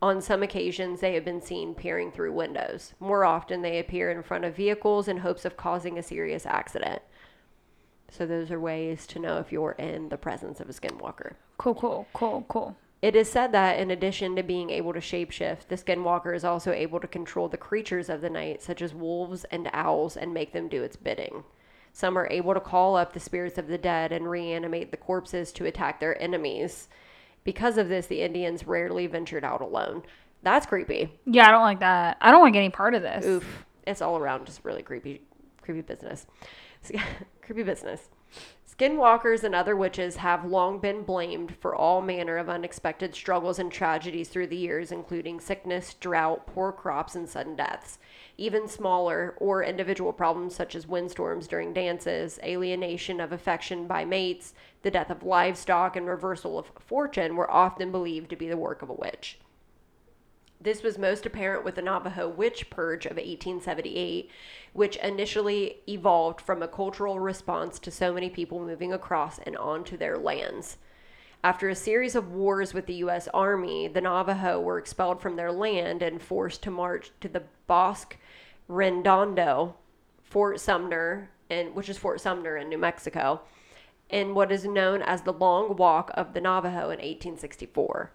On 0.02 0.24
some 0.24 0.42
occasions, 0.42 1.02
they 1.02 1.14
have 1.14 1.24
been 1.24 1.40
seen 1.40 1.76
peering 1.76 2.12
through 2.12 2.34
windows. 2.34 2.96
More 3.00 3.26
often, 3.26 3.62
they 3.62 3.78
appear 3.78 4.10
in 4.10 4.24
front 4.24 4.44
of 4.44 4.56
vehicles 4.56 5.08
in 5.08 5.18
hopes 5.18 5.46
of 5.46 5.56
causing 5.56 6.00
a 6.00 6.04
serious 6.04 6.48
accident. 6.48 7.04
So, 8.10 8.26
those 8.26 8.50
are 8.50 8.60
ways 8.60 9.06
to 9.08 9.20
know 9.20 9.38
if 9.38 9.52
you're 9.52 9.74
in 9.74 10.10
the 10.10 10.18
presence 10.18 10.60
of 10.60 10.68
a 10.68 10.74
skinwalker. 10.74 11.34
Cool, 11.60 11.76
cool, 11.76 12.08
cool, 12.12 12.44
cool. 12.48 12.76
It 13.02 13.16
is 13.16 13.32
said 13.32 13.54
that 13.54 13.80
in 13.80 13.92
addition 13.92 14.36
to 14.36 14.44
being 14.44 14.70
able 14.70 14.92
to 14.92 15.00
shapeshift, 15.00 15.68
the 15.70 15.78
skinwalker 15.78 16.36
is 16.36 16.44
also 16.44 16.74
able 16.74 17.00
to 17.00 17.08
control 17.08 17.48
the 17.48 17.58
creatures 17.58 18.10
of 18.10 18.20
the 18.20 18.30
night, 18.30 18.62
such 18.62 18.82
as 18.82 18.94
wolves 18.94 19.46
and 19.46 19.70
owls, 19.72 20.18
and 20.18 20.34
make 20.34 20.52
them 20.52 20.68
do 20.68 20.84
its 20.84 20.98
bidding. 20.98 21.46
Some 21.94 22.18
are 22.18 22.28
able 22.30 22.54
to 22.54 22.60
call 22.60 22.98
up 22.98 23.14
the 23.14 23.20
spirits 23.20 23.58
of 23.58 23.68
the 23.68 23.78
dead 23.78 24.12
and 24.12 24.30
reanimate 24.30 24.92
the 24.92 24.98
corpses 24.98 25.52
to 25.54 25.66
attack 25.66 26.00
their 26.00 26.22
enemies. 26.22 26.90
Because 27.46 27.78
of 27.78 27.88
this, 27.88 28.08
the 28.08 28.22
Indians 28.22 28.68
rarely 28.68 29.08
ventured 29.08 29.46
out 29.46 29.62
alone. 29.62 30.04
That's 30.44 30.66
creepy. 30.66 31.20
Yeah, 31.26 31.48
I 31.48 31.52
don't 31.52 31.62
like 31.62 31.80
that. 31.80 32.18
I 32.22 32.32
don't 32.32 32.44
like 32.44 32.56
any 32.56 32.70
part 32.70 32.96
of 32.96 33.02
this. 33.02 33.26
Oof. 33.26 33.66
It's 33.88 34.02
all 34.02 34.18
around 34.18 34.46
just 34.46 34.64
really 34.64 34.84
creepy, 34.84 35.22
creepy 35.62 35.82
business. 35.82 36.28
creepy 37.42 37.64
business. 37.64 38.10
Skinwalkers 38.80 39.44
and 39.44 39.54
other 39.54 39.76
witches 39.76 40.16
have 40.16 40.46
long 40.46 40.80
been 40.80 41.04
blamed 41.04 41.54
for 41.54 41.76
all 41.76 42.02
manner 42.02 42.38
of 42.38 42.48
unexpected 42.48 43.14
struggles 43.14 43.60
and 43.60 43.70
tragedies 43.70 44.30
through 44.30 44.48
the 44.48 44.56
years, 44.56 44.90
including 44.90 45.42
sickness, 45.42 45.96
drought, 45.96 46.48
poor 46.48 46.72
crops, 46.72 47.14
and 47.14 47.28
sudden 47.28 47.58
deaths. 47.58 48.00
Even 48.38 48.70
smaller 48.70 49.36
or 49.38 49.66
individual 49.66 50.14
problems 50.14 50.56
such 50.56 50.76
as 50.76 50.88
windstorms 50.88 51.46
during 51.46 51.74
dances, 51.74 52.40
alienation 52.42 53.20
of 53.20 53.34
affection 53.34 53.86
by 53.86 54.06
mates, 54.06 54.54
the 54.82 54.92
death 54.92 55.10
of 55.10 55.24
livestock, 55.24 55.98
and 55.98 56.08
reversal 56.08 56.58
of 56.58 56.72
fortune 56.80 57.36
were 57.36 57.52
often 57.52 57.92
believed 57.92 58.30
to 58.30 58.38
be 58.38 58.48
the 58.48 58.56
work 58.56 58.82
of 58.82 58.90
a 58.90 58.94
witch. 58.94 59.40
This 60.62 60.84
was 60.84 60.98
most 60.98 61.26
apparent 61.26 61.64
with 61.64 61.76
the 61.76 61.82
Navajo 61.82 62.28
witch 62.28 62.70
purge 62.70 63.06
of 63.06 63.16
1878, 63.16 64.30
which 64.74 64.98
initially 64.98 65.78
evolved 65.88 66.42
from 66.42 66.62
a 66.62 66.68
cultural 66.68 67.18
response 67.18 67.80
to 67.80 67.92
so 67.92 68.12
many 68.12 68.30
people 68.30 68.60
moving 68.60 68.92
across 68.92 69.40
and 69.40 69.56
onto 69.56 69.96
their 69.96 70.18
lands. 70.18 70.78
After 71.46 71.70
a 71.70 71.76
series 71.76 72.14
of 72.14 72.34
wars 72.34 72.74
with 72.74 72.88
the 72.88 72.96
U.S. 72.96 73.30
Army, 73.34 73.88
the 73.88 74.02
Navajo 74.02 74.60
were 74.60 74.78
expelled 74.78 75.22
from 75.22 75.38
their 75.38 75.54
land 75.54 76.02
and 76.02 76.22
forced 76.22 76.62
to 76.64 76.72
march 76.72 77.12
to 77.22 77.30
the 77.30 77.44
Bosque 77.66 78.18
Redondo, 78.68 79.76
Fort 80.22 80.60
Sumner, 80.60 81.30
and 81.50 81.74
which 81.74 81.88
is 81.88 81.98
Fort 81.98 82.20
Sumner 82.20 82.58
in 82.58 82.68
New 82.68 82.78
Mexico, 82.78 83.42
in 84.10 84.36
what 84.36 84.52
is 84.52 84.66
known 84.66 85.02
as 85.04 85.22
the 85.22 85.32
Long 85.32 85.78
Walk 85.78 86.12
of 86.16 86.34
the 86.34 86.42
Navajo 86.42 86.90
in 86.90 87.00
1864. 87.00 88.12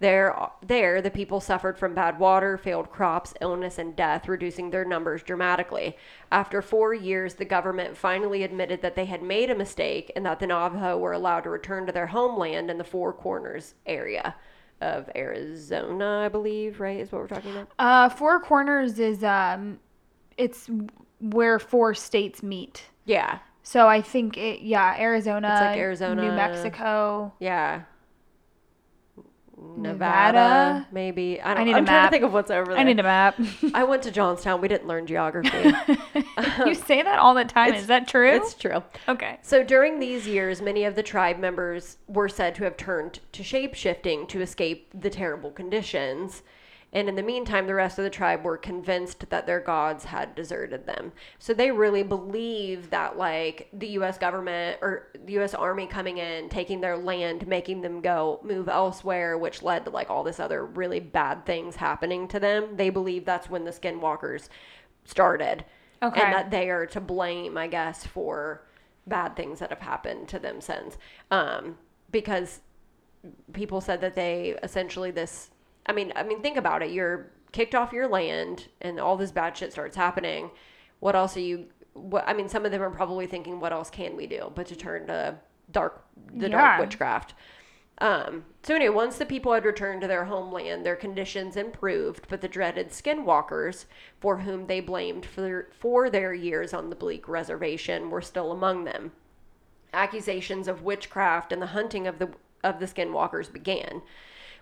There, 0.00 0.36
there, 0.60 1.00
the 1.00 1.10
people 1.10 1.40
suffered 1.40 1.78
from 1.78 1.94
bad 1.94 2.18
water, 2.18 2.58
failed 2.58 2.90
crops, 2.90 3.32
illness, 3.40 3.78
and 3.78 3.94
death, 3.94 4.28
reducing 4.28 4.70
their 4.70 4.84
numbers 4.84 5.22
dramatically. 5.22 5.96
After 6.32 6.60
four 6.60 6.92
years, 6.92 7.34
the 7.34 7.44
government 7.44 7.96
finally 7.96 8.42
admitted 8.42 8.82
that 8.82 8.96
they 8.96 9.04
had 9.04 9.22
made 9.22 9.50
a 9.50 9.54
mistake 9.54 10.10
and 10.16 10.26
that 10.26 10.40
the 10.40 10.48
Navajo 10.48 10.98
were 10.98 11.12
allowed 11.12 11.44
to 11.44 11.50
return 11.50 11.86
to 11.86 11.92
their 11.92 12.08
homeland 12.08 12.70
in 12.70 12.76
the 12.76 12.84
Four 12.84 13.12
Corners 13.12 13.74
area 13.86 14.34
of 14.80 15.08
Arizona, 15.14 16.24
I 16.24 16.28
believe, 16.28 16.80
right? 16.80 17.00
Is 17.00 17.12
what 17.12 17.22
we're 17.22 17.28
talking 17.28 17.52
about? 17.52 17.68
Uh, 17.78 18.08
Four 18.08 18.40
Corners 18.40 18.98
is 18.98 19.22
um, 19.22 19.78
it's 20.36 20.68
where 21.20 21.58
four 21.58 21.94
states 21.94 22.42
meet. 22.42 22.82
Yeah. 23.04 23.38
So 23.62 23.86
I 23.86 24.02
think 24.02 24.36
it, 24.36 24.60
yeah, 24.60 24.96
Arizona, 24.98 25.52
It's 25.52 25.60
like 25.60 25.78
Arizona, 25.78 26.20
New 26.20 26.32
Mexico. 26.32 27.32
Yeah. 27.38 27.82
Nevada, 29.76 30.38
Nevada? 30.38 30.88
maybe. 30.92 31.40
I 31.40 31.54
don't 31.54 31.64
need 31.64 31.72
know. 31.72 31.76
a 31.76 31.80
I'm 31.80 31.86
trying 31.86 32.06
to 32.06 32.10
think 32.10 32.24
of 32.24 32.32
what's 32.32 32.50
over 32.50 32.72
there. 32.72 32.78
I 32.78 32.82
need 32.82 33.00
a 33.00 33.02
map. 33.02 33.38
I 33.74 33.84
went 33.84 34.02
to 34.04 34.10
Johnstown. 34.10 34.60
We 34.60 34.68
didn't 34.68 34.86
learn 34.86 35.06
geography. 35.06 35.50
you 36.66 36.74
say 36.74 37.02
that 37.02 37.18
all 37.18 37.34
the 37.34 37.44
time. 37.44 37.74
Is 37.74 37.86
that 37.88 38.06
true? 38.08 38.30
it's 38.36 38.54
true. 38.54 38.82
okay. 39.08 39.38
So 39.42 39.62
during 39.62 39.98
these 39.98 40.26
years, 40.26 40.62
many 40.62 40.84
of 40.84 40.94
the 40.94 41.02
tribe 41.02 41.38
members 41.38 41.98
were 42.06 42.28
said 42.28 42.54
to 42.56 42.64
have 42.64 42.76
turned 42.76 43.20
to 43.32 43.42
shape 43.42 43.74
shifting 43.74 44.26
to 44.28 44.40
escape 44.40 44.88
the 44.94 45.10
terrible 45.10 45.50
conditions. 45.50 46.42
And 46.94 47.08
in 47.08 47.16
the 47.16 47.22
meantime, 47.24 47.66
the 47.66 47.74
rest 47.74 47.98
of 47.98 48.04
the 48.04 48.10
tribe 48.10 48.44
were 48.44 48.56
convinced 48.56 49.28
that 49.28 49.46
their 49.46 49.58
gods 49.58 50.04
had 50.04 50.36
deserted 50.36 50.86
them. 50.86 51.10
So 51.40 51.52
they 51.52 51.72
really 51.72 52.04
believe 52.04 52.90
that, 52.90 53.18
like, 53.18 53.68
the 53.72 53.88
U.S. 53.88 54.16
government 54.16 54.78
or 54.80 55.08
the 55.24 55.32
U.S. 55.34 55.54
Army 55.54 55.88
coming 55.88 56.18
in, 56.18 56.48
taking 56.48 56.80
their 56.80 56.96
land, 56.96 57.48
making 57.48 57.80
them 57.80 58.00
go 58.00 58.38
move 58.44 58.68
elsewhere, 58.68 59.36
which 59.36 59.60
led 59.60 59.84
to, 59.86 59.90
like, 59.90 60.08
all 60.08 60.22
this 60.22 60.38
other 60.38 60.64
really 60.64 61.00
bad 61.00 61.44
things 61.44 61.74
happening 61.74 62.28
to 62.28 62.38
them. 62.38 62.76
They 62.76 62.90
believe 62.90 63.24
that's 63.24 63.50
when 63.50 63.64
the 63.64 63.72
skinwalkers 63.72 64.48
started. 65.04 65.64
Okay. 66.00 66.20
And 66.20 66.32
that 66.32 66.52
they 66.52 66.70
are 66.70 66.86
to 66.86 67.00
blame, 67.00 67.56
I 67.58 67.66
guess, 67.66 68.06
for 68.06 68.62
bad 69.06 69.34
things 69.34 69.58
that 69.58 69.70
have 69.70 69.80
happened 69.80 70.28
to 70.28 70.38
them 70.38 70.60
since. 70.60 70.96
Um, 71.32 71.76
because 72.12 72.60
people 73.52 73.80
said 73.80 74.00
that 74.00 74.14
they 74.14 74.56
essentially 74.62 75.10
this 75.10 75.50
I 75.86 75.92
mean, 75.92 76.12
I 76.16 76.22
mean 76.22 76.40
think 76.42 76.56
about 76.56 76.82
it. 76.82 76.90
You're 76.90 77.30
kicked 77.52 77.74
off 77.74 77.92
your 77.92 78.08
land 78.08 78.68
and 78.80 78.98
all 78.98 79.16
this 79.16 79.30
bad 79.30 79.56
shit 79.56 79.72
starts 79.72 79.96
happening. 79.96 80.50
What 81.00 81.14
else 81.14 81.36
are 81.36 81.40
you 81.40 81.66
what 81.94 82.24
I 82.26 82.32
mean, 82.34 82.48
some 82.48 82.64
of 82.66 82.72
them 82.72 82.82
are 82.82 82.90
probably 82.90 83.26
thinking 83.26 83.60
what 83.60 83.72
else 83.72 83.88
can 83.90 84.16
we 84.16 84.26
do 84.26 84.50
but 84.54 84.66
to 84.66 84.76
turn 84.76 85.06
to 85.06 85.36
dark 85.70 86.04
the 86.32 86.48
Yeah. 86.48 86.58
dark 86.58 86.80
witchcraft. 86.80 87.34
Um, 87.98 88.44
so 88.64 88.74
anyway, 88.74 88.92
once 88.92 89.18
the 89.18 89.26
people 89.26 89.52
had 89.52 89.64
returned 89.64 90.00
to 90.00 90.08
their 90.08 90.24
homeland, 90.24 90.84
their 90.84 90.96
conditions 90.96 91.56
improved, 91.56 92.26
but 92.28 92.40
the 92.40 92.48
dreaded 92.48 92.88
skinwalkers, 92.88 93.84
for 94.18 94.38
whom 94.38 94.66
they 94.66 94.80
blamed 94.80 95.24
for 95.24 95.40
their, 95.42 95.68
for 95.70 96.10
their 96.10 96.34
years 96.34 96.74
on 96.74 96.90
the 96.90 96.96
bleak 96.96 97.28
reservation, 97.28 98.10
were 98.10 98.20
still 98.20 98.50
among 98.50 98.82
them. 98.82 99.12
Accusations 99.92 100.66
of 100.66 100.82
witchcraft 100.82 101.52
and 101.52 101.62
the 101.62 101.68
hunting 101.68 102.08
of 102.08 102.18
the 102.18 102.30
of 102.64 102.80
the 102.80 102.86
skinwalkers 102.86 103.52
began. 103.52 104.02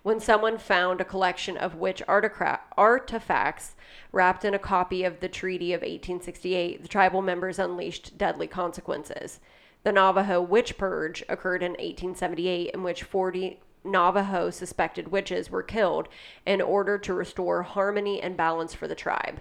When 0.03 0.19
someone 0.19 0.59
found 0.59 1.01
a 1.01 1.05
collection 1.05 1.57
of 1.57 1.77
witch 1.77 2.03
artifacts 2.09 3.77
wrapped 4.11 4.45
in 4.45 4.53
a 4.53 4.59
copy 4.59 5.05
of 5.05 5.21
the 5.21 5.29
Treaty 5.29 5.73
of 5.73 5.83
1868, 5.83 6.83
the 6.83 6.89
tribal 6.89 7.23
members 7.23 7.61
unleashed 7.61 8.19
deadly 8.19 8.49
consequences. 8.49 9.39
The 9.85 9.93
Navajo 9.93 10.41
witch 10.43 10.77
purge 10.77 11.23
occurred 11.29 11.63
in 11.63 11.73
1878, 11.73 12.71
in 12.75 12.83
which 12.83 13.05
40 13.05 13.61
Navajo 13.85 14.51
suspected 14.51 15.09
witches 15.09 15.51
were 15.51 15.63
killed 15.63 16.09
in 16.45 16.61
order 16.61 16.99
to 16.99 17.15
restore 17.15 17.63
harmony 17.63 18.21
and 18.21 18.37
balance 18.37 18.75
for 18.75 18.89
the 18.89 18.95
tribe. 18.97 19.41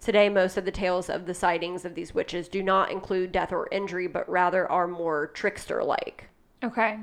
Today, 0.00 0.30
most 0.30 0.56
of 0.56 0.64
the 0.64 0.70
tales 0.70 1.10
of 1.10 1.26
the 1.26 1.34
sightings 1.34 1.84
of 1.84 1.94
these 1.94 2.14
witches 2.14 2.48
do 2.48 2.62
not 2.62 2.90
include 2.90 3.32
death 3.32 3.52
or 3.52 3.68
injury, 3.70 4.06
but 4.06 4.28
rather 4.30 4.70
are 4.70 4.88
more 4.88 5.26
trickster 5.28 5.84
like. 5.84 6.28
Okay. 6.64 6.98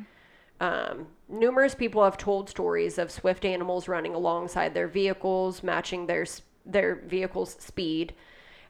Um, 0.60 1.08
numerous 1.30 1.76
people 1.76 2.03
have 2.03 2.18
told 2.18 2.49
stories 2.49 2.97
of 2.97 3.12
swift 3.12 3.45
animals 3.45 3.88
running 3.88 4.16
alongside 4.16 4.74
their 4.74 4.88
vehicles, 4.88 5.64
matching 5.64 6.08
their 6.08 6.26
their 6.66 6.95
vehicle's 6.95 7.53
speed. 7.60 8.14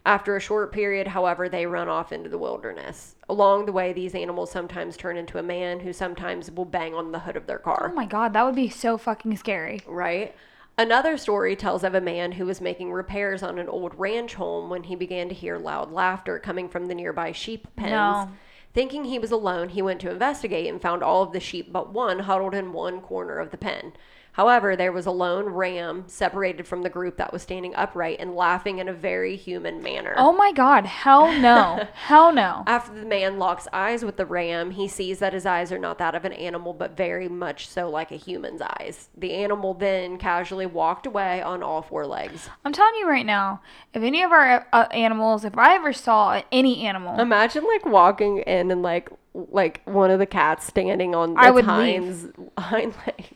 After 0.05 0.37
a 0.37 0.41
short 0.41 0.71
period, 0.71 1.07
however, 1.07 1.49
they 1.49 1.65
run 1.65 1.89
off 1.89 2.13
into 2.13 2.29
the 2.29 2.37
wilderness. 2.37 3.15
Along 3.27 3.65
the 3.65 3.73
way, 3.73 3.91
these 3.91 4.15
animals 4.15 4.51
sometimes 4.51 4.95
turn 4.95 5.17
into 5.17 5.37
a 5.37 5.43
man 5.43 5.81
who 5.81 5.91
sometimes 5.91 6.49
will 6.49 6.65
bang 6.65 6.93
on 6.93 7.11
the 7.11 7.19
hood 7.19 7.35
of 7.35 7.45
their 7.45 7.59
car. 7.59 7.89
Oh 7.91 7.95
my 7.95 8.05
god, 8.05 8.31
that 8.33 8.45
would 8.45 8.55
be 8.55 8.69
so 8.69 8.97
fucking 8.97 9.35
scary. 9.35 9.81
Right? 9.85 10.33
Another 10.77 11.17
story 11.17 11.55
tells 11.55 11.83
of 11.83 11.95
a 11.95 12.01
man 12.01 12.33
who 12.33 12.45
was 12.45 12.61
making 12.61 12.91
repairs 12.91 13.41
on 13.41 13.57
an 13.57 13.67
old 13.67 13.95
ranch 13.95 14.35
home 14.35 14.69
when 14.69 14.83
he 14.83 14.95
began 14.95 15.27
to 15.27 15.35
hear 15.35 15.57
loud 15.57 15.91
laughter 15.91 16.37
coming 16.37 16.69
from 16.69 16.85
the 16.85 16.95
nearby 16.95 17.31
sheep 17.31 17.67
pens. 17.75 17.91
No. 17.91 18.29
Thinking 18.77 19.05
he 19.05 19.17
was 19.17 19.31
alone, 19.31 19.69
he 19.69 19.81
went 19.81 19.99
to 20.01 20.11
investigate 20.11 20.67
and 20.67 20.79
found 20.79 21.01
all 21.01 21.23
of 21.23 21.31
the 21.31 21.39
sheep 21.39 21.73
but 21.73 21.91
one 21.91 22.19
huddled 22.19 22.53
in 22.53 22.73
one 22.73 23.01
corner 23.01 23.39
of 23.39 23.49
the 23.49 23.57
pen. 23.57 23.93
However, 24.37 24.75
there 24.75 24.91
was 24.91 25.07
a 25.07 25.11
lone 25.11 25.45
ram 25.45 26.03
separated 26.05 26.67
from 26.67 26.83
the 26.83 26.91
group 26.91 27.17
that 27.17 27.33
was 27.33 27.41
standing 27.41 27.73
upright 27.73 28.19
and 28.19 28.35
laughing 28.35 28.77
in 28.77 28.87
a 28.87 28.93
very 28.93 29.35
human 29.35 29.81
manner. 29.81 30.13
Oh 30.15 30.31
my 30.31 30.51
god, 30.51 30.85
hell 30.85 31.31
no. 31.41 31.87
hell 31.95 32.31
no. 32.31 32.63
After 32.67 32.93
the 32.93 33.05
man 33.05 33.39
locks 33.39 33.67
eyes 33.73 34.05
with 34.05 34.17
the 34.17 34.27
ram, 34.27 34.69
he 34.69 34.87
sees 34.87 35.17
that 35.17 35.33
his 35.33 35.47
eyes 35.47 35.71
are 35.71 35.79
not 35.79 35.97
that 35.97 36.13
of 36.13 36.23
an 36.23 36.33
animal, 36.33 36.73
but 36.73 36.95
very 36.95 37.27
much 37.27 37.67
so 37.67 37.89
like 37.89 38.11
a 38.11 38.15
human's 38.15 38.61
eyes. 38.61 39.09
The 39.17 39.33
animal 39.33 39.73
then 39.73 40.19
casually 40.19 40.67
walked 40.67 41.07
away 41.07 41.41
on 41.41 41.63
all 41.63 41.81
four 41.81 42.05
legs. 42.05 42.47
I'm 42.63 42.73
telling 42.73 42.93
you 42.99 43.09
right 43.09 43.25
now, 43.25 43.61
if 43.95 44.03
any 44.03 44.21
of 44.21 44.31
our 44.31 44.67
uh, 44.71 44.83
animals, 44.91 45.45
if 45.45 45.57
I 45.57 45.73
ever 45.73 45.93
saw 45.93 46.43
any 46.51 46.85
animal, 46.85 47.19
Imagine 47.19 47.65
like 47.65 47.87
walking 47.87 48.37
in 48.39 48.69
and 48.69 48.83
like 48.83 49.09
like 49.33 49.81
one 49.85 50.11
of 50.11 50.19
the 50.19 50.25
cats 50.27 50.67
standing 50.67 51.15
on 51.15 51.35
I 51.37 51.47
its 51.47 51.53
would 51.55 51.65
hinds, 51.65 52.27
hind 52.55 52.93
legs. 53.07 53.29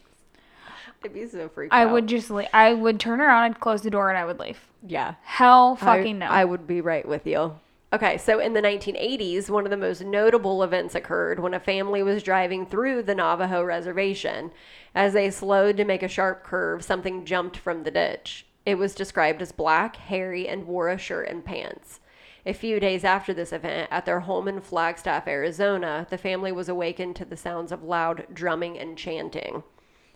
I'd 1.04 1.14
be 1.14 1.28
so 1.28 1.50
freaked 1.50 1.74
I 1.74 1.84
out. 1.84 1.92
would 1.94 2.08
just 2.08 2.30
leave. 2.30 2.48
I 2.54 2.74
would 2.74 3.00
turn 3.00 3.22
around, 3.22 3.44
I'd 3.44 3.60
close 3.60 3.82
the 3.82 3.90
door, 3.90 4.10
and 4.10 4.18
I 4.18 4.26
would 4.26 4.40
leave. 4.40 4.60
yeah. 4.86 5.16
Hell 5.24 5.78
I- 5.82 5.86
fucking 5.86 6.20
no. 6.20 6.28
I 6.28 6.46
would 6.46 6.68
be 6.68 6.82
right 6.82 7.08
with 7.08 7.26
you. 7.26 7.60
Okay, 7.94 8.18
so 8.18 8.40
in 8.40 8.54
the 8.54 8.62
1980s, 8.62 9.50
one 9.50 9.66
of 9.66 9.70
the 9.70 9.76
most 9.78 10.02
notable 10.02 10.64
events 10.64 10.96
occurred 10.96 11.40
when 11.40 11.54
a 11.54 11.60
family 11.60 12.02
was 12.02 12.24
driving 12.24 12.66
through 12.66 13.04
the 13.04 13.14
Navajo 13.16 13.62
reservation. 13.64 14.52
As 14.96 15.12
they 15.12 15.30
slowed 15.30 15.76
to 15.78 15.84
make 15.84 16.02
a 16.02 16.08
sharp 16.08 16.44
curve, 16.46 16.86
something 16.86 17.26
jumped 17.26 17.58
from 17.58 17.84
the 17.84 17.92
ditch. 17.92 18.46
It 18.66 18.76
was 18.76 18.96
described 18.96 19.42
as 19.42 19.52
black, 19.52 19.98
hairy, 19.98 20.48
and 20.48 20.68
wore 20.68 20.88
a 20.88 20.98
shirt 20.98 21.28
and 21.28 21.44
pants. 21.44 22.00
A 22.46 22.54
few 22.54 22.80
days 22.80 23.04
after 23.04 23.34
this 23.34 23.52
event, 23.52 23.90
at 23.92 24.06
their 24.06 24.22
home 24.22 24.48
in 24.48 24.62
Flagstaff, 24.62 25.28
Arizona, 25.28 26.08
the 26.10 26.18
family 26.18 26.52
was 26.54 26.70
awakened 26.70 27.16
to 27.18 27.26
the 27.26 27.36
sounds 27.38 27.72
of 27.74 27.84
loud 27.84 28.26
drumming 28.34 28.80
and 28.80 28.98
chanting. 28.98 29.64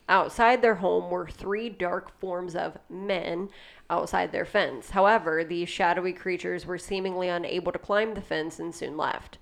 Outside 0.08 0.62
their 0.62 0.76
home 0.76 1.10
were 1.10 1.28
three 1.28 1.70
dark 1.70 2.18
forms 2.20 2.56
of 2.56 2.78
men 2.90 3.50
outside 3.90 4.32
their 4.32 4.46
fence. 4.46 4.92
However, 4.92 5.44
these 5.44 5.70
shadowy 5.70 6.14
creatures 6.14 6.66
were 6.66 6.78
seemingly 6.78 7.28
unable 7.28 7.72
to 7.72 7.80
climb 7.80 8.14
the 8.14 8.22
fence 8.22 8.60
and 8.60 8.74
soon 8.74 8.98
left. 8.98 9.40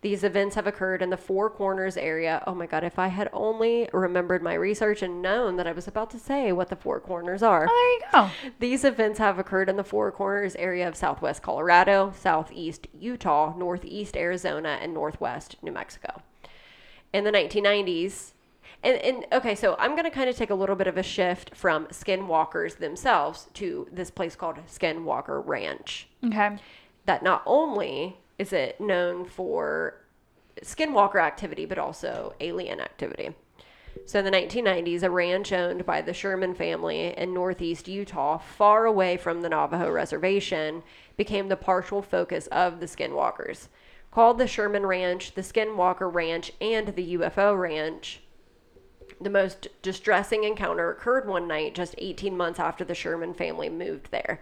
These 0.00 0.24
events 0.24 0.56
have 0.56 0.66
occurred 0.66 1.00
in 1.00 1.10
the 1.10 1.16
Four 1.16 1.48
Corners 1.48 1.96
area. 1.96 2.42
Oh 2.44 2.56
my 2.56 2.66
God, 2.66 2.82
if 2.82 2.98
I 2.98 3.06
had 3.06 3.30
only 3.32 3.88
remembered 3.92 4.42
my 4.42 4.54
research 4.54 5.00
and 5.00 5.22
known 5.22 5.54
that 5.56 5.68
I 5.68 5.72
was 5.72 5.86
about 5.86 6.10
to 6.10 6.18
say 6.18 6.50
what 6.50 6.70
the 6.70 6.76
Four 6.76 6.98
Corners 6.98 7.40
are. 7.40 7.68
oh, 7.70 7.98
there 8.12 8.22
you 8.24 8.28
go. 8.28 8.50
These 8.58 8.84
events 8.84 9.20
have 9.20 9.38
occurred 9.38 9.68
in 9.68 9.76
the 9.76 9.84
Four 9.84 10.10
Corners 10.10 10.56
area 10.56 10.88
of 10.88 10.96
southwest 10.96 11.42
Colorado, 11.42 12.12
southeast 12.18 12.88
Utah, 12.98 13.54
northeast 13.56 14.16
Arizona, 14.16 14.76
and 14.82 14.92
northwest 14.92 15.54
New 15.62 15.70
Mexico. 15.70 16.20
In 17.12 17.22
the 17.22 17.30
1990s, 17.30 18.32
and, 18.82 18.96
and 18.98 19.26
okay, 19.32 19.54
so 19.54 19.76
I'm 19.78 19.92
going 19.92 20.04
to 20.04 20.10
kind 20.10 20.28
of 20.28 20.36
take 20.36 20.50
a 20.50 20.54
little 20.54 20.76
bit 20.76 20.86
of 20.86 20.96
a 20.96 21.02
shift 21.02 21.54
from 21.54 21.86
skinwalkers 21.86 22.78
themselves 22.78 23.46
to 23.54 23.88
this 23.92 24.10
place 24.10 24.34
called 24.34 24.56
Skinwalker 24.66 25.42
Ranch. 25.44 26.08
Okay. 26.24 26.56
That 27.06 27.22
not 27.22 27.42
only 27.46 28.18
is 28.38 28.52
it 28.52 28.80
known 28.80 29.24
for 29.24 29.94
skinwalker 30.62 31.22
activity, 31.22 31.64
but 31.64 31.78
also 31.78 32.34
alien 32.40 32.80
activity. 32.80 33.34
So 34.06 34.18
in 34.18 34.24
the 34.24 34.30
1990s, 34.30 35.02
a 35.02 35.10
ranch 35.10 35.52
owned 35.52 35.86
by 35.86 36.00
the 36.00 36.14
Sherman 36.14 36.54
family 36.54 37.16
in 37.16 37.34
northeast 37.34 37.88
Utah, 37.88 38.38
far 38.38 38.86
away 38.86 39.16
from 39.16 39.42
the 39.42 39.48
Navajo 39.48 39.90
reservation, 39.90 40.82
became 41.16 41.48
the 41.48 41.56
partial 41.56 42.02
focus 42.02 42.46
of 42.48 42.80
the 42.80 42.86
skinwalkers. 42.86 43.68
Called 44.10 44.38
the 44.38 44.46
Sherman 44.46 44.86
Ranch, 44.86 45.34
the 45.34 45.42
Skinwalker 45.42 46.12
Ranch, 46.12 46.52
and 46.60 46.88
the 46.88 47.16
UFO 47.16 47.58
Ranch, 47.58 48.20
the 49.20 49.30
most 49.30 49.68
distressing 49.82 50.44
encounter 50.44 50.90
occurred 50.90 51.26
one 51.26 51.46
night 51.48 51.74
just 51.74 51.94
18 51.98 52.36
months 52.36 52.58
after 52.58 52.84
the 52.84 52.94
Sherman 52.94 53.34
family 53.34 53.68
moved 53.68 54.10
there. 54.10 54.40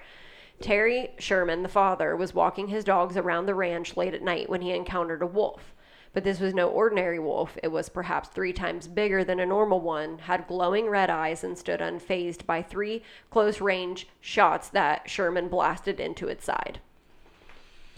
Terry 0.61 1.11
Sherman, 1.19 1.63
the 1.63 1.69
father, 1.69 2.15
was 2.15 2.35
walking 2.35 2.69
his 2.69 2.85
dogs 2.85 3.17
around 3.17 3.47
the 3.47 3.55
ranch 3.55 3.97
late 3.97 4.15
at 4.15 4.23
night 4.23 4.51
when 4.51 4.61
he 4.61 4.73
encountered 4.73 5.23
a 5.23 5.27
wolf. 5.27 5.75
But 6.13 6.25
this 6.25 6.41
was 6.41 6.53
no 6.53 6.69
ordinary 6.69 7.19
wolf. 7.19 7.57
It 7.63 7.69
was 7.69 7.89
perhaps 7.89 8.29
three 8.29 8.53
times 8.53 8.89
bigger 8.89 9.23
than 9.25 9.41
a 9.41 9.47
normal 9.47 9.81
one, 9.81 10.19
had 10.19 10.49
glowing 10.49 10.89
red 10.89 11.09
eyes, 11.09 11.45
and 11.45 11.57
stood 11.57 11.81
unfazed 11.81 12.47
by 12.47 12.63
three 12.63 13.03
close 13.31 13.61
range 13.61 14.09
shots 14.21 14.69
that 14.71 15.09
Sherman 15.09 15.49
blasted 15.49 16.01
into 16.01 16.29
its 16.29 16.45
side. 16.45 16.81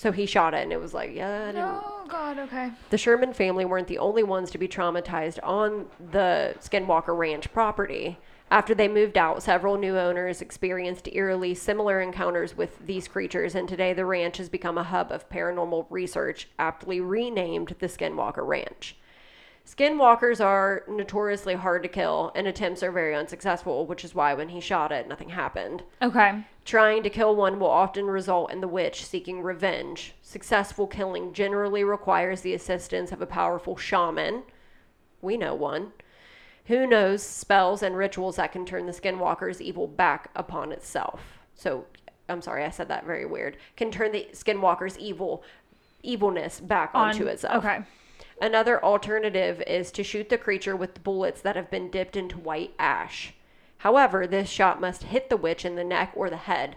So 0.03 0.11
he 0.11 0.27
shot 0.27 0.53
it, 0.53 0.65
and 0.65 0.73
it 0.73 0.81
was 0.81 0.93
like, 0.93 1.15
yeah, 1.15 1.45
I 1.45 1.47
didn't 1.53 1.63
Oh 1.63 2.05
God. 2.09 2.37
Okay. 2.37 2.73
the 2.91 2.99
Sherman 2.99 3.33
family 3.33 3.65
weren't 3.65 3.87
the 3.87 3.99
only 3.99 4.25
ones 4.25 4.51
to 4.51 4.59
be 4.59 4.67
traumatized 4.67 5.39
on 5.45 5.87
the 6.11 6.57
Skinwalker 6.59 7.17
Ranch 7.17 7.53
property. 7.53 8.19
After 8.51 8.75
they 8.75 8.89
moved 8.89 9.17
out, 9.17 9.45
several 9.45 9.79
new 9.79 9.97
owners 9.97 10.43
experienced 10.43 11.09
eerily 11.13 11.55
similar 11.55 12.01
encounters 12.01 12.57
with 12.57 12.85
these 12.85 13.07
creatures, 13.07 13.55
and 13.55 13.69
today 13.69 13.93
the 13.93 14.05
ranch 14.05 14.39
has 14.39 14.49
become 14.49 14.77
a 14.77 14.83
hub 14.83 15.13
of 15.13 15.31
paranormal 15.31 15.87
research, 15.89 16.49
aptly 16.59 17.01
renamed 17.01 17.77
the 17.79 17.87
Skinwalker 17.87 18.45
Ranch. 18.45 18.97
Skinwalkers 19.67 20.45
are 20.45 20.83
notoriously 20.89 21.55
hard 21.55 21.83
to 21.83 21.89
kill, 21.89 22.33
and 22.35 22.47
attempts 22.47 22.83
are 22.83 22.91
very 22.91 23.15
unsuccessful, 23.15 23.87
which 23.87 24.05
is 24.05 24.15
why 24.15 24.35
when 24.35 24.49
he 24.49 24.61
shot 24.61 24.91
it, 24.91 25.09
nothing 25.09 25.31
happened. 25.31 25.83
Okay. 26.03 26.45
Trying 26.65 27.03
to 27.05 27.11
kill 27.11 27.37
one 27.37 27.59
will 27.61 27.71
often 27.71 28.07
result 28.07 28.53
in 28.53 28.61
the 28.61 28.69
witch 28.69 29.05
seeking 29.05 29.41
revenge. 29.41 30.15
Successful 30.21 30.87
killing 30.87 31.33
generally 31.33 31.85
requires 31.85 32.41
the 32.41 32.55
assistance 32.55 33.13
of 33.13 33.23
a 33.23 33.27
powerful 33.27 33.77
shaman. 33.77 34.43
We 35.21 35.37
know 35.37 35.55
one. 35.55 35.93
Who 36.67 36.87
knows 36.87 37.23
spells 37.23 37.83
and 37.83 37.97
rituals 37.97 38.37
that 38.37 38.53
can 38.53 38.67
turn 38.67 38.87
the 38.87 38.93
skinwalker's 38.93 39.63
evil 39.63 39.87
back 39.87 40.31
upon 40.35 40.73
itself. 40.73 41.39
So, 41.55 41.87
I'm 42.29 42.43
sorry, 42.43 42.65
I 42.65 42.71
said 42.71 42.89
that 42.89 43.07
very 43.07 43.27
weird. 43.27 43.57
Can 43.77 43.91
turn 43.91 44.13
the 44.13 44.29
skinwalker's 44.33 44.99
evil 44.99 45.43
evilness 46.03 46.61
back 46.61 46.91
onto 46.95 47.27
itself. 47.27 47.65
Okay. 47.65 47.81
Another 48.43 48.85
alternative 48.85 49.63
is 49.69 49.93
to 49.93 50.03
shoot 50.03 50.29
the 50.29 50.37
creature 50.37 50.75
with 50.75 51.05
bullets 51.05 51.41
that 51.43 51.55
have 51.55 51.71
been 51.71 51.93
dipped 51.93 52.17
into 52.17 52.39
white 52.41 52.75
ash. 52.77 53.35
However, 53.79 54.27
this 54.27 54.51
shot 54.51 54.81
must 54.81 55.05
hit 55.05 55.31
the 55.31 55.37
witch 55.37 55.65
in 55.65 55.77
the 55.77 55.85
neck 55.85 56.11
or 56.17 56.29
the 56.29 56.37
head. 56.37 56.75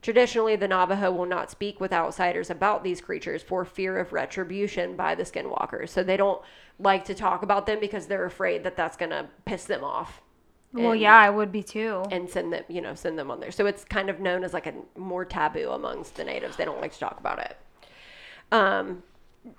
Traditionally, 0.00 0.56
the 0.56 0.66
Navajo 0.68 1.12
will 1.12 1.26
not 1.26 1.50
speak 1.50 1.80
with 1.80 1.92
outsiders 1.92 2.48
about 2.48 2.82
these 2.82 3.02
creatures 3.02 3.42
for 3.42 3.66
fear 3.66 3.98
of 3.98 4.14
retribution 4.14 4.96
by 4.96 5.14
the 5.14 5.22
skinwalkers. 5.24 5.90
So 5.90 6.02
they 6.02 6.16
don't 6.16 6.40
like 6.78 7.04
to 7.04 7.14
talk 7.14 7.42
about 7.42 7.66
them 7.66 7.78
because 7.78 8.06
they're 8.06 8.24
afraid 8.24 8.64
that 8.64 8.74
that's 8.76 8.96
going 8.96 9.10
to 9.10 9.28
piss 9.44 9.64
them 9.66 9.84
off 9.84 10.22
Well, 10.72 10.94
yeah, 10.94 11.14
I 11.16 11.28
would 11.28 11.52
be 11.52 11.62
too. 11.62 12.04
and 12.10 12.28
send 12.28 12.54
them, 12.54 12.64
you 12.68 12.80
know, 12.80 12.94
send 12.94 13.18
them 13.18 13.30
on 13.30 13.38
there. 13.38 13.50
So 13.52 13.66
it's 13.66 13.84
kind 13.84 14.08
of 14.08 14.18
known 14.18 14.44
as 14.44 14.54
like 14.54 14.66
a 14.66 14.72
more 14.96 15.26
taboo 15.26 15.68
amongst 15.70 16.16
the 16.16 16.24
natives. 16.24 16.56
They 16.56 16.64
don't 16.64 16.80
like 16.80 16.94
to 16.94 16.98
talk 16.98 17.20
about 17.20 17.38
it. 17.38 17.56
Um, 18.50 19.02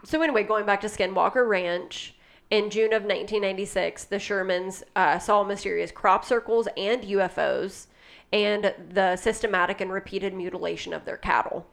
so 0.04 0.22
anyway, 0.22 0.44
going 0.44 0.66
back 0.66 0.82
to 0.82 0.88
Skinwalker 0.88 1.48
Ranch, 1.48 2.16
in 2.50 2.70
June 2.70 2.94
of 2.94 3.04
1996, 3.04 4.06
the 4.06 4.18
Shermans 4.18 4.84
uh, 4.96 5.18
saw 5.18 5.44
mysterious 5.44 5.92
crop 5.92 6.24
circles 6.24 6.68
and 6.78 7.02
UFOs, 7.02 7.88
and 8.32 8.74
the 8.90 9.16
systematic 9.16 9.82
and 9.82 9.92
repeated 9.92 10.34
mutilation 10.34 10.94
of 10.94 11.06
their 11.06 11.18
cattle. 11.18 11.68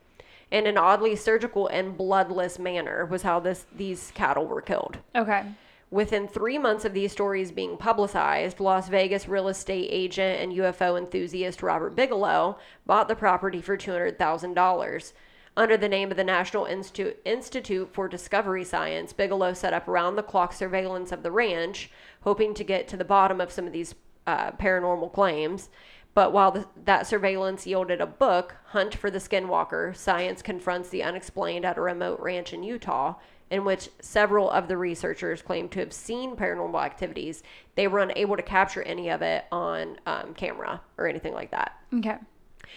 In 0.51 0.67
an 0.67 0.77
oddly 0.77 1.17
surgical 1.17 1.69
and 1.69 1.97
bloodless 1.97 2.59
manner 2.59 3.05
was 3.05 3.23
how 3.23 3.41
this 3.41 3.67
these 3.75 4.11
cattle 4.15 4.47
were 4.47 4.61
killed. 4.61 4.99
Okay. 5.15 5.45
Within 5.91 6.29
three 6.29 6.57
months 6.57 6.85
of 6.85 6.95
these 6.95 7.13
stories 7.13 7.51
being 7.51 7.77
publicized, 7.77 8.61
Las 8.61 8.89
Vegas 8.89 9.29
real 9.29 9.49
estate 9.49 9.89
agent 9.91 10.41
and 10.41 10.53
UFO 10.53 10.97
enthusiast 10.97 11.63
Robert 11.63 11.97
Bigelow 11.97 12.59
bought 12.87 13.09
the 13.09 13.17
property 13.17 13.61
for 13.61 13.77
$200,000. 13.77 15.13
Under 15.57 15.77
the 15.77 15.89
name 15.89 16.11
of 16.11 16.17
the 16.17 16.25
National 16.25 16.65
Institute, 16.65 17.21
Institute 17.25 17.91
for 17.93 18.09
Discovery 18.09 18.65
Science, 18.65 19.13
Bigelow 19.13 19.53
set 19.53 19.73
up 19.73 19.89
around 19.89 20.17
the 20.17 20.23
clock 20.23 20.53
surveillance 20.53 21.13
of 21.13 21.23
the 21.23 21.33
ranch, 21.33 21.91
hoping 22.23 22.55
to 22.55 22.65
get 22.65 22.87
to 22.89 22.97
the 22.97 23.05
bottom 23.05 23.41
of 23.41 23.51
some 23.51 23.67
of 23.67 23.73
these 23.73 23.95
uh, 24.27 24.53
paranormal 24.53 25.13
claims. 25.13 25.69
But 26.15 26.33
while 26.33 26.51
the, 26.51 26.67
that 26.85 27.07
surveillance 27.07 27.67
yielded 27.67 28.01
a 28.01 28.07
book, 28.07 28.57
Hunt 28.67 28.95
for 28.95 29.11
the 29.11 29.19
Skinwalker 29.19 29.97
Science 29.97 30.43
Confronts 30.43 30.89
the 30.89 31.03
Unexplained 31.03 31.65
at 31.65 31.79
a 31.79 31.81
Remote 31.81 32.21
Ranch 32.21 32.53
in 32.53 32.63
Utah, 32.63 33.15
in 33.51 33.65
which 33.65 33.91
several 34.01 34.51
of 34.51 34.69
the 34.69 34.77
researchers 34.77 35.43
claimed 35.43 35.73
to 35.73 35.81
have 35.81 35.93
seen 35.93 36.37
paranormal 36.37 36.83
activities, 36.83 37.43
they 37.75 37.89
were 37.89 37.99
unable 37.99 38.37
to 38.37 38.43
capture 38.43 38.83
any 38.83 39.09
of 39.11 39.23
it 39.23 39.45
on 39.51 39.99
um, 40.07 40.35
camera 40.35 40.81
or 40.97 41.09
anything 41.09 41.35
like 41.35 41.51
that. 41.51 41.73
Okay. 41.93 42.17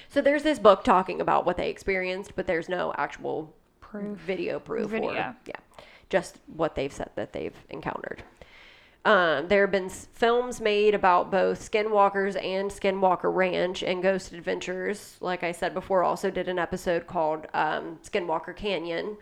So 0.10 0.22
there's 0.22 0.44
this 0.44 0.60
book 0.60 0.84
talking 0.84 1.22
about 1.22 1.46
what 1.46 1.58
they 1.58 1.70
experienced, 1.70 2.36
but 2.36 2.48
there's 2.48 2.70
no 2.70 2.94
actual 2.98 3.54
Proof. 3.80 4.18
video 4.20 4.60
proof 4.60 4.86
or 4.86 4.88
Video. 4.88 5.36
yeah, 5.46 5.56
just 6.10 6.40
what 6.48 6.76
they've 6.76 6.92
said 6.94 7.12
that 7.16 7.34
they've 7.34 7.56
encountered. 7.70 8.24
Um, 9.06 9.50
there 9.50 9.62
have 9.62 9.72
been 9.72 9.86
s- 9.86 10.08
films 10.14 10.62
made 10.62 10.96
about 10.96 11.30
both 11.30 11.60
Skinwalkers 11.70 12.42
and 12.42 12.72
Skinwalker 12.72 13.34
Ranch 13.36 13.84
and 13.84 14.02
Ghost 14.02 14.32
Adventures. 14.32 15.18
Like 15.20 15.44
I 15.44 15.52
said 15.52 15.74
before, 15.74 16.04
also 16.04 16.32
did 16.32 16.48
an 16.48 16.58
episode 16.58 17.06
called 17.06 17.48
um, 17.54 18.00
Skinwalker 18.02 18.56
Canyon, 18.56 19.18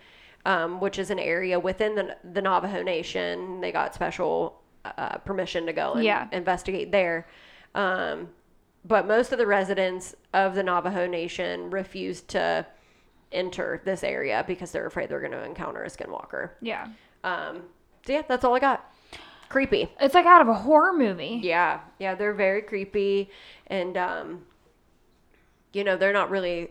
um, 0.46 0.80
which 0.80 1.00
is 1.00 1.10
an 1.10 1.18
area 1.18 1.60
within 1.60 1.96
the, 1.96 2.16
the 2.32 2.42
Navajo 2.44 2.84
Nation. 2.84 3.60
They 3.60 3.72
got 3.72 3.96
special 3.96 4.62
uh, 4.86 5.18
permission 5.20 5.66
to 5.66 5.74
go 5.74 5.94
and 5.94 6.04
Yeah. 6.04 6.28
investigate 6.32 6.92
there. 6.92 7.28
Um, 7.74 8.30
but 8.84 9.08
most 9.08 9.32
of 9.32 9.38
the 9.38 9.46
residents 9.46 10.16
of 10.34 10.56
the 10.56 10.64
Navajo 10.64 11.08
Nation 11.08 11.70
refused 11.70 12.28
to 12.30 12.66
enter 13.32 13.82
this 13.86 14.04
area 14.04 14.44
because 14.48 14.72
they're 14.72 14.86
afraid 14.86 15.10
they're 15.10 15.20
going 15.20 15.32
to 15.32 15.44
encounter 15.44 15.84
a 15.84 15.88
skinwalker. 15.88 16.52
Yeah. 16.62 16.88
Um, 17.24 17.64
so 18.06 18.14
yeah, 18.14 18.24
that's 18.28 18.44
all 18.44 18.56
I 18.56 18.60
got. 18.60 18.92
Creepy. 19.50 19.90
It's 20.00 20.16
like 20.16 20.26
out 20.26 20.42
of 20.42 20.48
a 20.48 20.54
horror 20.54 20.94
movie. 20.94 21.40
Yeah, 21.44 21.82
yeah, 22.00 22.16
they're 22.16 22.34
very 22.34 22.62
creepy, 22.62 23.30
and 23.68 23.98
um, 23.98 24.46
you 25.74 25.84
know 25.84 25.98
they're 25.98 26.14
not 26.14 26.30
really. 26.30 26.70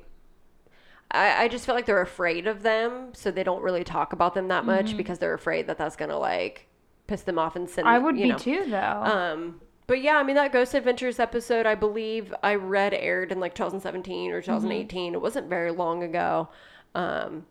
I, 1.10 1.44
I 1.44 1.48
just 1.48 1.66
feel 1.66 1.74
like 1.74 1.84
they're 1.84 2.00
afraid 2.00 2.46
of 2.46 2.62
them, 2.62 3.10
so 3.12 3.30
they 3.30 3.44
don't 3.44 3.62
really 3.62 3.84
talk 3.84 4.14
about 4.14 4.32
them 4.32 4.48
that 4.48 4.64
much 4.64 4.96
because 4.96 5.18
they're 5.18 5.34
afraid 5.34 5.66
that 5.66 5.76
that's 5.76 5.94
gonna 5.94 6.18
like 6.18 6.68
piss 7.06 7.20
them 7.22 7.38
off 7.38 7.54
and 7.54 7.68
send. 7.68 7.86
I 7.86 7.98
would 7.98 8.16
be 8.16 8.28
know. 8.28 8.38
too, 8.38 8.64
though. 8.70 9.02
Um, 9.04 9.60
but 9.90 10.00
yeah, 10.02 10.18
I 10.18 10.22
mean 10.22 10.36
that 10.36 10.52
Ghost 10.52 10.72
Adventures 10.74 11.18
episode, 11.18 11.66
I 11.66 11.74
believe 11.74 12.32
I 12.44 12.54
read 12.54 12.94
aired 12.94 13.32
in 13.32 13.40
like 13.40 13.56
2017 13.56 14.30
or 14.30 14.40
2018. 14.40 15.14
It 15.14 15.20
wasn't 15.20 15.48
very 15.48 15.72
long 15.72 16.04
ago, 16.04 16.48
um, 16.94 17.44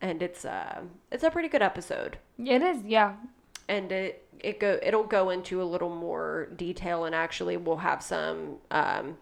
and 0.00 0.22
it's 0.22 0.46
uh, 0.46 0.80
it's 1.10 1.22
a 1.22 1.30
pretty 1.30 1.48
good 1.48 1.60
episode, 1.60 2.16
it 2.42 2.62
is. 2.62 2.82
Yeah. 2.86 3.16
and 3.68 3.92
it 3.92 4.26
it 4.40 4.58
go 4.58 4.78
it'll 4.82 5.04
go 5.04 5.28
into 5.28 5.60
a 5.60 5.64
little 5.64 5.94
more 5.94 6.48
detail, 6.56 7.04
and 7.04 7.14
actually 7.14 7.58
we'll 7.58 7.76
have 7.76 8.02
some, 8.02 8.56
um, 8.70 9.18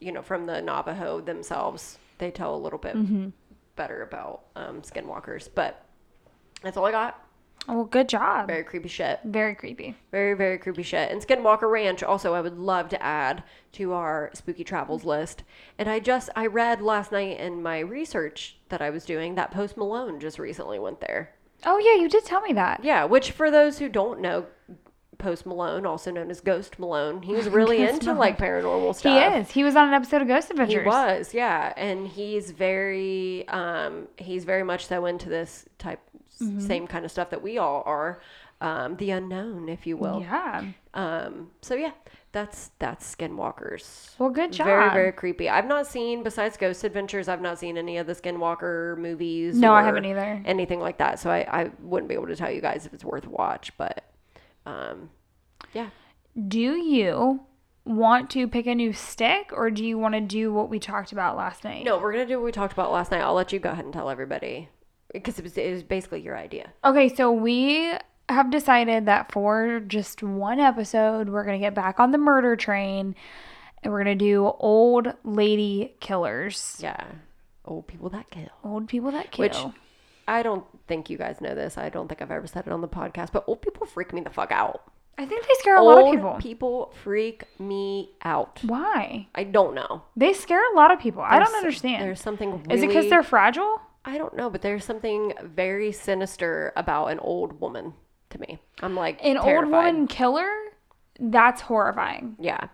you 0.00 0.10
know, 0.10 0.22
from 0.22 0.46
the 0.46 0.60
Navajo 0.60 1.20
themselves. 1.20 1.98
They 2.18 2.32
tell 2.32 2.52
a 2.52 2.58
little 2.58 2.80
bit 2.80 2.96
better 3.76 4.02
about 4.02 4.42
um, 4.56 4.82
skinwalkers, 4.82 5.48
but 5.54 5.86
that's 6.62 6.76
all 6.76 6.84
I 6.84 6.90
got. 6.90 7.29
Well, 7.68 7.84
good 7.84 8.08
job. 8.08 8.48
Very, 8.48 8.64
creepy 8.64 8.88
shit. 8.88 9.20
Very 9.24 9.54
creepy. 9.54 9.94
Very, 10.10 10.34
very 10.34 10.58
creepy 10.58 10.82
shit. 10.82 11.10
And 11.12 11.20
Skinwalker 11.24 11.70
Ranch, 11.70 12.02
also, 12.02 12.34
I 12.34 12.40
would 12.40 12.58
love 12.58 12.88
to 12.88 13.02
add 13.02 13.44
to 13.72 13.92
our 13.92 14.30
spooky 14.34 14.64
travels 14.64 15.04
list. 15.04 15.44
And 15.78 15.88
I 15.88 16.00
just, 16.00 16.30
I 16.34 16.46
read 16.46 16.80
last 16.82 17.12
night 17.12 17.38
in 17.38 17.62
my 17.62 17.78
research 17.80 18.56
that 18.70 18.82
I 18.82 18.90
was 18.90 19.04
doing 19.04 19.34
that 19.36 19.50
Post 19.52 19.76
Malone 19.76 20.18
just 20.18 20.38
recently 20.38 20.78
went 20.78 21.00
there. 21.00 21.32
Oh 21.64 21.78
yeah, 21.78 22.00
you 22.00 22.08
did 22.08 22.24
tell 22.24 22.40
me 22.40 22.54
that. 22.54 22.82
Yeah, 22.82 23.04
which 23.04 23.32
for 23.32 23.50
those 23.50 23.78
who 23.78 23.88
don't 23.88 24.20
know, 24.20 24.46
Post 25.18 25.44
Malone, 25.44 25.84
also 25.84 26.10
known 26.10 26.30
as 26.30 26.40
Ghost 26.40 26.78
Malone, 26.78 27.20
he 27.22 27.34
was 27.34 27.46
really 27.50 27.82
into 27.82 28.06
Malone. 28.06 28.18
like 28.18 28.38
paranormal 28.38 28.94
stuff. 28.94 29.32
He 29.32 29.38
is. 29.38 29.50
He 29.50 29.62
was 29.62 29.76
on 29.76 29.88
an 29.88 29.94
episode 29.94 30.22
of 30.22 30.28
Ghost 30.28 30.50
Adventures. 30.50 30.82
He 30.82 30.88
was, 30.88 31.34
yeah, 31.34 31.74
and 31.76 32.08
he's 32.08 32.50
very, 32.50 33.46
um, 33.48 34.08
he's 34.16 34.44
very 34.44 34.62
much 34.62 34.86
so 34.86 35.04
into 35.04 35.28
this 35.28 35.66
type, 35.78 36.00
Mm-hmm. 36.40 36.60
same 36.60 36.86
kind 36.86 37.04
of 37.04 37.10
stuff 37.10 37.30
that 37.30 37.42
we 37.42 37.58
all 37.58 37.82
are, 37.84 38.20
um, 38.60 38.96
the 38.96 39.10
unknown, 39.10 39.68
if 39.68 39.86
you 39.86 39.96
will. 39.96 40.20
Yeah. 40.20 40.64
Um, 40.94 41.50
so 41.62 41.74
yeah, 41.74 41.92
that's 42.32 42.70
that's 42.78 43.14
Skinwalkers. 43.14 44.18
Well, 44.18 44.30
good 44.30 44.52
job. 44.52 44.66
Very 44.66 44.90
very 44.90 45.12
creepy. 45.12 45.48
I've 45.48 45.66
not 45.66 45.86
seen 45.86 46.22
besides 46.22 46.56
Ghost 46.56 46.84
Adventures. 46.84 47.28
I've 47.28 47.40
not 47.42 47.58
seen 47.58 47.76
any 47.76 47.98
of 47.98 48.06
the 48.06 48.14
Skinwalker 48.14 48.96
movies. 48.98 49.56
No, 49.56 49.72
I 49.72 49.82
haven't 49.82 50.04
either. 50.04 50.42
Anything 50.44 50.80
like 50.80 50.98
that. 50.98 51.18
So 51.18 51.30
I 51.30 51.40
I 51.40 51.70
wouldn't 51.80 52.08
be 52.08 52.14
able 52.14 52.28
to 52.28 52.36
tell 52.36 52.50
you 52.50 52.60
guys 52.60 52.86
if 52.86 52.94
it's 52.94 53.04
worth 53.04 53.26
watch. 53.26 53.76
But 53.76 54.04
um, 54.66 55.10
yeah. 55.72 55.90
Do 56.48 56.60
you 56.60 57.40
want 57.84 58.30
to 58.30 58.46
pick 58.46 58.66
a 58.66 58.74
new 58.74 58.92
stick, 58.92 59.50
or 59.52 59.70
do 59.70 59.84
you 59.84 59.98
want 59.98 60.14
to 60.14 60.20
do 60.20 60.52
what 60.52 60.68
we 60.68 60.78
talked 60.78 61.12
about 61.12 61.36
last 61.36 61.64
night? 61.64 61.84
No, 61.84 61.98
we're 61.98 62.12
gonna 62.12 62.26
do 62.26 62.38
what 62.38 62.44
we 62.44 62.52
talked 62.52 62.72
about 62.72 62.92
last 62.92 63.10
night. 63.10 63.20
I'll 63.22 63.34
let 63.34 63.52
you 63.52 63.58
go 63.58 63.70
ahead 63.70 63.84
and 63.84 63.94
tell 63.94 64.10
everybody 64.10 64.68
because 65.12 65.38
it 65.38 65.42
was 65.42 65.56
it 65.56 65.72
was 65.72 65.82
basically 65.82 66.20
your 66.20 66.36
idea. 66.36 66.72
Okay, 66.84 67.08
so 67.08 67.32
we 67.32 67.92
have 68.28 68.50
decided 68.50 69.06
that 69.06 69.32
for 69.32 69.80
just 69.80 70.22
one 70.22 70.60
episode, 70.60 71.28
we're 71.28 71.44
going 71.44 71.58
to 71.58 71.64
get 71.64 71.74
back 71.74 71.98
on 71.98 72.12
the 72.12 72.18
murder 72.18 72.56
train 72.56 73.14
and 73.82 73.92
we're 73.92 74.04
going 74.04 74.18
to 74.18 74.24
do 74.24 74.52
old 74.58 75.12
lady 75.24 75.94
killers. 76.00 76.78
Yeah. 76.80 77.04
Old 77.64 77.86
people 77.86 78.08
that 78.10 78.30
kill. 78.30 78.48
Old 78.64 78.88
people 78.88 79.10
that 79.12 79.30
kill. 79.30 79.44
Which 79.44 79.56
I 80.28 80.42
don't 80.42 80.64
think 80.86 81.10
you 81.10 81.18
guys 81.18 81.40
know 81.40 81.54
this. 81.54 81.76
I 81.76 81.88
don't 81.88 82.08
think 82.08 82.22
I've 82.22 82.30
ever 82.30 82.46
said 82.46 82.66
it 82.66 82.72
on 82.72 82.80
the 82.80 82.88
podcast, 82.88 83.32
but 83.32 83.44
old 83.46 83.62
people 83.62 83.86
freak 83.86 84.12
me 84.12 84.20
the 84.20 84.30
fuck 84.30 84.52
out. 84.52 84.82
I 85.18 85.26
think 85.26 85.46
they 85.46 85.54
scare 85.58 85.76
a 85.76 85.82
lot 85.82 86.02
of 86.02 86.10
people. 86.12 86.36
people 86.40 86.94
freak 87.02 87.44
me 87.58 88.10
out. 88.22 88.60
Why? 88.62 89.28
I 89.34 89.44
don't 89.44 89.74
know. 89.74 90.02
They 90.16 90.32
scare 90.32 90.62
a 90.72 90.76
lot 90.76 90.90
of 90.90 90.98
people. 90.98 91.20
I 91.20 91.38
don't 91.38 91.54
understand. 91.54 92.02
There's 92.02 92.22
something. 92.22 92.52
Really, 92.52 92.74
Is 92.74 92.82
it 92.82 92.86
because 92.86 93.10
they're 93.10 93.22
fragile? 93.22 93.80
I 94.04 94.16
don't 94.18 94.34
know, 94.36 94.48
but 94.50 94.62
there's 94.62 94.84
something 94.84 95.32
very 95.42 95.92
sinister 95.92 96.72
about 96.76 97.06
an 97.08 97.18
old 97.18 97.60
woman 97.60 97.92
to 98.30 98.40
me. 98.40 98.58
I'm 98.82 98.94
like 98.96 99.18
An 99.22 99.34
terrified. 99.36 99.54
old 99.64 99.70
woman 99.70 100.06
killer? 100.06 100.48
That's 101.18 101.60
horrifying. 101.60 102.36
Yeah. 102.40 102.68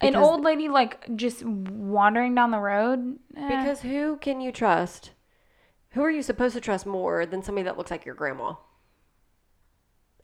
An 0.00 0.16
old 0.16 0.42
lady 0.42 0.68
like 0.68 1.16
just 1.16 1.44
wandering 1.44 2.34
down 2.34 2.50
the 2.50 2.58
road? 2.58 3.18
Eh. 3.36 3.48
Because 3.48 3.80
who 3.82 4.16
can 4.20 4.40
you 4.40 4.50
trust? 4.50 5.12
Who 5.90 6.02
are 6.02 6.10
you 6.10 6.22
supposed 6.22 6.54
to 6.56 6.60
trust 6.60 6.86
more 6.86 7.24
than 7.24 7.42
somebody 7.42 7.64
that 7.66 7.78
looks 7.78 7.90
like 7.92 8.04
your 8.04 8.16
grandma? 8.16 8.54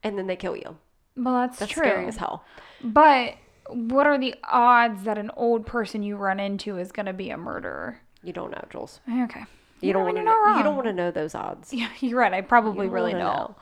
And 0.03 0.19
then 0.19 0.27
they 0.27 0.37
kill 0.37 0.57
you. 0.57 0.77
well, 1.17 1.35
that's, 1.35 1.59
That's 1.61 1.73
true. 1.73 1.85
scary 1.85 2.07
as 2.07 2.17
hell. 2.17 2.45
But 2.83 3.35
what 3.69 4.07
are 4.07 4.19
the 4.19 4.35
odds 4.45 5.05
that 5.05 5.17
an 5.19 5.31
old 5.37 5.65
person 5.67 6.03
you 6.03 6.17
run 6.17 6.41
into 6.41 6.77
is 6.79 6.91
going 6.91 7.07
to 7.07 7.13
be 7.13 7.31
a 7.31 7.37
murderer? 7.37 8.01
You 8.23 8.33
don't 8.33 8.51
know, 8.51 8.65
Jules. 8.71 9.01
Okay. 9.09 9.45
You 9.81 9.93
don't 9.93 10.05
want 10.05 10.17
to 10.17 10.23
know. 10.23 10.57
You 10.57 10.63
don't 10.63 10.75
want 10.77 10.87
to 10.87 10.93
know 10.93 11.11
those 11.11 11.35
odds. 11.35 11.73
Yeah, 11.73 11.89
you're 12.01 12.19
right. 12.19 12.33
I 12.33 12.41
probably 12.41 12.87
You 12.87 12.93
really 12.93 13.13
don't. 13.13 13.21
know. 13.21 13.57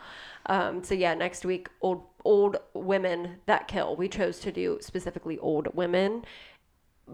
Um, 0.46 0.84
so 0.84 0.94
yeah, 0.94 1.14
next 1.14 1.44
week, 1.44 1.68
old 1.80 2.02
old 2.24 2.56
women 2.74 3.36
that 3.46 3.68
kill. 3.68 3.96
We 3.96 4.08
chose 4.08 4.38
to 4.40 4.52
do 4.52 4.78
specifically 4.80 5.38
old 5.38 5.74
women 5.74 6.24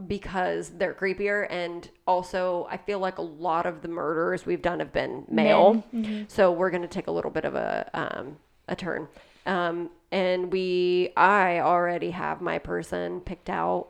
because 0.07 0.71
they're 0.71 0.95
creepier, 0.95 1.47
and 1.51 1.89
also 2.07 2.67
I 2.71 2.77
feel 2.79 2.99
like 2.99 3.19
a 3.19 3.23
lot 3.23 3.67
of 3.67 3.83
the 3.83 3.89
murders 3.89 4.45
we've 4.47 4.63
done 4.63 4.81
have 4.81 4.93
been 4.93 5.25
male. 5.29 5.85
Mm-hmm. 5.95 6.25
So 6.29 6.51
we're 6.53 6.71
gonna 6.71 6.89
take 6.89 7.07
a 7.07 7.13
little 7.13 7.31
bit 7.31 7.45
of 7.45 7.55
a 7.55 7.91
um, 7.95 8.37
a 8.69 8.77
turn. 8.77 9.09
Um, 9.47 9.91
and 10.11 10.51
we, 10.53 11.11
I 11.17 11.59
already 11.61 12.13
have 12.13 12.41
my 12.41 12.59
person 12.59 13.21
picked 13.21 13.51
out, 13.51 13.89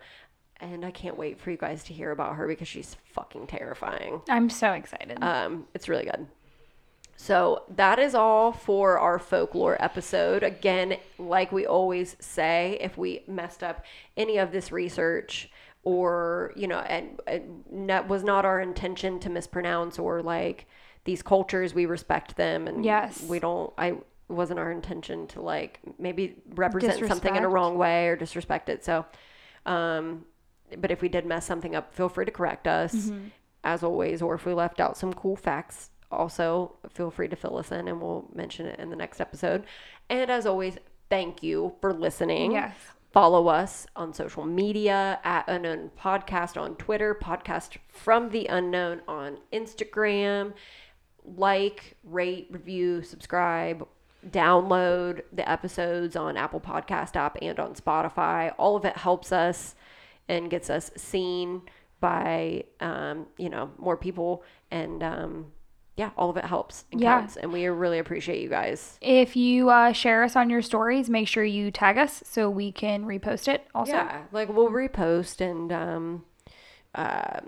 and 0.73 0.85
I 0.85 0.91
can't 0.91 1.17
wait 1.19 1.39
for 1.41 1.51
you 1.51 1.57
guys 1.57 1.85
to 1.85 1.93
hear 1.93 2.11
about 2.11 2.37
her 2.37 2.47
because 2.47 2.69
she's 2.69 2.97
fucking 3.13 3.47
terrifying. 3.47 4.23
I'm 4.29 4.49
so 4.51 4.73
excited. 4.73 5.23
Um, 5.23 5.67
it's 5.75 5.89
really 5.89 6.05
good. 6.05 6.27
So 7.17 7.63
that 7.77 7.99
is 7.99 8.15
all 8.15 8.53
for 8.53 8.99
our 8.99 9.19
folklore 9.19 9.83
episode. 9.83 10.43
Again, 10.43 10.97
like 11.19 11.53
we 11.53 11.65
always 11.67 12.17
say, 12.19 12.77
if 12.81 12.99
we 12.99 13.23
messed 13.29 13.63
up 13.63 13.85
any 14.17 14.39
of 14.39 14.51
this 14.53 14.73
research 14.73 15.49
or, 15.85 16.53
you 16.57 16.67
know, 16.67 16.79
and 16.81 17.21
that 17.89 18.09
was 18.09 18.25
not 18.25 18.45
our 18.45 18.61
intention 18.61 19.21
to 19.21 19.31
mispronounce 19.31 19.99
or 19.99 20.23
like 20.23 20.67
these 21.05 21.23
cultures, 21.23 21.73
we 21.75 21.87
respect 21.87 22.37
them 22.37 22.67
and 22.67 22.85
Yes. 22.85 23.23
we 23.23 23.39
don't, 23.39 23.73
I, 23.79 23.95
wasn't 24.27 24.59
our 24.59 24.73
intention 24.73 25.27
to 25.29 25.41
like 25.41 25.79
maybe 25.99 26.35
represent 26.55 27.07
something 27.07 27.37
in 27.37 27.45
a 27.45 27.49
wrong 27.49 27.77
way 27.77 28.09
or 28.09 28.17
disrespect 28.17 28.71
it. 28.71 28.83
So, 28.85 29.05
um, 29.67 30.25
but 30.79 30.91
if 30.91 31.03
we 31.03 31.09
did 31.09 31.27
mess 31.27 31.47
something 31.47 31.75
up, 31.75 31.95
feel 31.95 32.09
free 32.09 32.25
to 32.25 32.31
correct 32.31 32.67
us 32.67 32.95
mm-hmm. 32.95 33.27
as 33.63 33.83
always, 33.83 34.23
or 34.23 34.35
if 34.35 34.47
we 34.47 34.55
left 34.55 34.81
out 34.81 34.97
some 34.97 35.13
cool 35.13 35.37
facts, 35.37 35.91
also 36.11 36.77
feel 36.91 37.11
free 37.11 37.29
to 37.29 37.37
fill 37.37 37.59
us 37.59 37.73
in 37.73 37.89
and 37.89 38.01
we'll 38.01 38.29
mention 38.35 38.67
it 38.67 38.79
in 38.79 38.91
the 38.91 38.97
next 38.97 39.21
episode. 39.21 39.65
And 40.09 40.31
as 40.31 40.47
always, 40.47 40.79
thank 41.11 41.43
you 41.43 41.75
for 41.81 41.93
listening. 41.93 42.53
Yes. 42.53 42.75
Follow 43.13 43.47
us 43.47 43.87
on 43.95 44.13
social 44.13 44.45
media 44.45 45.21
at 45.23 45.45
Unknown 45.47 45.93
Podcast 45.99 46.61
on 46.61 46.75
Twitter, 46.77 47.15
Podcast 47.15 47.77
from 47.89 48.31
the 48.31 48.47
Unknown 48.47 49.03
on 49.07 49.39
Instagram. 49.53 50.53
Like, 51.25 51.97
rate, 52.03 52.49
review, 52.51 53.03
subscribe, 53.03 53.87
download 54.29 55.23
the 55.33 55.49
episodes 55.49 56.17
on 56.17 56.37
Apple 56.37 56.61
Podcast 56.61 57.17
app 57.17 57.39
and 57.41 57.59
on 57.61 57.75
Spotify. 57.75 58.53
All 58.59 58.77
of 58.77 58.85
it 58.85 58.97
helps 58.97 59.31
us 59.33 59.75
and 60.29 60.51
gets 60.51 60.71
us 60.71 60.91
seen 60.97 61.63
by 62.01 62.65
um, 62.81 63.27
you 63.39 63.49
know 63.49 63.71
more 63.79 63.97
people 63.97 64.43
and 64.71 65.03
um, 65.03 65.47
yeah, 65.97 66.11
all 66.17 66.29
of 66.29 66.37
it 66.37 66.45
helps 66.45 66.85
and 66.91 67.01
Yeah. 67.01 67.21
counts, 67.21 67.37
and 67.37 67.53
we 67.53 67.67
really 67.67 67.99
appreciate 68.01 68.43
you 68.43 68.49
guys. 68.49 68.99
if 69.01 69.37
you 69.37 69.71
uh, 69.71 69.93
share 69.93 70.25
us 70.25 70.35
on 70.35 70.51
your 70.51 70.61
stories, 70.63 71.09
make 71.09 71.29
sure 71.29 71.45
you 71.45 71.71
tag 71.71 71.99
us 71.99 72.23
so 72.27 72.51
we 72.51 72.73
can 72.73 73.05
repost 73.05 73.47
it 73.47 73.67
also. 73.75 73.93
Yeah, 73.93 74.23
like 74.33 74.49
we'll 74.49 74.71
repost 74.71 75.41
and 75.41 75.71
um, 75.73 76.25
uh, 76.97 77.41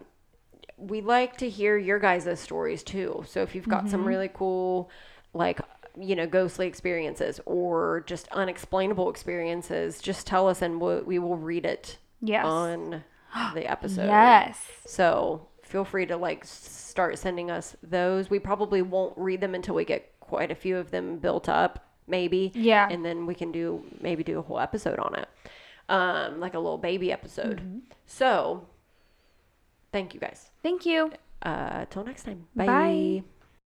we 0.77 1.01
like 1.01 1.37
to 1.39 1.49
hear 1.49 1.77
your 1.77 1.99
guys' 1.99 2.39
stories 2.39 2.83
too. 2.85 3.25
So 3.27 3.43
if 3.43 3.55
you've 3.55 3.69
got 3.69 3.89
some 3.89 4.05
really 4.05 4.31
cool, 4.33 4.91
like 5.35 5.61
you 5.99 6.15
know, 6.15 6.27
ghostly 6.27 6.67
experiences 6.67 7.41
or 7.47 8.05
just 8.07 8.29
unexplainable 8.29 9.09
experiences, 9.11 10.01
just 10.01 10.27
tell 10.27 10.47
us 10.47 10.61
and 10.63 10.81
we'll, 10.81 11.03
we 11.03 11.19
will 11.19 11.37
read 11.39 11.65
it 11.65 11.97
Yes. 12.21 12.45
on 12.45 13.05
the 13.55 13.71
episode. 13.71 14.07
Yes. 14.07 14.59
So 14.87 15.49
feel 15.63 15.85
free 15.85 16.07
to 16.07 16.17
like 16.17 16.45
start 16.45 17.19
sending 17.19 17.51
us 17.51 17.77
those. 17.83 18.31
We 18.31 18.39
probably 18.39 18.83
won't 18.83 19.17
read 19.17 19.41
them 19.41 19.55
until 19.55 19.75
we 19.75 19.85
get 19.85 20.13
quite 20.21 20.51
a 20.51 20.55
few 20.55 20.77
of 20.77 20.91
them 20.91 21.19
built 21.19 21.49
up, 21.49 21.87
maybe. 22.07 22.53
Yeah. 22.55 22.89
And 22.91 23.05
then 23.05 23.27
we 23.27 23.35
can 23.35 23.53
do 23.53 23.85
maybe 24.01 24.23
do 24.25 24.39
a 24.39 24.43
whole 24.43 24.61
episode 24.61 24.99
on 24.99 25.15
it, 25.17 25.29
um, 25.89 26.41
like 26.41 26.55
a 26.55 26.59
little 26.59 26.79
baby 26.79 27.13
episode. 27.13 27.59
Mm-hmm. 27.59 27.79
So 28.07 28.67
thank 29.93 30.15
you 30.15 30.21
guys. 30.21 30.51
Thank 30.63 30.87
you. 30.87 31.13
Uh, 31.43 31.85
till 31.91 32.05
next 32.05 32.25
time. 32.25 32.47
Bye. 32.55 32.67
Bye. 32.67 33.23